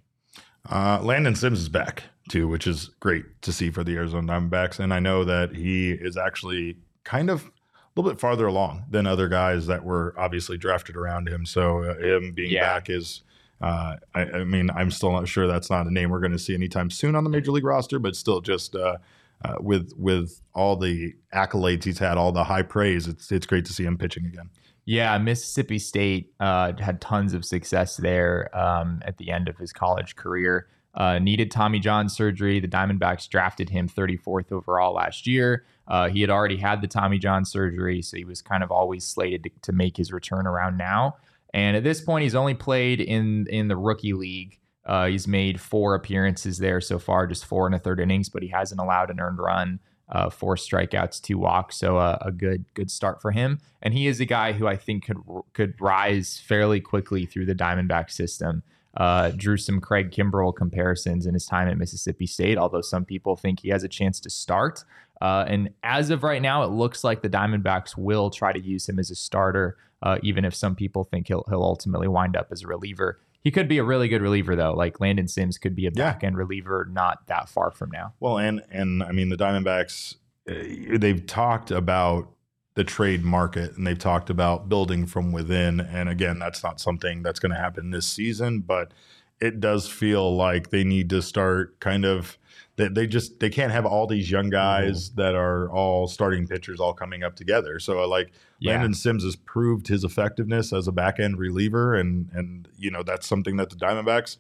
Uh, 0.70 1.00
Landon 1.02 1.36
Sims 1.36 1.60
is 1.62 1.70
back 1.70 2.04
too, 2.30 2.48
which 2.48 2.68
is 2.68 2.90
great 3.00 3.42
to 3.44 3.54
see 3.54 3.72
for 3.72 3.84
the 3.84 3.96
Arizona 3.96 4.34
Diamondbacks. 4.34 4.80
And 4.80 4.94
I 4.94 5.00
know 5.00 5.24
that 5.24 5.56
he 5.56 5.92
is 5.92 6.18
actually 6.18 6.78
kind 7.06 7.30
of 7.30 7.46
a 7.46 7.50
little 7.96 8.12
bit 8.12 8.20
farther 8.20 8.46
along 8.46 8.84
than 8.90 9.08
other 9.08 9.30
guys 9.30 9.68
that 9.68 9.84
were 9.86 10.14
obviously 10.18 10.58
drafted 10.58 10.96
around 10.98 11.30
him. 11.30 11.46
So 11.46 11.84
uh, 11.86 11.98
him 11.98 12.34
being 12.34 12.52
Yeah. 12.52 12.74
back 12.74 12.90
is, 12.90 13.24
uh, 13.62 13.96
I, 14.14 14.22
I 14.26 14.44
mean, 14.44 14.70
I'm 14.70 14.92
still 14.92 15.12
not 15.14 15.28
sure 15.30 15.48
that's 15.48 15.70
not 15.70 15.88
a 15.88 15.94
name 15.94 16.10
we're 16.10 16.20
going 16.20 16.34
to 16.34 16.40
see 16.40 16.54
anytime 16.54 16.90
soon 16.90 17.16
on 17.16 17.24
the 17.24 17.30
major 17.30 17.52
league 17.52 17.64
roster, 17.66 17.98
but 17.98 18.16
still 18.18 18.42
just 18.42 18.76
uh, 18.76 18.98
uh, 19.46 19.56
with 19.60 19.94
with 19.98 20.42
all 20.54 20.76
the 20.76 21.14
accolades 21.34 21.84
he's 21.84 22.00
had, 22.00 22.18
all 22.18 22.32
the 22.32 22.44
high 22.44 22.62
praise, 22.62 23.08
it's 23.08 23.32
it's 23.32 23.46
great 23.46 23.66
to 23.66 23.74
see 23.74 23.84
him 23.84 23.98
pitching 23.98 24.26
again. 24.26 24.50
Yeah, 24.86 25.18
Mississippi 25.20 25.78
State 25.78 26.34
uh, 26.40 26.74
had 26.80 27.00
tons 27.00 27.34
of 27.34 27.46
success 27.46 27.98
there 27.98 28.50
um, 28.58 29.02
at 29.06 29.18
the 29.18 29.30
end 29.30 29.48
of 29.48 29.58
his 29.58 29.72
college 29.72 30.16
career. 30.16 30.68
Uh, 30.96 31.20
needed 31.20 31.52
Tommy 31.52 31.80
John 31.80 32.10
surgery. 32.10 32.60
The 32.60 32.68
Diamondbacks 32.68 33.30
drafted 33.30 33.70
him 33.70 33.88
34th 33.88 34.52
overall 34.52 34.94
last 34.96 35.28
year. 35.28 35.66
Uh, 35.88 36.10
he 36.10 36.22
had 36.22 36.30
already 36.30 36.58
had 36.58 36.82
the 36.82 36.88
Tommy 36.88 37.20
John 37.20 37.46
surgery, 37.46 38.02
so 38.02 38.18
he 38.18 38.26
was 38.26 38.42
kind 38.42 38.64
of 38.64 38.72
always 38.72 39.06
slated 39.06 39.44
to, 39.44 39.50
to 39.62 39.72
make 39.72 39.96
his 39.96 40.12
return 40.12 40.48
around 40.48 40.78
now. 40.78 41.18
And 41.54 41.78
at 41.78 41.84
this 41.84 42.02
point, 42.02 42.24
he's 42.24 42.36
only 42.36 42.54
played 42.54 43.02
in 43.02 43.48
in 43.50 43.68
the 43.68 43.78
rookie 43.78 44.14
league. 44.14 44.59
Uh, 44.86 45.08
he's 45.08 45.28
made 45.28 45.60
four 45.60 45.96
appearances 45.96 46.58
there 46.58 46.82
so 46.82 46.98
far, 46.98 47.28
just 47.28 47.46
four 47.46 47.66
and 47.66 47.76
a 47.76 47.80
third 47.80 48.00
innings, 48.00 48.30
but 48.30 48.42
he 48.42 48.50
hasn't 48.50 48.82
allowed 48.82 49.10
an 49.10 49.20
earned 49.20 49.40
run 49.40 49.80
uh, 50.12 50.30
four 50.30 50.56
strikeouts, 50.56 51.22
two 51.22 51.38
walks. 51.38 51.78
So 51.78 51.98
uh, 51.98 52.18
a 52.22 52.32
good 52.32 52.66
good 52.74 52.90
start 52.92 53.22
for 53.22 53.32
him. 53.32 53.60
And 53.82 53.94
he 53.94 54.08
is 54.08 54.20
a 54.20 54.26
guy 54.26 54.54
who 54.54 54.68
I 54.68 54.76
think 54.76 55.06
could 55.06 55.18
could 55.54 55.80
rise 55.80 56.38
fairly 56.40 56.82
quickly 56.82 57.26
through 57.26 57.46
the 57.46 57.56
Diamondback 57.56 58.10
system. 58.12 58.64
Uh, 58.98 59.30
drew 59.36 59.56
some 59.56 59.80
Craig 59.80 60.12
Kimbrel 60.12 60.54
comparisons 60.54 61.28
in 61.28 61.36
his 61.36 61.46
time 61.46 61.68
at 61.68 61.78
Mississippi 61.78 62.26
State, 62.26 62.58
although 62.58 62.82
some 62.82 63.06
people 63.06 63.36
think 63.36 63.60
he 63.60 63.70
has 63.70 63.84
a 63.84 63.88
chance 63.88 64.20
to 64.20 64.32
start. 64.32 64.84
Uh, 65.22 65.46
and 65.48 65.70
as 65.84 66.10
of 66.10 66.24
right 66.24 66.42
now, 66.42 66.64
it 66.64 66.72
looks 66.72 67.04
like 67.04 67.22
the 67.22 67.30
Diamondbacks 67.30 67.96
will 67.96 68.32
try 68.32 68.52
to 68.52 68.60
use 68.60 68.90
him 68.90 68.98
as 68.98 69.12
a 69.12 69.16
starter, 69.16 69.78
uh, 70.02 70.18
even 70.24 70.44
if 70.44 70.56
some 70.56 70.76
people 70.76 71.04
think 71.04 71.28
he'll 71.28 71.46
he'll 71.50 71.64
ultimately 71.64 72.08
wind 72.08 72.36
up 72.36 72.48
as 72.52 72.64
a 72.64 72.68
reliever. 72.68 73.20
He 73.42 73.52
could 73.52 73.68
be 73.68 73.78
a 73.78 73.84
really 73.84 74.08
good 74.08 74.22
reliever 74.22 74.56
though. 74.56 74.74
Like 74.74 75.00
Landon 75.00 75.28
Sims 75.28 75.58
could 75.58 75.76
be 75.76 75.88
a 75.88 75.92
Yeah. 75.94 76.12
back 76.12 76.24
end 76.24 76.38
reliever 76.38 76.88
not 76.92 77.26
that 77.28 77.50
far 77.50 77.72
from 77.72 77.90
now. 77.92 78.14
Well, 78.20 78.38
and 78.38 78.62
and 78.70 79.02
I 79.04 79.12
mean 79.12 79.30
the 79.30 79.38
Diamondbacks, 79.38 80.16
uh, 80.50 80.98
they've 80.98 81.26
talked 81.26 81.72
about 81.72 82.30
the 82.76 82.84
trade 82.84 83.24
market 83.26 83.76
and 83.76 83.86
they've 83.86 83.98
talked 84.00 84.30
about 84.30 84.70
building 84.70 85.06
from 85.06 85.32
within. 85.32 85.80
And 85.80 86.08
again, 86.10 86.40
that's 86.40 86.64
not 86.64 86.80
something 86.80 87.24
that's 87.24 87.40
going 87.40 87.52
to 87.52 87.58
happen 87.60 87.92
this 87.92 88.06
season, 88.08 88.60
but 88.62 88.94
it 89.42 89.60
does 89.60 89.88
feel 89.88 90.36
like 90.36 90.70
they 90.70 90.84
need 90.84 91.10
to 91.12 91.22
start 91.22 91.80
kind 91.80 92.06
of. 92.06 92.38
They, 92.80 92.88
they 92.88 93.08
just 93.08 93.42
they 93.42 93.50
can't 93.50 93.74
have 93.74 93.86
all 93.86 94.08
these 94.08 94.32
young 94.32 94.50
guys 94.50 95.10
that 95.12 95.36
are 95.36 95.70
all 95.70 96.08
starting 96.08 96.48
pitchers 96.48 96.80
all 96.80 96.94
coming 96.94 97.24
up 97.24 97.36
together. 97.36 97.78
So 97.80 98.02
uh, 98.04 98.08
like 98.08 98.32
Yeah. 98.60 98.72
Landon 98.72 98.94
Sims 98.94 99.26
has 99.26 99.36
proved 99.36 99.88
his 99.90 100.06
effectiveness 100.06 100.72
as 100.72 100.88
a 100.88 100.94
back 100.94 101.20
end 101.20 101.38
reliever, 101.38 101.94
and 101.96 102.30
and 102.34 102.70
you 102.78 102.90
know 102.90 103.04
that's 103.04 103.28
something 103.28 103.58
that 103.58 103.70
the 103.70 103.76
Diamondbacks 103.76 104.38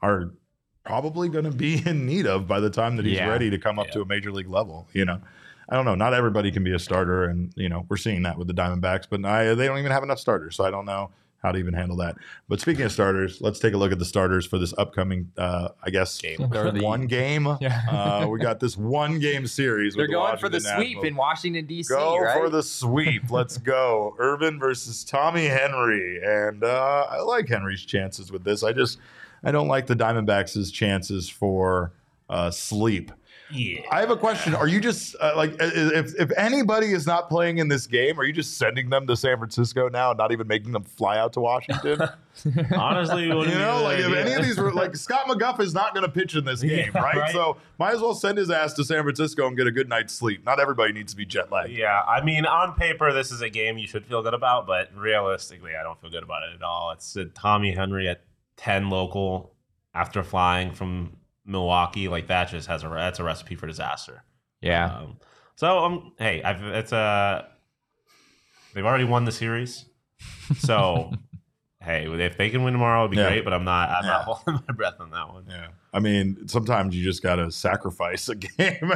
are 0.00 0.30
probably 0.84 1.28
going 1.28 1.44
to 1.44 1.50
be 1.50 1.82
in 1.86 2.06
need 2.06 2.26
of 2.26 2.48
by 2.48 2.60
the 2.60 2.70
time 2.70 2.96
that 2.96 3.04
he's 3.04 3.18
Yeah. 3.18 3.28
ready 3.28 3.50
to 3.50 3.58
come 3.58 3.78
up 3.78 3.90
to 3.90 4.00
a 4.00 4.06
major 4.06 4.32
league 4.32 4.48
level. 4.48 4.88
You 4.94 5.04
know, 5.04 5.20
I 5.68 5.76
don't 5.76 5.84
know. 5.84 5.94
Not 5.94 6.14
everybody 6.14 6.50
can 6.50 6.64
be 6.64 6.72
a 6.72 6.78
starter, 6.78 7.24
and 7.24 7.52
you 7.56 7.68
know 7.68 7.84
we're 7.90 7.98
seeing 7.98 8.22
that 8.22 8.38
with 8.38 8.46
the 8.48 8.54
Diamondbacks, 8.54 9.04
but 9.10 9.22
I, 9.26 9.54
they 9.54 9.66
don't 9.66 9.78
even 9.78 9.92
have 9.92 10.02
enough 10.02 10.18
starters, 10.18 10.56
so 10.56 10.64
I 10.64 10.70
don't 10.70 10.86
know 10.86 11.10
how 11.42 11.50
to 11.52 11.58
even 11.58 11.74
handle 11.74 11.96
that. 11.96 12.16
But 12.48 12.60
speaking 12.60 12.84
of 12.84 12.92
starters, 12.92 13.40
let's 13.40 13.58
take 13.58 13.74
a 13.74 13.76
look 13.76 13.90
at 13.90 13.98
the 13.98 14.04
starters 14.04 14.46
for 14.46 14.58
this 14.58 14.72
upcoming, 14.78 15.30
uh, 15.36 15.70
I 15.82 15.90
guess, 15.90 16.20
They're 16.20 16.72
one 16.72 17.06
game. 17.06 17.42
Yeah. 17.60 17.80
Uh, 17.88 18.26
we 18.28 18.38
got 18.40 18.60
this 18.60 18.76
one 18.76 19.18
game 19.18 19.46
series. 19.46 19.94
They're 19.94 20.04
with 20.04 20.12
going 20.12 20.36
for 20.38 20.48
the 20.48 20.56
Washington 20.56 20.76
sweep 20.76 20.96
Nationals. 20.96 21.06
in 21.06 21.16
Washington 21.16 21.66
D.C. 21.66 21.94
Go 21.94 22.18
right? 22.18 22.36
for 22.36 22.50
the 22.50 22.62
sweep. 22.62 23.30
Let's 23.30 23.58
go. 23.58 24.14
Irvin 24.18 24.58
versus 24.58 25.04
Tommy 25.04 25.46
Henry. 25.46 26.20
And 26.24 26.64
uh, 26.64 27.06
I 27.08 27.20
like 27.20 27.48
Henry's 27.48 27.84
chances 27.84 28.32
with 28.32 28.42
this. 28.42 28.62
I 28.62 28.72
just, 28.72 28.98
I 29.44 29.52
don't 29.52 29.68
like 29.68 29.86
the 29.86 29.94
Diamondbacks' 29.94 30.72
chances 30.72 31.28
for 31.28 31.92
uh, 32.28 32.50
sleep. 32.50 33.12
Yeah. 33.52 33.82
I 33.90 34.00
have 34.00 34.10
a 34.10 34.16
question. 34.16 34.54
Are 34.54 34.68
you 34.68 34.80
just 34.80 35.14
uh, 35.20 35.34
like, 35.36 35.54
if, 35.60 36.14
if 36.18 36.30
anybody 36.36 36.92
is 36.92 37.06
not 37.06 37.28
playing 37.28 37.58
in 37.58 37.68
this 37.68 37.86
game, 37.86 38.18
are 38.18 38.24
you 38.24 38.32
just 38.32 38.56
sending 38.58 38.90
them 38.90 39.06
to 39.06 39.16
San 39.16 39.38
Francisco 39.38 39.88
now 39.88 40.10
and 40.10 40.18
not 40.18 40.32
even 40.32 40.46
making 40.46 40.72
them 40.72 40.84
fly 40.84 41.18
out 41.18 41.32
to 41.34 41.40
Washington? 41.40 42.00
Honestly, 42.76 43.24
You 43.24 43.28
know, 43.28 43.82
like 43.82 43.98
if 43.98 44.14
any 44.14 44.32
of 44.32 44.42
these 44.42 44.58
were 44.58 44.72
like 44.72 44.96
Scott 44.96 45.26
McGough 45.26 45.60
is 45.60 45.74
not 45.74 45.94
going 45.94 46.06
to 46.06 46.10
pitch 46.10 46.34
in 46.34 46.44
this 46.44 46.62
game, 46.62 46.90
right? 46.94 47.16
right. 47.16 47.32
So 47.32 47.58
might 47.78 47.94
as 47.94 48.00
well 48.00 48.14
send 48.14 48.38
his 48.38 48.50
ass 48.50 48.72
to 48.74 48.84
San 48.84 49.02
Francisco 49.02 49.46
and 49.46 49.56
get 49.56 49.66
a 49.66 49.70
good 49.70 49.88
night's 49.88 50.14
sleep. 50.14 50.44
Not 50.44 50.58
everybody 50.58 50.92
needs 50.92 51.12
to 51.12 51.16
be 51.16 51.26
jet 51.26 51.52
lagged. 51.52 51.72
Yeah, 51.72 52.02
I 52.02 52.24
mean, 52.24 52.46
on 52.46 52.74
paper, 52.74 53.12
this 53.12 53.30
is 53.30 53.42
a 53.42 53.50
game 53.50 53.78
you 53.78 53.86
should 53.86 54.06
feel 54.06 54.22
good 54.22 54.34
about, 54.34 54.66
but 54.66 54.88
realistically, 54.96 55.72
I 55.78 55.82
don't 55.82 56.00
feel 56.00 56.10
good 56.10 56.22
about 56.22 56.42
it 56.44 56.54
at 56.54 56.62
all. 56.62 56.90
It's 56.92 57.16
Tommy 57.34 57.72
Henry 57.72 58.08
at 58.08 58.22
ten 58.56 58.88
local 58.88 59.52
after 59.94 60.22
flying 60.22 60.72
from 60.72 61.16
Milwaukee. 61.44 62.08
Like 62.08 62.26
that 62.28 62.48
just 62.48 62.68
has 62.68 62.84
a 62.84 62.88
that's 62.88 63.18
a 63.18 63.24
recipe 63.24 63.54
for 63.54 63.66
disaster. 63.66 64.22
yeah. 64.60 64.96
Um, 64.98 65.16
so 65.56 65.78
um, 65.84 66.12
hey, 66.18 66.42
I've, 66.42 66.62
it's 66.62 66.92
a 66.92 67.46
they've 68.74 68.84
already 68.84 69.04
won 69.04 69.24
the 69.24 69.32
series, 69.32 69.84
so 70.58 71.12
hey, 71.80 72.06
if 72.08 72.36
they 72.38 72.48
can 72.50 72.62
win 72.64 72.72
tomorrow, 72.72 73.00
it'd 73.02 73.10
be 73.10 73.16
Yeah. 73.18 73.28
great. 73.28 73.44
But 73.44 73.52
I'm 73.52 73.64
not 73.64 73.88
I'm 73.90 74.04
Yeah. 74.04 74.10
not 74.10 74.22
holding 74.24 74.62
my 74.68 74.74
breath 74.74 74.94
on 75.00 75.10
that 75.10 75.32
one. 75.32 75.44
Yeah. 75.48 75.68
I 75.94 76.00
mean, 76.00 76.48
sometimes 76.48 76.96
you 76.96 77.04
just 77.04 77.22
got 77.22 77.36
to 77.36 77.50
sacrifice 77.52 78.28
a 78.30 78.34
game. 78.36 78.92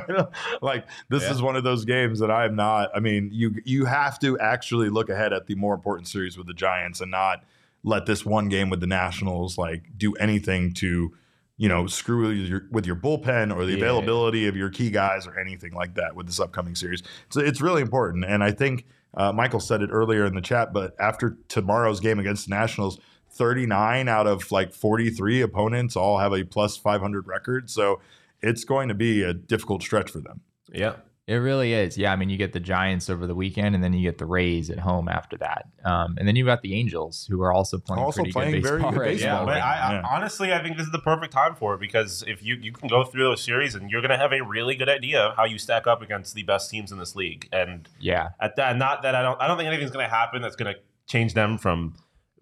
Like 0.62 0.86
this 1.10 1.24
Yeah. 1.24 1.32
is 1.32 1.42
one 1.42 1.56
of 1.56 1.62
those 1.64 1.84
games 1.84 2.20
that 2.20 2.30
I'm 2.30 2.56
not. 2.56 2.90
I 2.94 3.00
mean, 3.00 3.28
you 3.32 3.54
you 3.64 3.84
have 3.84 4.18
to 4.20 4.38
actually 4.38 4.88
look 4.88 5.10
ahead 5.10 5.32
at 5.32 5.46
the 5.46 5.54
more 5.56 5.74
important 5.74 6.08
series 6.08 6.38
with 6.38 6.46
the 6.46 6.54
Giants 6.54 7.00
and 7.00 7.10
not 7.10 7.44
let 7.84 8.06
this 8.06 8.24
one 8.24 8.48
game 8.48 8.70
with 8.70 8.80
the 8.80 8.86
Nationals 8.86 9.58
like 9.58 9.82
do 9.96 10.14
anything 10.14 10.72
to, 10.74 11.14
you 11.58 11.68
know, 11.68 11.86
screw 11.86 12.28
with 12.28 12.36
your, 12.36 12.62
with 12.70 12.86
your 12.86 12.96
bullpen 12.96 13.54
or 13.54 13.64
the 13.64 13.72
Yeah. 13.72 13.78
availability 13.78 14.46
of 14.46 14.56
your 14.56 14.68
key 14.70 14.90
guys 14.90 15.26
or 15.26 15.38
anything 15.38 15.72
like 15.72 15.94
that 15.94 16.14
with 16.14 16.26
this 16.26 16.38
upcoming 16.38 16.74
series. 16.74 17.02
So 17.30 17.40
it's 17.40 17.60
really 17.60 17.80
important. 17.82 18.24
And 18.26 18.44
I 18.44 18.50
think 18.50 18.84
uh, 19.14 19.32
Michael 19.32 19.60
said 19.60 19.80
it 19.80 19.88
earlier 19.90 20.26
in 20.26 20.34
the 20.34 20.42
chat, 20.42 20.72
but 20.74 20.94
after 21.00 21.38
tomorrow's 21.48 22.00
game 22.00 22.18
against 22.18 22.48
the 22.48 22.54
Nationals, 22.54 22.98
39 23.30 24.08
out 24.08 24.26
of 24.26 24.50
like 24.52 24.72
43 24.72 25.40
opponents 25.42 25.96
all 25.96 26.18
have 26.18 26.32
a 26.32 26.44
plus 26.44 26.76
500 26.76 27.26
record. 27.26 27.70
So 27.70 28.00
it's 28.42 28.64
going 28.64 28.88
to 28.88 28.94
be 28.94 29.22
a 29.22 29.32
difficult 29.32 29.82
stretch 29.82 30.10
for 30.10 30.20
them. 30.20 30.40
Yeah. 30.72 30.96
It 31.26 31.34
really 31.34 31.72
is. 31.72 31.98
Yeah, 31.98 32.12
I 32.12 32.16
mean, 32.16 32.30
you 32.30 32.36
get 32.36 32.52
the 32.52 32.60
Giants 32.60 33.10
over 33.10 33.26
the 33.26 33.34
weekend, 33.34 33.74
and 33.74 33.82
then 33.82 33.92
you 33.92 34.02
get 34.08 34.18
the 34.18 34.26
Rays 34.26 34.70
at 34.70 34.78
home 34.78 35.08
after 35.08 35.36
that, 35.38 35.66
um, 35.84 36.14
and 36.18 36.28
then 36.28 36.36
you've 36.36 36.46
got 36.46 36.62
the 36.62 36.74
Angels, 36.74 37.26
who 37.28 37.42
are 37.42 37.52
also 37.52 37.78
playing 37.78 38.04
Also 38.04 38.20
pretty 38.20 38.32
playing 38.32 38.52
good 38.52 38.62
very 38.62 38.80
good 38.80 38.94
right 38.94 39.10
baseball 39.10 39.44
now. 39.44 39.52
Yeah, 39.52 39.58
right 39.58 39.62
I, 39.64 39.92
now, 39.92 40.00
yeah. 40.02 40.16
Honestly, 40.16 40.52
I 40.52 40.62
think 40.62 40.76
this 40.76 40.86
is 40.86 40.92
the 40.92 41.00
perfect 41.00 41.32
time 41.32 41.56
for 41.56 41.74
it 41.74 41.80
because 41.80 42.22
if 42.28 42.44
you 42.44 42.54
you 42.60 42.70
can 42.72 42.88
go 42.88 43.02
through 43.02 43.24
those 43.24 43.42
series 43.42 43.74
and 43.74 43.90
you're 43.90 44.02
going 44.02 44.12
to 44.12 44.16
have 44.16 44.32
a 44.32 44.40
really 44.40 44.76
good 44.76 44.88
idea 44.88 45.20
of 45.20 45.34
how 45.36 45.44
you 45.44 45.58
stack 45.58 45.88
up 45.88 46.00
against 46.00 46.36
the 46.36 46.44
best 46.44 46.70
teams 46.70 46.92
in 46.92 46.98
this 46.98 47.16
league. 47.16 47.48
And 47.52 47.88
Yeah, 47.98 48.28
at 48.40 48.54
that, 48.56 48.76
not 48.76 49.02
that 49.02 49.16
I 49.16 49.22
don't, 49.22 49.40
I 49.42 49.48
don't 49.48 49.56
think 49.56 49.66
anything's 49.66 49.90
going 49.90 50.08
to 50.08 50.14
happen 50.14 50.42
that's 50.42 50.54
going 50.56 50.72
to 50.72 50.80
change 51.08 51.34
them 51.34 51.58
from 51.58 51.96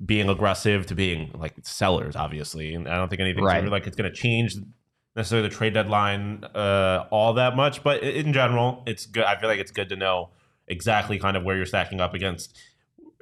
being 0.05 0.29
aggressive 0.29 0.85
to 0.89 0.95
being 0.95 1.31
like 1.39 1.55
sellers. 1.63 2.17
Obviously, 2.17 2.75
and 2.75 2.87
I 2.87 2.97
don't 2.97 3.09
think 3.09 3.23
anything's 3.23 3.47
Right. 3.47 3.61
gonna, 3.61 3.71
like 3.71 3.87
it's 3.87 3.97
going 3.97 4.13
to 4.13 4.15
change 4.15 4.57
necessarily 5.17 5.49
the 5.49 5.55
trade 5.55 5.75
deadline 5.75 6.45
uh, 6.55 7.07
all 7.11 7.35
that 7.35 7.57
much. 7.57 7.83
But 7.83 8.03
in 8.03 8.33
general, 8.33 8.83
it's 8.87 9.07
good. 9.07 9.25
I 9.25 9.37
feel 9.37 9.49
like 9.49 9.61
it's 9.61 9.71
good 9.71 9.89
to 9.91 9.97
know 9.97 10.31
exactly 10.67 11.19
kind 11.19 11.37
of 11.37 11.45
where 11.45 11.57
you're 11.57 11.67
stacking 11.67 12.01
up 12.01 12.15
against. 12.15 12.59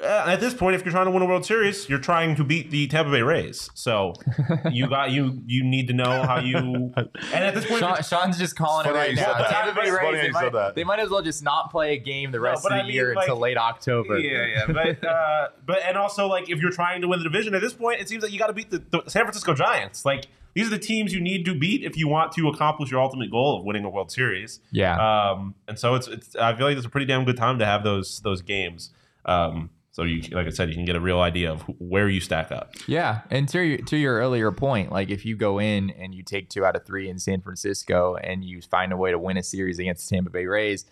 Uh, 0.03 0.25
at 0.27 0.41
this 0.41 0.53
point, 0.53 0.75
if 0.75 0.85
you're 0.85 0.91
trying 0.91 1.05
to 1.05 1.13
win 1.13 1.23
a 1.23 1.27
World 1.27 1.47
Series, 1.47 1.89
you're 1.89 1.99
trying 2.01 2.35
to 2.35 2.43
beat 2.43 2.71
the 2.71 2.89
Tampa 2.89 3.11
Bay 3.11 3.23
Rays. 3.23 3.71
So 3.75 4.15
you 4.71 4.89
got 4.89 5.13
you 5.13 5.41
you 5.47 5.63
need 5.63 5.87
to 5.89 5.93
know 5.93 6.23
how 6.23 6.41
you. 6.41 6.93
And 7.33 7.45
at 7.45 7.55
this 7.55 7.65
point, 7.67 7.81
Sean, 7.81 8.03
Sean's 8.03 8.39
just 8.39 8.57
calling 8.57 8.87
it 8.87 8.93
right 8.93 9.15
now. 9.15 9.33
that. 9.39 9.51
Tampa 9.51 9.81
Bay 9.81 9.91
Rays, 9.91 10.23
they, 10.23 10.31
might, 10.31 10.75
they 10.75 10.85
might 10.85 10.99
as 10.99 11.09
well 11.09 11.23
just 11.23 11.43
not 11.43 11.71
play 11.71 11.95
a 11.95 11.99
game 11.99 12.31
the 12.31 12.41
rest 12.41 12.63
but 12.63 12.73
of 12.73 12.79
I 12.79 12.83
the 12.83 12.89
mean, 12.89 12.95
year 12.95 13.15
like- 13.15 13.25
until 13.29 13.39
late 13.39 13.57
October. 13.57 14.19
Yeah, 14.19 14.47
yeah, 14.47 14.67
but 14.67 15.05
uh, 15.09 15.49
but 15.65 15.79
and 15.87 15.97
also 15.97 16.27
like 16.27 16.51
if 16.51 16.61
you're 16.61 16.71
trying 16.73 17.01
to 17.03 17.09
win 17.09 17.21
the 17.21 17.25
division 17.25 17.55
at 17.55 17.61
this 17.61 17.73
point, 17.73 18.01
it 18.01 18.09
seems 18.09 18.23
like 18.23 18.33
you 18.33 18.39
got 18.39 18.49
to 18.49 18.53
beat 18.53 18.71
the, 18.71 18.79
the 18.91 19.03
San 19.09 19.23
Francisco 19.23 19.55
Giants. 19.55 20.05
Like 20.05 20.27
these 20.55 20.67
are 20.67 20.71
the 20.71 20.79
teams 20.79 21.13
you 21.15 21.21
need 21.21 21.45
to 21.47 21.55
beat 21.59 21.83
if 21.85 21.97
you 21.97 22.09
want 22.09 22.33
to 22.33 22.49
accomplish 22.49 22.91
your 22.91 23.01
ultimate 23.01 23.31
goal 23.31 23.59
of 23.59 23.65
winning 23.65 23.85
a 23.85 23.91
World 23.91 24.11
Series. 24.11 24.61
Yeah. 24.71 24.97
Um, 25.31 25.55
and 25.69 25.79
so 25.79 25.95
it's 25.95 26.09
it's 26.09 26.37
I 26.37 26.55
feel 26.57 26.67
like 26.67 26.77
it's 26.77 26.87
a 26.87 26.91
pretty 26.91 27.07
damn 27.07 27.25
good 27.25 27.37
time 27.37 27.59
to 27.61 27.65
have 27.67 27.85
those 27.85 28.21
those 28.21 28.43
games. 28.43 28.91
Um, 29.25 29.71
so 29.93 30.03
you 30.05 30.23
like 30.33 30.47
I 30.47 30.51
said, 30.51 30.69
you 30.71 30.75
can 30.75 30.85
get 30.85 30.97
a 30.97 31.01
real 31.01 31.21
idea 31.21 31.53
of 31.53 31.63
where 31.79 32.09
you 32.09 32.19
stack 32.21 32.51
up. 32.51 32.75
Yeah, 32.87 33.21
and 33.31 33.49
to 33.51 33.61
your, 33.65 33.79
to 33.79 33.97
your 33.97 34.15
earlier 34.19 34.51
point, 34.51 34.91
like 34.91 35.11
if 35.11 35.25
you 35.25 35.37
go 35.37 35.61
in 35.61 35.91
and 35.91 36.15
you 36.15 36.23
take 36.23 36.49
two 36.49 36.65
out 36.65 36.75
of 36.77 36.85
three 36.85 37.09
in 37.09 37.19
San 37.19 37.41
Francisco 37.43 38.17
and 38.17 38.45
you 38.45 38.61
find 38.63 38.93
a 38.93 38.97
way 38.97 39.11
to 39.11 39.19
win 39.19 39.37
a 39.37 39.43
series 39.43 39.79
against 39.79 40.09
the 40.09 40.17
Tampa 40.17 40.31
Bay 40.31 40.47
Rays, 40.47 40.85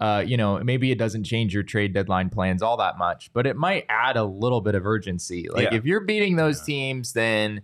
uh, 0.00 0.22
you 0.26 0.36
know 0.36 0.58
maybe 0.64 0.90
it 0.90 0.98
doesn't 0.98 1.24
change 1.24 1.52
your 1.54 1.62
trade 1.62 1.92
deadline 1.94 2.30
plans 2.30 2.62
all 2.62 2.76
that 2.78 2.98
much, 2.98 3.30
but 3.32 3.46
it 3.46 3.56
might 3.56 3.84
add 3.88 4.16
a 4.16 4.24
little 4.24 4.60
bit 4.60 4.74
of 4.74 4.86
urgency. 4.86 5.48
Like 5.50 5.70
Yeah. 5.72 5.78
if 5.78 5.84
you're 5.84 6.00
beating 6.00 6.36
those 6.36 6.62
teams, 6.62 7.12
then 7.12 7.60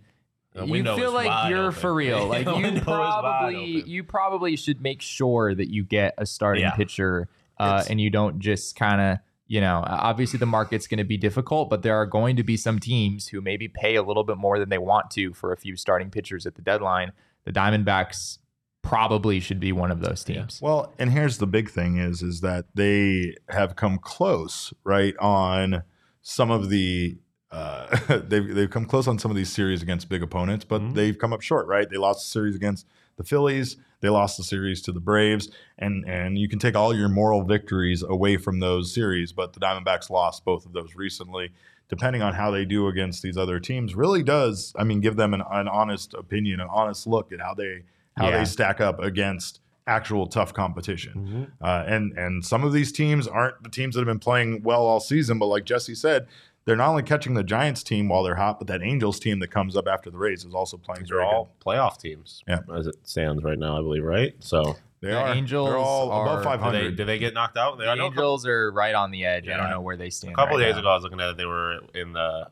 The 0.53 0.65
you 0.65 0.83
feel 0.83 1.11
like 1.11 1.49
you're 1.49 1.67
open. 1.69 1.79
for 1.79 1.93
real. 1.93 2.27
Like 2.29 2.45
you 2.45 2.53
window 2.53 2.81
is 2.81 2.85
wide 2.85 3.21
probably 3.21 3.81
you 3.87 4.03
probably 4.03 4.55
should 4.55 4.79
make 4.81 5.01
sure 5.01 5.55
that 5.55 5.69
you 5.71 5.83
get 5.83 6.13
a 6.19 6.25
starting 6.27 6.63
Yeah. 6.63 6.71
pitcher, 6.75 7.27
uh, 7.59 7.83
and 7.89 7.99
you 7.99 8.09
don't 8.11 8.37
just 8.39 8.75
kind 8.75 9.01
of 9.01 9.17
you 9.53 9.61
know 9.61 9.83
obviously 9.85 10.39
the 10.39 10.45
market's 10.57 10.87
going 10.87 10.97
to 10.97 11.03
be 11.15 11.17
difficult, 11.17 11.69
but 11.69 11.83
there 11.83 11.95
are 11.95 12.07
going 12.07 12.35
to 12.37 12.43
be 12.43 12.57
some 12.57 12.79
teams 12.79 13.27
who 13.27 13.39
maybe 13.41 13.67
pay 13.67 13.95
a 13.95 14.03
little 14.03 14.23
bit 14.23 14.37
more 14.37 14.57
than 14.59 14.69
they 14.69 14.77
want 14.79 15.11
to 15.11 15.33
for 15.33 15.51
a 15.53 15.57
few 15.57 15.75
starting 15.75 16.09
pitchers 16.09 16.45
at 16.47 16.55
the 16.55 16.61
deadline. 16.61 17.11
The 17.45 17.51
Diamondbacks 17.51 18.39
probably 18.81 19.39
should 19.39 19.59
be 19.59 19.71
one 19.71 19.91
of 19.91 19.99
those 20.01 20.23
teams. 20.23 20.59
Well, 20.61 20.93
and 20.99 21.11
here's 21.11 21.37
the 21.37 21.47
big 21.47 21.69
thing 21.69 21.97
is 21.97 22.21
is 22.21 22.41
that 22.41 22.65
they 22.73 23.35
have 23.49 23.75
come 23.75 23.97
close, 23.99 24.73
right, 24.83 25.15
on 25.19 25.83
some 26.21 26.49
of 26.51 26.69
the 26.69 27.17
uh, 27.51 27.95
they've 28.27 28.55
they've 28.55 28.69
come 28.71 28.85
close 28.85 29.07
on 29.07 29.19
some 29.19 29.29
of 29.29 29.37
these 29.37 29.51
series 29.51 29.81
against 29.83 30.09
big 30.09 30.23
opponents, 30.23 30.65
but 30.65 30.81
Mhm. 30.81 30.93
they've 30.95 31.17
come 31.17 31.31
up 31.31 31.41
short, 31.41 31.67
right? 31.67 31.87
They 31.89 31.97
lost 31.97 32.25
the 32.25 32.29
series 32.31 32.55
against 32.55 32.87
the 33.17 33.23
Phillies, 33.23 33.77
they 34.01 34.09
lost 34.09 34.37
the 34.37 34.43
series 34.43 34.81
to 34.83 34.91
the 34.91 34.99
Braves, 34.99 35.49
and 35.77 36.07
and 36.07 36.37
you 36.37 36.47
can 36.49 36.59
take 36.59 36.75
all 36.75 36.95
your 36.95 37.09
moral 37.09 37.43
victories 37.43 38.03
away 38.03 38.37
from 38.37 38.59
those 38.59 38.93
series, 38.93 39.31
but 39.31 39.53
the 39.53 39.59
Diamondbacks 39.59 40.09
lost 40.09 40.43
both 40.45 40.65
of 40.65 40.73
those 40.73 40.95
recently. 40.95 41.51
Depending 41.89 42.21
on 42.21 42.33
how 42.33 42.49
they 42.49 42.65
do 42.65 42.87
against 42.87 43.21
these 43.21 43.37
other 43.37 43.59
teams, 43.59 43.93
really 43.93 44.23
does, 44.23 44.73
I 44.77 44.83
mean, 44.83 44.99
give 44.99 45.15
them 45.15 45.33
an, 45.33 45.43
an 45.51 45.67
honest 45.67 46.13
opinion, 46.15 46.59
an 46.59 46.67
honest 46.71 47.05
look 47.05 47.31
at 47.31 47.39
how 47.39 47.53
they 47.53 47.83
how 48.17 48.29
Yeah. 48.29 48.39
they 48.39 48.45
stack 48.45 48.81
up 48.81 48.99
against 48.99 49.59
actual 49.85 50.27
tough 50.27 50.53
competition. 50.53 51.13
Mm-hmm. 51.13 51.43
Uh, 51.63 51.83
and 51.85 52.17
and 52.17 52.43
some 52.43 52.63
of 52.63 52.73
these 52.73 52.91
teams 52.91 53.27
aren't 53.27 53.61
the 53.63 53.69
teams 53.69 53.93
that 53.95 54.01
have 54.01 54.07
been 54.07 54.19
playing 54.19 54.63
well 54.63 54.81
all 54.85 54.99
season, 55.01 55.37
but 55.39 55.47
like 55.47 55.65
Jesse 55.65 55.93
said, 55.93 56.25
they're 56.65 56.75
not 56.75 56.89
only 56.89 57.03
catching 57.03 57.33
the 57.33 57.43
Giants 57.43 57.83
team 57.83 58.07
while 58.09 58.23
they're 58.23 58.35
hot, 58.35 58.57
but 58.59 58.67
that 58.67 58.81
Angels 58.81 59.19
team 59.19 59.39
that 59.39 59.49
comes 59.49 59.75
up 59.75 59.87
after 59.87 60.09
the 60.09 60.17
Rays 60.17 60.45
is 60.45 60.53
also 60.53 60.77
playing 60.77 61.01
These 61.01 61.09
very 61.09 61.23
are 61.23 61.25
all 61.33 61.55
playoff 61.65 61.97
teams, 61.99 62.43
Yeah. 62.47 62.59
as 62.75 62.87
it 62.87 62.95
stands 63.03 63.43
right 63.43 63.57
now, 63.59 63.77
I 63.77 63.81
believe. 63.81 64.03
Right, 64.03 64.33
so. 64.39 64.75
They 65.01 65.09
The 65.09 65.17
are. 65.19 65.33
Angels 65.33 65.67
they're 65.67 65.77
all 65.77 66.09
are- 66.11 66.25
above 66.25 66.39
did 66.39 66.43
five 66.45 66.59
they, 66.59 66.65
hundred. 66.65 66.97
they 67.07 67.19
get 67.19 67.33
knocked 67.33 67.57
out? 67.57 67.77
They 67.77 67.83
The 67.83 67.91
I 67.91 67.95
know 67.95 68.05
Angels 68.05 68.47
are 68.47 68.71
right 68.71 68.95
on 68.95 69.11
the 69.11 69.25
edge. 69.25 69.49
I 69.49 69.57
don't 69.57 69.69
know 69.69 69.81
where 69.81 69.97
they 69.97 70.09
stand. 70.09 70.31
A 70.31 70.35
couple 70.37 70.55
right 70.57 70.61
of 70.63 70.67
days 70.69 70.75
now. 70.75 70.79
ago, 70.79 70.89
I 70.91 70.95
was 70.95 71.03
looking 71.03 71.19
at 71.19 71.31
it. 71.31 71.35
They 71.37 71.45
were 71.45 71.79
in 71.93 72.13
the 72.13 72.47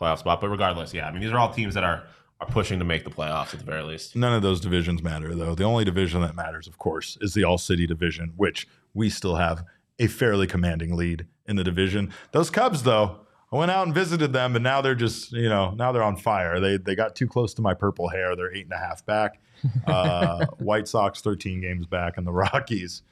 playoff 0.00 0.20
spot, 0.20 0.40
but 0.40 0.48
regardless, 0.48 0.94
yeah. 0.94 1.06
I 1.06 1.12
mean, 1.12 1.20
these 1.20 1.30
are 1.30 1.38
all 1.38 1.52
teams 1.52 1.74
that 1.74 1.84
are 1.84 2.04
are 2.40 2.46
pushing 2.46 2.78
to 2.78 2.86
make 2.86 3.04
the 3.04 3.10
playoffs 3.10 3.52
at 3.52 3.58
the 3.60 3.66
very 3.66 3.82
least. 3.82 4.16
None 4.16 4.32
of 4.32 4.40
those 4.40 4.62
divisions 4.62 5.02
matter, 5.02 5.34
though. 5.34 5.54
The 5.54 5.64
only 5.64 5.84
division 5.84 6.22
that 6.22 6.34
matters, 6.34 6.66
of 6.66 6.78
course, 6.78 7.18
is 7.20 7.34
the 7.34 7.44
All 7.44 7.58
City 7.58 7.86
division, 7.86 8.32
which 8.38 8.66
we 8.94 9.10
still 9.10 9.36
have 9.36 9.62
a 9.98 10.06
fairly 10.06 10.46
commanding 10.46 10.96
lead 10.96 11.26
in 11.46 11.56
the 11.56 11.64
division. 11.64 12.10
Those 12.32 12.48
Cubs, 12.48 12.84
though, 12.84 13.18
I 13.52 13.56
went 13.56 13.70
out 13.70 13.84
and 13.86 13.94
visited 13.94 14.32
them, 14.32 14.54
and 14.54 14.62
now 14.62 14.80
they're 14.80 14.94
just, 14.94 15.32
you 15.32 15.48
know, 15.48 15.72
now 15.72 15.90
they're 15.90 16.04
on 16.04 16.16
fire. 16.16 16.60
They 16.60 16.76
they 16.76 16.94
got 16.94 17.16
too 17.16 17.26
close 17.26 17.52
to 17.54 17.62
my 17.62 17.74
purple 17.74 18.08
hair. 18.08 18.36
They're 18.36 18.54
eight 18.54 18.64
and 18.64 18.72
a 18.72 18.78
half 18.78 19.04
back. 19.06 19.40
Uh, 19.86 20.46
White 20.58 20.88
Sox, 20.88 21.20
thirteen 21.20 21.60
games 21.60 21.86
back, 21.86 22.16
and 22.16 22.26
the 22.26 22.32
Rockies. 22.32 23.02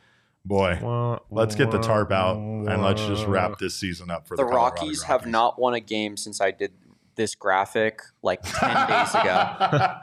Boy, 0.47 1.18
let's 1.30 1.55
get 1.55 1.70
the 1.70 1.78
tarp 1.78 2.11
out 2.11 2.39
and 2.39 2.82
let's 2.82 3.05
just 3.05 3.26
wrap 3.26 3.59
this 3.59 3.74
season 3.74 4.11
up 4.11 4.26
for 4.26 4.34
the, 4.34 4.45
The 4.45 4.49
Colorado 4.49 4.76
Rockies 4.76 5.03
have 5.03 5.26
not 5.26 5.59
won 5.59 5.74
a 5.74 5.80
game 5.80 6.16
since 6.16 6.41
I 6.41 6.53
did 6.53 6.72
this 7.16 7.34
graphic 7.34 8.01
like 8.22 8.41
10 8.45 8.89
days 8.89 9.14
ago. 9.14 9.95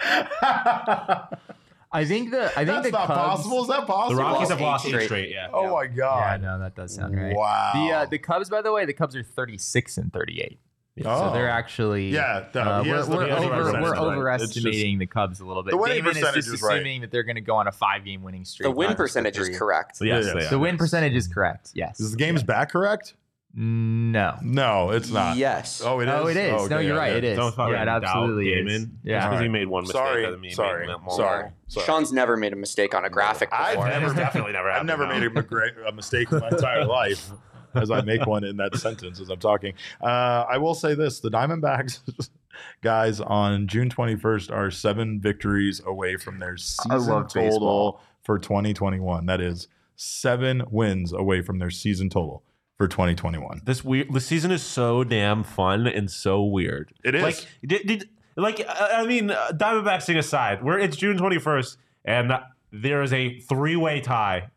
I 1.96 2.06
think 2.06 2.32
the 2.32 2.46
I 2.52 2.66
think 2.66 2.68
That's 2.68 2.86
the 2.88 2.92
not 2.92 3.08
Cubs, 3.08 3.18
possible. 3.44 3.62
Is 3.64 3.68
that 3.70 3.80
The 3.82 3.86
possible? 3.88 4.22
Rockies 4.22 4.50
have 4.50 4.62
lost 4.62 4.86
eight 4.86 4.90
straight. 4.90 5.06
straight. 5.06 5.30
Yeah. 5.32 5.48
Oh 5.54 5.74
my 5.74 5.88
god. 5.88 5.92
Yeah, 6.20 6.38
god! 6.38 6.42
no, 6.42 6.60
that 6.60 6.76
does 6.76 6.94
sound 6.96 7.16
right. 7.16 7.36
Wow. 7.36 7.72
The 7.74 7.94
uh, 7.94 8.06
the 8.06 8.18
Cubs, 8.20 8.50
by 8.50 8.62
the 8.62 8.72
way, 8.72 8.86
the 8.86 8.94
Cubs 8.94 9.16
are 9.16 9.24
36 9.24 9.98
and 9.98 10.12
38. 10.14 10.60
So 11.04 11.10
Oh. 11.10 11.34
they're 11.34 11.50
actually 11.50 12.08
Yeah, 12.10 12.46
the- 12.54 12.62
uh, 12.62 12.84
we're, 12.86 13.04
the- 13.04 13.12
we're 13.12 13.26
he 13.26 13.30
has 13.32 13.40
the 13.40 13.46
over, 13.48 13.56
we're 13.82 14.24
right. 14.24 14.40
Just- 14.40 14.58
overestimating 14.58 14.98
the 14.98 15.06
Cubs 15.06 15.42
a 15.42 15.46
little 15.46 15.62
bit. 15.62 15.72
The 15.72 15.78
winning 15.78 15.98
Damon 15.98 16.12
is 16.12 16.18
percentage 16.20 16.36
just 16.46 16.54
is 16.56 16.62
right. 16.62 16.76
assuming 16.78 17.02
that 17.02 17.12
they're 17.12 17.24
going 17.24 17.36
to 17.36 17.42
go 17.42 17.56
on 17.58 17.68
a 17.68 17.72
five 17.74 18.06
game 18.06 18.24
winning 18.24 18.46
streak. 18.46 18.66
The 18.66 18.72
win 18.72 18.86
not 18.88 18.92
just 18.92 19.00
a 19.00 19.04
percentage 19.04 19.38
is 19.38 19.58
correct. 19.58 19.98
So 19.98 20.06
yes, 20.06 20.26
Yeah, 20.26 20.34
they 20.36 20.40
yes. 20.42 20.50
The 20.52 20.60
win 20.60 20.78
percentage 20.78 21.14
is 21.14 21.28
correct. 21.28 21.72
Yes. 21.74 22.00
Is 22.00 22.12
the 22.12 22.18
game's 22.18 22.44
back 22.44 22.72
correct? 22.72 23.16
No. 23.58 24.38
No, 24.42 24.90
it's 24.90 25.10
not. 25.10 25.38
Yes. 25.38 25.82
Oh, 25.84 26.02
it 26.02 26.10
is. 26.10 26.14
oh, 26.14 26.28
it 26.28 26.36
is. 26.36 26.54
okay, 26.54 26.76
no, 26.76 26.80
you're 26.82 26.96
yeah, 26.96 27.00
right. 27.00 27.12
yeah. 27.14 27.18
It 27.18 27.24
is. 27.24 27.38
Don't 27.38 27.56
fucking 27.56 27.74
yeah, 27.74 27.84
it 27.84 27.86
doubt 27.86 28.04
absolutely 28.04 28.50
is. 28.52 28.66
Damon. 28.66 29.00
Yeah. 29.04 29.20
Just 29.20 29.30
because 29.30 29.42
he 29.44 29.48
made 29.48 29.68
one 29.70 29.84
mistake 29.84 29.96
Sorry, 29.96 30.24
doesn't 30.24 30.42
mean 30.42 30.52
sorry, 30.52 30.88
more. 30.88 31.16
sorry, 31.16 31.52
sorry. 31.68 31.86
Sean's 31.86 32.12
never 32.12 32.36
made 32.36 32.52
a 32.52 32.58
mistake 32.58 32.94
on 32.94 33.06
a 33.06 33.10
graphic 33.10 33.50
I've 33.54 33.76
before. 33.76 33.88
never, 33.88 34.14
definitely 34.14 34.52
never 34.52 34.70
I've 34.70 34.86
never 34.86 35.08
no. 35.08 35.14
made 35.14 35.24
a, 35.24 35.30
migra- 35.30 35.88
a 35.88 35.92
mistake 35.94 36.30
in 36.34 36.40
my 36.40 36.50
entire 36.50 36.84
life 36.86 37.32
as 37.74 37.92
I 37.92 38.02
make 38.02 38.26
one 38.26 38.44
in 38.44 38.58
that 38.58 38.76
sentence 38.76 39.22
as 39.22 39.30
I'm 39.30 39.40
talking. 39.40 39.74
Uh, 40.02 40.46
I 40.50 40.58
will 40.58 40.76
say 40.76 40.94
this: 40.94 41.22
the 41.22 41.32
Diamondbacks 41.32 42.30
guys 42.82 43.22
on 43.22 43.68
June 43.68 43.90
21st 43.90 44.52
are 44.52 44.70
seven 44.70 45.22
victories 45.22 45.82
away 45.86 46.18
from 46.18 46.40
their 46.40 46.58
season 46.58 46.92
total 46.92 47.24
baseball. 47.34 48.02
for 48.22 48.38
2021. 48.38 49.28
That 49.28 49.40
is 49.40 49.70
seven 49.96 50.62
wins 50.70 51.14
away 51.14 51.42
from 51.42 51.60
their 51.60 51.70
season 51.70 52.10
total 52.10 52.44
for 52.78 52.88
2021. 52.88 53.62
This 53.66 53.84
weird. 53.84 54.14
The 54.14 54.20
season 54.20 54.52
is 54.52 54.62
so 54.62 55.04
damn 55.04 55.44
fun 55.44 55.88
and 55.88 56.10
so 56.10 56.44
weird. 56.44 56.94
It 57.04 57.16
is. 57.16 57.24
Like, 57.24 57.48
did, 57.66 57.88
did 57.88 58.10
like 58.36 58.66
I 58.68 59.06
mean, 59.06 59.32
uh, 59.32 59.52
Diamondbacks 59.54 60.06
thing 60.06 60.18
aside, 60.18 60.64
where 60.64 60.78
it's 60.78 60.98
June 60.98 61.18
twenty 61.18 61.40
first, 61.40 61.78
and 62.04 62.32
there 62.72 63.02
is 63.02 63.14
a 63.14 63.40
three 63.40 63.76
way 63.76 64.02
tie. 64.02 64.50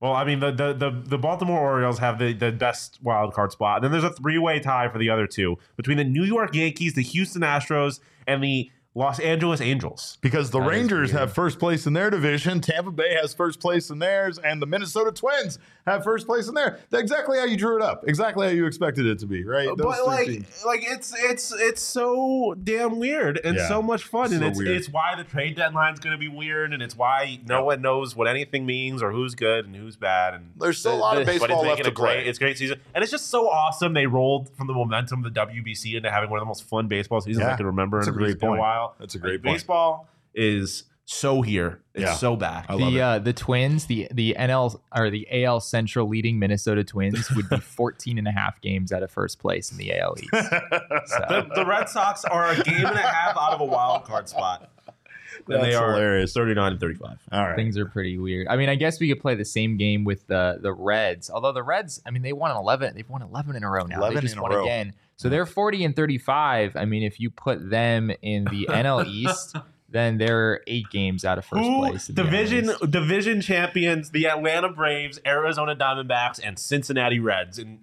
Well, 0.00 0.12
I 0.12 0.24
mean, 0.24 0.40
the, 0.40 0.50
the 0.50 0.72
the 0.72 1.02
the 1.04 1.18
Baltimore 1.18 1.60
Orioles 1.60 1.98
have 2.00 2.18
the, 2.18 2.32
the 2.32 2.52
best 2.52 2.98
wild 3.02 3.32
card 3.32 3.52
spot, 3.52 3.76
and 3.76 3.84
then 3.84 3.92
there's 3.92 4.04
a 4.04 4.14
three 4.14 4.38
way 4.38 4.60
tie 4.60 4.88
for 4.88 4.98
the 4.98 5.08
other 5.08 5.26
two 5.26 5.56
between 5.76 5.96
the 5.96 6.04
New 6.04 6.24
York 6.24 6.54
Yankees, 6.54 6.94
the 6.94 7.02
Houston 7.02 7.42
Astros, 7.42 8.00
and 8.26 8.42
the 8.42 8.70
Los 8.94 9.18
Angeles 9.20 9.60
Angels. 9.62 10.18
because 10.20 10.50
the 10.50 10.58
That 10.58 10.66
is 10.66 10.70
Rangers 10.70 11.10
have 11.12 11.32
first 11.32 11.58
place 11.58 11.86
in 11.86 11.94
their 11.94 12.10
division, 12.10 12.60
Tampa 12.60 12.90
Bay 12.90 13.14
has 13.20 13.32
first 13.32 13.58
place 13.58 13.88
in 13.88 13.98
theirs, 14.00 14.38
and 14.38 14.60
the 14.60 14.66
Minnesota 14.66 15.10
Twins 15.12 15.58
have 15.86 16.04
first 16.04 16.26
place 16.26 16.46
in 16.46 16.54
there. 16.54 16.78
That's 16.90 17.02
exactly 17.02 17.38
how 17.38 17.44
you 17.46 17.56
drew 17.56 17.76
it 17.76 17.82
up. 17.82 18.04
Exactly 18.06 18.46
how 18.46 18.52
you 18.52 18.66
expected 18.66 19.06
it 19.06 19.18
to 19.20 19.26
be, 19.26 19.44
right? 19.44 19.66
Uh, 19.68 19.74
Those 19.76 19.96
but 19.96 20.06
like, 20.06 20.26
teams. 20.26 20.62
like 20.66 20.80
it's 20.84 21.14
it's 21.24 21.52
it's 21.58 21.80
so 21.80 22.54
damn 22.62 22.98
weird 22.98 23.40
and 23.42 23.56
Yeah. 23.56 23.66
so 23.68 23.80
much 23.80 24.04
fun, 24.04 24.32
and 24.32 24.44
it's 24.44 24.58
weird. 24.58 24.76
it's 24.76 24.88
why 24.90 25.14
the 25.16 25.24
trade 25.24 25.56
deadline's 25.56 25.98
going 25.98 26.12
to 26.12 26.18
be 26.18 26.28
weird, 26.28 26.72
and 26.74 26.82
it's 26.82 26.94
why 26.96 27.40
no 27.48 27.64
one 27.64 27.80
knows 27.80 28.14
what 28.14 28.28
anything 28.28 28.66
means 28.66 29.02
or 29.02 29.10
who's 29.10 29.34
good 29.34 29.64
and 29.64 29.74
who's 29.74 29.96
bad, 29.96 30.34
and 30.34 30.50
There's 30.60 30.76
still 30.78 30.94
a 30.94 30.96
lot 30.96 31.16
of 31.16 31.20
the- 31.26 31.32
but 31.32 31.40
baseball 31.40 31.60
it's 31.62 31.68
left 31.68 31.82
to 31.84 31.88
a 31.88 31.92
great, 31.92 32.18
play. 32.20 32.26
it's 32.26 32.38
great 32.38 32.58
season, 32.58 32.78
and 32.94 33.02
it's 33.02 33.10
just 33.10 33.30
so 33.30 33.48
awesome. 33.48 33.94
They 33.94 34.06
rolled 34.06 34.50
from 34.56 34.66
the 34.66 34.74
momentum 34.74 35.24
of 35.24 35.32
the 35.32 35.40
WBC 35.40 35.96
into 35.96 36.10
having 36.10 36.28
one 36.28 36.38
of 36.38 36.42
the 36.42 36.46
most 36.46 36.64
fun 36.68 36.88
baseball 36.88 37.22
seasons 37.22 37.42
Yeah. 37.46 37.54
I 37.54 37.56
can 37.56 37.64
remember 37.66 37.98
That's 37.98 38.08
in 38.08 38.14
a 38.14 38.16
a, 38.16 38.18
great 38.18 38.38
it's 38.82 38.94
been 38.94 38.96
a 38.96 38.96
point. 38.96 38.96
while. 38.96 38.96
That's 38.98 39.14
a 39.14 39.18
great 39.18 39.32
Like, 39.34 39.42
point. 39.42 39.54
Baseball 39.56 40.08
is 40.34 40.84
so 41.04 41.42
here, 41.42 41.80
it's 41.94 42.04
Yeah. 42.04 42.14
so 42.14 42.36
back. 42.36 42.66
I 42.68 42.74
love 42.74 42.92
the 42.92 42.98
it. 42.98 43.02
uh, 43.02 43.18
the 43.18 43.32
Twins, 43.32 43.86
the 43.86 44.08
the 44.12 44.34
NL 44.38 44.80
or 44.96 45.10
the 45.10 45.26
AL 45.44 45.60
Central 45.60 46.08
leading 46.08 46.38
Minnesota 46.38 46.84
Twins 46.84 47.30
would 47.32 47.48
be 47.50 47.56
14 47.60 48.18
and 48.18 48.28
a 48.28 48.30
half 48.30 48.60
games 48.62 48.92
out 48.92 49.02
of 49.02 49.10
first 49.10 49.38
place 49.38 49.70
in 49.72 49.78
the 49.78 49.92
AL 49.98 50.14
East. 50.18 50.30
So, 50.32 51.18
the, 51.28 51.48
the 51.56 51.66
Red 51.66 51.88
Sox 51.88 52.24
are 52.24 52.52
a 52.52 52.62
game 52.62 52.86
and 52.86 52.96
a 52.96 53.02
half 53.02 53.36
out 53.36 53.52
of 53.52 53.60
a 53.60 53.64
wild 53.64 54.04
card 54.04 54.28
spot. 54.28 54.70
That's 55.48 55.62
they 55.64 55.74
are 55.74 55.92
hilarious. 55.94 56.32
39 56.34 56.72
and 56.72 56.80
35. 56.80 57.18
All 57.32 57.42
right. 57.48 57.56
things 57.56 57.76
are 57.76 57.86
pretty 57.86 58.16
weird. 58.18 58.46
I 58.48 58.56
mean, 58.56 58.68
I 58.68 58.76
guess 58.76 59.00
we 59.00 59.08
could 59.08 59.20
play 59.20 59.34
the 59.34 59.44
same 59.44 59.76
game 59.76 60.04
with 60.04 60.26
the 60.28 60.58
the 60.60 60.72
Reds. 60.72 61.30
Although 61.30 61.52
the 61.52 61.62
Reds, 61.64 62.00
I 62.06 62.10
mean, 62.10 62.22
they 62.22 62.32
won 62.32 62.56
11. 62.56 62.94
They've 62.94 63.08
won 63.08 63.22
11 63.22 63.56
in 63.56 63.64
a 63.64 63.70
row 63.70 63.84
now. 63.84 63.96
11 63.98 64.14
they 64.14 64.20
just 64.20 64.36
in 64.36 64.38
a 64.38 64.42
row. 64.48 64.62
again. 64.62 64.92
So 65.22 65.28
they're 65.28 65.46
40 65.46 65.84
and 65.84 65.94
35. 65.94 66.74
I 66.74 66.84
mean, 66.84 67.04
if 67.04 67.20
you 67.20 67.30
put 67.30 67.70
them 67.70 68.10
in 68.22 68.44
the 68.46 68.66
NL 68.70 69.06
East, 69.06 69.54
then 69.88 70.18
they're 70.18 70.62
eight 70.66 70.90
games 70.90 71.24
out 71.24 71.38
of 71.38 71.44
first 71.44 71.62
Who 71.62 71.78
place. 71.78 72.08
in 72.08 72.16
the 72.16 72.22
NL 72.22 72.24
division 72.24 72.90
division 72.90 73.40
champions, 73.40 74.10
the 74.10 74.26
Atlanta 74.26 74.68
Braves, 74.68 75.20
Arizona 75.24 75.76
Diamondbacks, 75.76 76.40
and 76.42 76.58
Cincinnati 76.58 77.20
Reds 77.20 77.56
in 77.56 77.78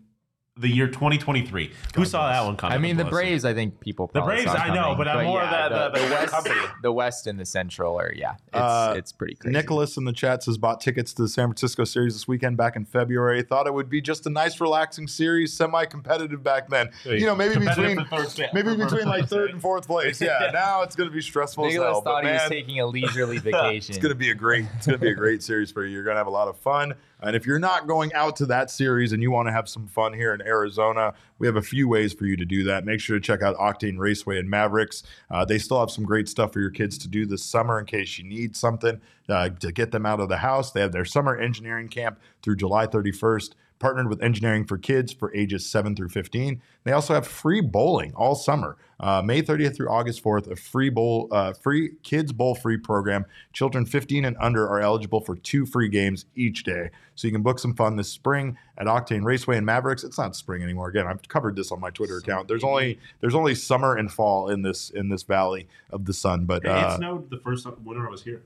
the 0.59 0.67
year 0.67 0.87
2023. 0.87 1.71
Who 1.95 2.05
saw 2.05 2.29
that 2.31 2.45
one 2.45 2.57
coming? 2.57 2.75
I 2.75 2.77
mean, 2.79 2.97
the 2.97 3.03
Bless 3.05 3.13
Braves. 3.13 3.45
I 3.45 3.53
think 3.53 3.79
people. 3.79 4.09
The 4.13 4.21
Braves, 4.21 4.43
saw 4.51 4.53
I 4.57 4.67
know, 4.73 4.81
coming. 4.83 4.97
but 4.97 5.07
I'm 5.07 5.25
more 5.25 5.41
yeah, 5.41 5.69
the- 5.69 5.89
the- 5.89 5.99
the 6.05 6.11
West, 6.13 6.31
company. 6.33 6.55
the 6.83 6.91
West 6.91 7.27
and 7.27 7.39
the 7.39 7.45
Central 7.45 7.99
are 7.99 8.11
yeah. 8.15 8.33
It's 8.47 8.55
Uh, 8.55 8.93
it's 8.97 9.11
pretty 9.11 9.35
crazy. 9.35 9.53
Nicholas 9.53 9.97
in 9.97 10.05
the 10.05 10.13
chat 10.13 10.43
says 10.43 10.57
bought 10.57 10.81
tickets 10.81 11.13
to 11.13 11.21
the 11.21 11.27
San 11.29 11.47
Francisco 11.47 11.83
series 11.83 12.13
this 12.13 12.27
weekend 12.27 12.57
back 12.57 12.75
in 12.75 12.85
February. 12.85 13.41
Thought 13.41 13.67
it 13.67 13.73
would 13.73 13.89
be 13.89 14.01
just 14.01 14.25
a 14.25 14.29
nice, 14.29 14.59
relaxing 14.59 15.07
series, 15.07 15.53
semi-competitive 15.53 16.43
back 16.43 16.69
then. 16.69 16.89
You 17.05 17.25
know, 17.25 17.35
maybe 17.35 17.55
between 17.65 18.05
for 18.05 18.25
maybe 18.53 18.69
for 18.75 18.77
between 18.85 19.07
like 19.07 19.27
third 19.29 19.51
and 19.51 19.61
fourth 19.61 19.87
place. 19.87 20.19
Yeah, 20.21 20.49
now 20.53 20.81
it's 20.81 20.95
going 20.95 21.09
to 21.09 21.13
be 21.15 21.21
stressful 21.21 21.65
as 21.65 21.73
Nicholas 21.73 21.91
hell. 21.93 22.01
thought 22.01 22.23
But 22.23 22.27
he 22.27 22.33
was 22.33 22.49
taking 22.49 22.79
a 22.79 22.85
leisurely 22.97 23.37
vacation. 23.37 23.93
it's 23.95 24.01
going 24.01 24.09
to 24.13 24.15
be 24.19 24.29
a 24.31 24.35
great 24.35 24.65
it's 24.77 24.85
going 24.87 24.99
to 24.99 25.03
be 25.05 25.11
a 25.11 25.15
great 25.15 25.41
series 25.43 25.71
for 25.71 25.85
you. 25.85 25.93
You're 25.93 26.03
going 26.03 26.15
to 26.15 26.19
have 26.19 26.27
a 26.27 26.31
lot 26.31 26.47
of 26.47 26.57
fun. 26.57 26.93
And 27.21 27.35
if 27.35 27.45
you're 27.45 27.59
not 27.59 27.87
going 27.87 28.13
out 28.13 28.35
to 28.37 28.45
that 28.47 28.71
series 28.71 29.11
and 29.11 29.21
you 29.21 29.31
want 29.31 29.47
to 29.47 29.51
have 29.51 29.67
some 29.67 29.87
fun 29.87 30.13
here 30.13 30.33
in 30.33 30.41
Arizona, 30.41 31.13
we 31.37 31.47
have 31.47 31.55
a 31.55 31.61
few 31.61 31.87
ways 31.87 32.13
for 32.13 32.25
you 32.25 32.37
to 32.37 32.45
do 32.45 32.63
that. 32.65 32.85
Make 32.85 33.01
sure 33.01 33.17
to 33.17 33.21
check 33.21 33.41
out 33.41 33.57
Octane 33.57 33.97
Raceway 33.97 34.39
and 34.39 34.49
Mavericks. 34.49 35.03
Uh, 35.29 35.43
they 35.43 35.57
still 35.57 35.79
have 35.79 35.91
some 35.91 36.05
great 36.05 36.29
stuff 36.29 36.53
for 36.53 36.59
your 36.59 36.69
kids 36.69 36.97
to 36.99 37.07
do 37.07 37.25
this 37.25 37.43
summer 37.43 37.79
in 37.79 37.85
case 37.85 38.17
you 38.17 38.23
need 38.23 38.55
something 38.55 39.01
uh, 39.27 39.49
to 39.49 39.71
get 39.71 39.91
them 39.91 40.05
out 40.05 40.19
of 40.19 40.29
the 40.29 40.37
house. 40.37 40.71
They 40.71 40.81
have 40.81 40.91
their 40.91 41.05
summer 41.05 41.35
engineering 41.35 41.89
camp 41.89 42.19
through 42.41 42.55
July 42.55 42.87
31st 42.87 43.53
partnered 43.79 44.09
with 44.09 44.21
Engineering 44.21 44.65
for 44.65 44.77
Kids 44.77 45.13
for 45.13 45.33
ages 45.33 45.65
7 45.65 45.95
through 45.95 46.09
15. 46.09 46.61
They 46.83 46.91
also 46.91 47.13
have 47.13 47.25
free 47.25 47.61
bowling 47.61 48.13
all 48.13 48.35
summer, 48.35 48.77
uh, 48.99 49.21
May 49.23 49.41
30th 49.41 49.75
through 49.75 49.89
August 49.89 50.23
4th, 50.23 50.51
a 50.51 50.55
free 50.55 50.89
bowl, 50.89 51.27
uh, 51.31 51.53
free 51.53 51.91
kids 52.03 52.31
bowl 52.33 52.53
free 52.55 52.77
program. 52.77 53.25
Children 53.53 53.85
15 53.85 54.25
and 54.25 54.35
under 54.39 54.67
are 54.67 54.81
eligible 54.81 55.21
for 55.21 55.35
two 55.37 55.65
free 55.65 55.87
games 55.87 56.25
each 56.35 56.63
day. 56.63 56.89
So 57.15 57.27
you 57.27 57.31
can 57.33 57.41
book 57.41 57.59
some 57.59 57.73
fun 57.75 57.95
this 57.95 58.09
spring 58.09 58.57
at 58.77 58.87
Octane 58.87 59.23
Raceway 59.23 59.57
and 59.57 59.65
Mavericks. 59.65 60.03
It's 60.03 60.17
not 60.17 60.35
spring 60.35 60.63
anymore. 60.63 60.89
Again, 60.89 61.07
I've 61.07 61.25
covered 61.27 61.55
this 61.55 61.71
on 61.71 61.79
my 61.79 61.89
Twitter 61.91 62.17
account. 62.17 62.47
There's 62.47 62.63
only 62.63 62.99
there's 63.21 63.35
only 63.35 63.55
summer 63.55 63.95
and 63.95 64.11
fall 64.11 64.49
in 64.49 64.61
this 64.63 64.89
in 64.89 65.09
this 65.09 65.23
valley 65.23 65.67
of 65.91 66.05
the 66.05 66.13
sun. 66.13 66.45
But 66.45 66.63
it 66.65 66.69
uh, 66.71 66.97
snowed 66.97 67.29
the 67.29 67.37
first 67.37 67.65
winter 67.83 68.07
I 68.07 68.11
was 68.11 68.23
here. 68.23 68.41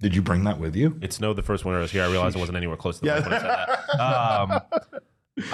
did 0.00 0.14
you 0.14 0.22
bring 0.22 0.44
that 0.44 0.58
with 0.58 0.74
you? 0.74 0.98
It 1.00 1.12
snowed 1.12 1.36
the 1.36 1.42
first 1.42 1.64
winter 1.64 1.78
I 1.78 1.82
was 1.82 1.92
here. 1.92 2.02
I 2.02 2.08
realized 2.10 2.34
it 2.36 2.40
wasn't 2.40 2.56
anywhere 2.56 2.76
close 2.76 2.96
to 2.98 3.02
the 3.02 3.06
Yeah. 3.06 3.20
when 3.20 3.32
I 3.32 3.38
said 3.38 3.48
that. 3.48 4.00
Um, 4.00 4.60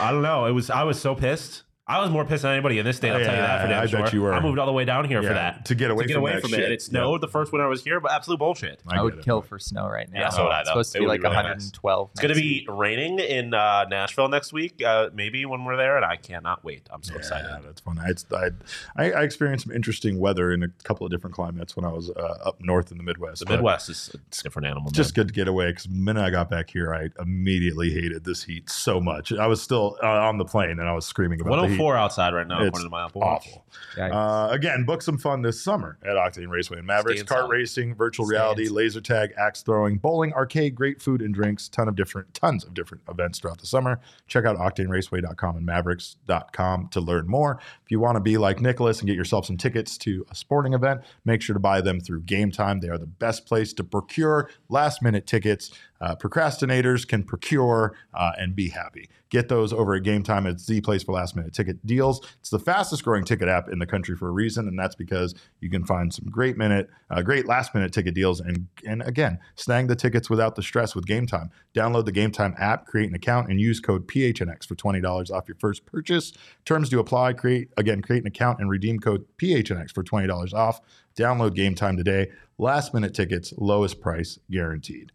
I 0.00 0.10
don't 0.10 0.22
know. 0.22 0.46
It 0.46 0.52
was. 0.52 0.70
I 0.70 0.82
was 0.84 1.00
so 1.00 1.14
pissed. 1.14 1.62
I 1.88 2.00
was 2.00 2.10
more 2.10 2.24
pissed 2.24 2.42
than 2.42 2.52
anybody 2.52 2.78
in 2.78 2.84
this 2.84 2.98
state. 2.98 3.10
I'll 3.12 3.18
tell 3.24 3.34
you 3.34 3.40
that 3.40 3.62
for 3.62 3.66
Yeah, 3.68 3.72
damn 3.74 3.82
I 3.82 3.86
sure. 3.86 4.02
bet 4.02 4.12
you 4.12 4.20
were. 4.22 4.34
I 4.34 4.40
moved 4.40 4.58
all 4.58 4.66
the 4.66 4.72
way 4.72 4.84
down 4.84 5.06
here 5.06 5.22
Yeah, 5.22 5.28
for 5.28 5.34
that 5.34 5.64
to 5.64 5.74
get 5.74 5.90
away 5.90 6.04
to 6.04 6.08
get 6.08 6.14
from 6.14 6.22
away 6.22 6.32
that 6.34 6.40
from 6.42 6.50
shit. 6.50 6.60
it. 6.60 6.72
It 6.72 6.82
snowed 6.82 7.20
the 7.22 7.28
first 7.28 7.50
winter 7.50 7.64
I 7.64 7.68
was 7.68 7.82
here, 7.82 7.98
but 7.98 8.12
absolute 8.12 8.38
bullshit. 8.38 8.80
I, 8.86 9.02
would 9.02 9.14
it. 9.20 9.24
kill 9.24 9.40
for 9.40 9.58
snow 9.58 9.88
right 9.88 10.10
now. 10.12 10.20
Yeah, 10.20 10.28
so 10.28 10.44
would 10.44 10.52
I, 10.52 10.60
It's 10.60 10.68
though. 10.68 10.72
supposed 10.72 10.92
to 10.92 10.98
It 10.98 11.00
be 11.00 11.06
like 11.06 11.20
be 11.20 11.28
really 11.28 11.34
nice. 11.36 11.44
112. 11.72 12.10
It's 12.12 12.20
going 12.20 12.34
to 12.34 12.40
be 12.40 12.66
raining 12.68 13.18
in 13.20 13.54
uh, 13.54 13.84
Nashville 13.86 14.28
next 14.28 14.52
week, 14.52 14.82
uh, 14.84 15.08
maybe 15.14 15.46
when 15.46 15.64
we're 15.64 15.76
there, 15.78 15.96
and 15.96 16.04
I 16.04 16.16
cannot 16.16 16.62
wait. 16.62 16.86
I'm 16.92 17.02
so 17.02 17.14
excited. 17.16 17.48
Yeah, 17.50 17.60
that's 17.64 17.80
fun. 17.80 17.98
I, 17.98 18.12
I, 18.36 18.50
I 18.96 19.10
I 19.12 19.22
experienced 19.22 19.64
some 19.66 19.74
interesting 19.74 20.18
weather 20.18 20.52
in 20.52 20.62
a 20.62 20.68
couple 20.84 21.06
of 21.06 21.10
different 21.10 21.34
climates 21.34 21.74
when 21.74 21.84
I 21.86 21.92
was 21.92 22.10
uh, 22.10 22.36
up 22.44 22.60
north 22.60 22.92
in 22.92 22.98
the 22.98 23.02
Midwest. 23.04 23.44
The 23.46 23.50
Midwest 23.50 23.88
is 23.88 24.10
a 24.14 24.42
different 24.42 24.66
animal. 24.68 24.90
Just 24.90 25.16
man. 25.16 25.22
good 25.24 25.28
to 25.28 25.34
get 25.34 25.48
away 25.48 25.68
because 25.70 25.84
the 25.84 25.90
minute 25.94 26.22
I 26.22 26.28
got 26.30 26.50
back 26.50 26.68
here, 26.70 26.94
I 26.94 27.08
immediately 27.22 27.90
hated 27.90 28.24
this 28.24 28.42
heat 28.42 28.68
so 28.68 29.00
much. 29.00 29.32
I 29.32 29.46
was 29.46 29.62
still 29.62 29.96
uh, 30.02 30.06
on 30.06 30.36
the 30.36 30.44
plane 30.44 30.78
and 30.78 30.82
I 30.88 30.92
was 30.92 31.06
screaming 31.06 31.40
about 31.40 31.62
the 31.62 31.68
heat. 31.68 31.77
104 31.78 31.96
outside 31.96 32.34
right 32.34 32.46
now, 32.46 32.58
It's 32.60 32.68
according 32.68 32.86
to 32.86 32.90
my 32.90 33.04
Apple 33.04 33.20
Watch. 33.20 33.48
Awful. 33.48 33.64
Uh, 33.98 34.48
again, 34.50 34.84
book 34.84 35.02
some 35.02 35.18
fun 35.18 35.42
this 35.42 35.60
summer 35.62 35.98
at 36.02 36.16
Octane 36.16 36.48
Raceway 36.48 36.78
and 36.78 36.86
Mavericks. 36.86 37.20
Stay 37.20 37.26
Kart 37.26 37.42
inside. 37.44 37.50
racing, 37.50 37.94
virtual 37.94 38.26
Stay 38.26 38.34
reality, 38.34 38.62
inside. 38.62 38.74
laser 38.74 39.00
tag, 39.00 39.30
axe 39.38 39.62
throwing, 39.62 39.96
bowling, 39.98 40.32
arcade, 40.34 40.74
great 40.74 41.00
food 41.02 41.20
and 41.22 41.34
drinks, 41.34 41.68
ton 41.68 41.88
of 41.88 41.96
different, 41.96 42.32
tons 42.34 42.64
of 42.64 42.74
different 42.74 43.02
events 43.08 43.38
throughout 43.38 43.58
the 43.58 43.66
summer. 43.66 44.00
Check 44.26 44.44
out 44.44 44.56
octaneraceway.com 44.56 45.56
and 45.56 45.66
mavericks.com 45.66 46.88
to 46.88 47.00
learn 47.00 47.26
more. 47.28 47.58
If 47.84 47.90
you 47.90 48.00
want 48.00 48.16
to 48.16 48.20
be 48.20 48.38
like 48.38 48.60
Nicholas 48.60 49.00
and 49.00 49.06
get 49.08 49.16
yourself 49.16 49.46
some 49.46 49.56
tickets 49.56 49.96
to 49.98 50.24
a 50.30 50.34
sporting 50.34 50.74
event, 50.74 51.02
make 51.24 51.42
sure 51.42 51.54
to 51.54 51.60
buy 51.60 51.80
them 51.80 52.00
through 52.00 52.22
Game 52.22 52.50
Time. 52.50 52.80
They 52.80 52.88
are 52.88 52.98
the 52.98 53.06
best 53.06 53.46
place 53.46 53.72
to 53.74 53.84
procure 53.84 54.50
last 54.68 55.02
minute 55.02 55.26
tickets. 55.26 55.70
Uh, 56.00 56.14
procrastinators 56.14 57.06
can 57.06 57.22
procure 57.22 57.94
uh, 58.14 58.32
and 58.38 58.54
be 58.54 58.68
happy. 58.68 59.08
Get 59.30 59.48
those 59.48 59.72
over 59.72 59.94
at 59.94 60.04
Game 60.04 60.22
Time. 60.22 60.46
It's 60.46 60.66
the 60.66 60.80
place 60.80 61.02
for 61.02 61.12
last 61.12 61.36
minute 61.36 61.52
ticket 61.52 61.84
deals. 61.84 62.26
It's 62.40 62.48
the 62.50 62.58
fastest 62.58 63.04
growing 63.04 63.24
ticket 63.24 63.48
app 63.48 63.68
in 63.68 63.78
the 63.78 63.86
country 63.86 64.16
for 64.16 64.28
a 64.28 64.32
reason, 64.32 64.66
and 64.68 64.78
that's 64.78 64.94
because 64.94 65.34
you 65.60 65.68
can 65.68 65.84
find 65.84 66.14
some 66.14 66.26
great 66.30 66.56
minute, 66.56 66.88
uh, 67.10 67.20
great 67.20 67.46
last 67.46 67.74
minute 67.74 67.92
ticket 67.92 68.14
deals, 68.14 68.40
and 68.40 68.68
and 68.86 69.02
again, 69.02 69.38
snag 69.54 69.88
the 69.88 69.96
tickets 69.96 70.30
without 70.30 70.54
the 70.54 70.62
stress 70.62 70.94
with 70.94 71.06
Game 71.06 71.26
Time. 71.26 71.50
Download 71.74 72.06
the 72.06 72.12
Game 72.12 72.30
Time 72.30 72.54
app, 72.58 72.86
create 72.86 73.08
an 73.08 73.14
account, 73.14 73.50
and 73.50 73.60
use 73.60 73.80
code 73.80 74.06
PHNX 74.08 74.66
for 74.66 74.74
twenty 74.74 75.00
dollars 75.00 75.30
off 75.30 75.46
your 75.46 75.56
first 75.60 75.84
purchase. 75.84 76.32
Terms 76.64 76.88
do 76.88 76.98
apply. 76.98 77.34
Create 77.34 77.68
again, 77.76 78.00
create 78.00 78.22
an 78.22 78.28
account 78.28 78.60
and 78.60 78.70
redeem 78.70 78.98
code 78.98 79.26
PHNX 79.36 79.92
for 79.92 80.02
twenty 80.02 80.26
dollars 80.26 80.54
off. 80.54 80.80
Download 81.16 81.54
Game 81.54 81.74
Time 81.74 81.96
today. 81.96 82.30
Last 82.56 82.94
minute 82.94 83.14
tickets, 83.14 83.52
lowest 83.58 84.00
price 84.00 84.38
guaranteed. 84.50 85.12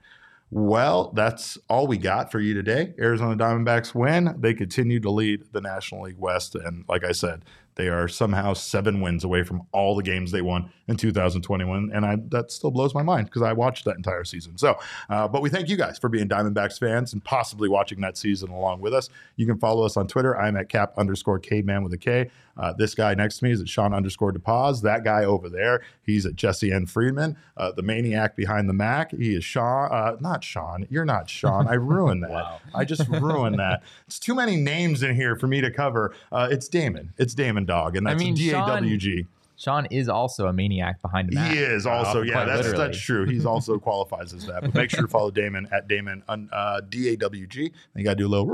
Well, 0.56 1.12
that's 1.16 1.58
all 1.68 1.88
we 1.88 1.98
got 1.98 2.32
for 2.32 2.40
you 2.40 2.54
today. 2.54 2.94
Arizona 3.00 3.36
Diamondbacks 3.36 3.96
win. 3.96 4.36
They 4.38 4.54
continue 4.54 5.00
to 5.00 5.10
lead 5.10 5.46
the 5.52 5.62
National 5.62 6.04
League 6.04 6.20
West. 6.20 6.54
And 6.54 6.86
like 6.88 7.04
I 7.04 7.12
said, 7.12 7.44
they 7.74 7.88
are 7.88 8.08
somehow 8.08 8.54
seven 8.54 9.02
wins 9.02 9.24
away 9.24 9.42
from 9.42 9.64
all 9.72 9.96
the 9.96 10.04
games 10.04 10.32
they 10.32 10.44
won 10.44 10.72
in 10.88 10.96
2021. 10.96 11.90
And 11.92 12.06
I, 12.06 12.18
that 12.28 12.52
still 12.52 12.70
blows 12.70 12.94
my 12.94 13.02
mind 13.02 13.26
because 13.26 13.42
I 13.42 13.54
watched 13.54 13.86
that 13.86 13.96
entire 13.96 14.24
season. 14.24 14.56
So, 14.60 14.78
uh, 15.10 15.28
but 15.28 15.42
we 15.42 15.50
thank 15.50 15.70
you 15.70 15.76
guys 15.76 15.98
for 15.98 16.08
being 16.08 16.30
Diamondbacks 16.30 16.78
fans 16.78 17.14
and 17.14 17.24
possibly 17.24 17.68
watching 17.68 18.02
that 18.02 18.16
season 18.16 18.52
along 18.52 18.82
with 18.82 18.94
us. 18.94 19.10
You 19.38 19.48
can 19.48 19.58
follow 19.58 19.84
us 19.84 19.98
on 19.98 20.08
Twitter. 20.08 20.40
I'm 20.40 20.56
at 20.56 20.70
cap 20.70 20.94
underscore 21.00 21.40
K 21.40 21.64
man 21.64 21.84
with 21.84 21.94
a 21.94 21.98
K. 21.98 22.30
Uh, 22.58 22.72
this 22.74 22.94
guy 22.96 23.14
next 23.16 23.40
to 23.40 23.46
me 23.46 23.52
is 23.52 23.62
at 23.62 23.68
Sean 23.68 23.94
underscore 23.94 24.32
DePaz. 24.32 24.82
That 24.84 25.04
guy 25.04 25.24
over 25.26 25.50
there, 25.50 25.82
he's 26.04 26.26
at 26.26 26.36
Jesse 26.36 26.72
N. 26.72 26.86
Friedman. 26.86 27.36
Uh, 27.58 27.72
the 27.72 27.82
maniac 27.82 28.36
behind 28.36 28.70
the 28.70 28.74
Mac, 28.74 29.12
he 29.12 29.36
is 29.36 29.44
Sean. 29.44 29.90
Uh, 29.92 30.18
not 30.20 30.44
Sean. 30.44 30.86
You're 30.90 31.06
not 31.06 31.30
Sean. 31.30 31.68
I 31.68 31.74
ruined 31.74 32.24
that. 32.24 32.32
Wow. 32.32 32.60
I 32.76 32.86
just 32.86 33.08
ruined 33.10 33.60
that. 33.60 33.84
It's 34.08 34.20
too 34.20 34.36
many 34.36 34.56
names 34.56 35.02
in 35.04 35.16
here 35.16 35.36
for 35.36 35.48
me 35.48 35.62
to 35.62 35.72
cover. 35.72 36.14
Uh, 36.32 36.48
it's 36.52 36.68
Damon. 36.68 37.14
It's 37.18 37.34
Damon 37.34 37.66
Dog, 37.66 37.96
and 37.96 38.08
I 38.08 38.12
that's 38.12 38.24
mean, 38.24 38.36
D 38.36 38.50
A 38.52 38.54
W 38.54 38.98
G. 38.98 39.26
Sean 39.56 39.86
is 39.92 40.10
also 40.10 40.48
a 40.48 40.54
maniac 40.54 41.02
behind 41.02 41.30
the 41.30 41.36
map. 41.36 41.52
He 41.54 41.60
is 41.60 41.86
also, 41.86 42.20
Uh, 42.20 42.24
yeah, 42.24 42.44
that's 42.44 42.64
literally. 42.68 42.86
that's 42.88 43.00
true. 43.00 43.26
He's 43.26 43.46
also 43.48 43.78
qualifies 43.78 44.34
as 44.34 44.46
that. 44.48 44.62
But 44.62 44.74
make 44.74 44.90
sure 44.90 45.04
to 45.04 45.08
follow 45.08 45.30
Damon 45.32 45.68
at 45.72 45.88
Damon 45.88 46.24
uh, 46.28 46.82
D 46.90 47.10
A 47.10 47.16
W 47.18 47.48
G. 47.48 47.72
You 47.96 48.04
got 48.04 48.12
to 48.12 48.16
do 48.16 48.28
a 48.28 48.30
little 48.30 48.48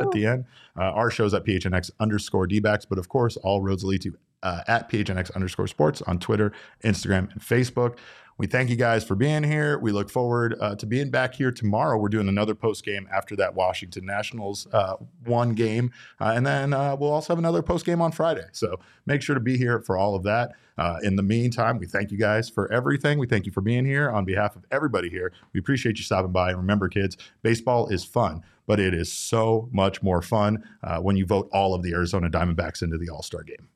at 0.00 0.10
the 0.10 0.26
end. 0.26 0.44
Uh, 0.76 0.82
our 0.84 1.10
show's 1.10 1.34
at 1.34 1.44
PHNX 1.44 1.90
underscore 2.00 2.46
DBacks, 2.46 2.86
but 2.88 2.98
of 2.98 3.08
course, 3.08 3.36
all 3.38 3.60
roads 3.60 3.84
lead 3.84 4.02
to 4.02 4.16
uh, 4.42 4.60
at 4.66 4.90
PHNX 4.90 5.34
underscore 5.34 5.66
sports 5.66 6.02
on 6.02 6.18
Twitter, 6.18 6.52
Instagram, 6.84 7.32
and 7.32 7.40
Facebook. 7.40 7.96
We 8.36 8.48
thank 8.48 8.68
you 8.68 8.74
guys 8.74 9.04
for 9.04 9.14
being 9.14 9.44
here. 9.44 9.78
We 9.78 9.92
look 9.92 10.10
forward 10.10 10.56
uh, 10.60 10.74
to 10.76 10.86
being 10.86 11.10
back 11.10 11.34
here 11.34 11.52
tomorrow. 11.52 11.96
We're 11.96 12.08
doing 12.08 12.28
another 12.28 12.54
post 12.54 12.84
game 12.84 13.08
after 13.12 13.36
that 13.36 13.54
Washington 13.54 14.04
Nationals 14.06 14.66
uh, 14.72 14.96
one 15.24 15.54
game. 15.54 15.92
Uh, 16.20 16.32
and 16.34 16.44
then 16.44 16.72
uh, 16.72 16.96
we'll 16.96 17.12
also 17.12 17.32
have 17.32 17.38
another 17.38 17.62
post 17.62 17.86
game 17.86 18.00
on 18.00 18.10
Friday. 18.10 18.46
So 18.50 18.80
make 19.06 19.22
sure 19.22 19.34
to 19.34 19.40
be 19.40 19.56
here 19.56 19.78
for 19.80 19.96
all 19.96 20.16
of 20.16 20.24
that. 20.24 20.52
Uh, 20.76 20.96
in 21.04 21.14
the 21.14 21.22
meantime, 21.22 21.78
we 21.78 21.86
thank 21.86 22.10
you 22.10 22.18
guys 22.18 22.50
for 22.50 22.70
everything. 22.72 23.18
We 23.20 23.28
thank 23.28 23.46
you 23.46 23.52
for 23.52 23.60
being 23.60 23.84
here 23.84 24.10
on 24.10 24.24
behalf 24.24 24.56
of 24.56 24.64
everybody 24.72 25.08
here. 25.08 25.32
We 25.52 25.60
appreciate 25.60 25.98
you 25.98 26.02
stopping 26.02 26.32
by. 26.32 26.50
And 26.50 26.58
remember, 26.58 26.88
kids, 26.88 27.16
baseball 27.42 27.86
is 27.86 28.04
fun, 28.04 28.42
but 28.66 28.80
it 28.80 28.94
is 28.94 29.12
so 29.12 29.68
much 29.72 30.02
more 30.02 30.22
fun 30.22 30.64
uh, 30.82 30.98
when 30.98 31.16
you 31.16 31.26
vote 31.26 31.48
all 31.52 31.74
of 31.74 31.82
the 31.82 31.92
Arizona 31.92 32.28
Diamondbacks 32.30 32.82
into 32.82 32.98
the 32.98 33.08
All 33.08 33.22
Star 33.22 33.42
game. 33.42 33.68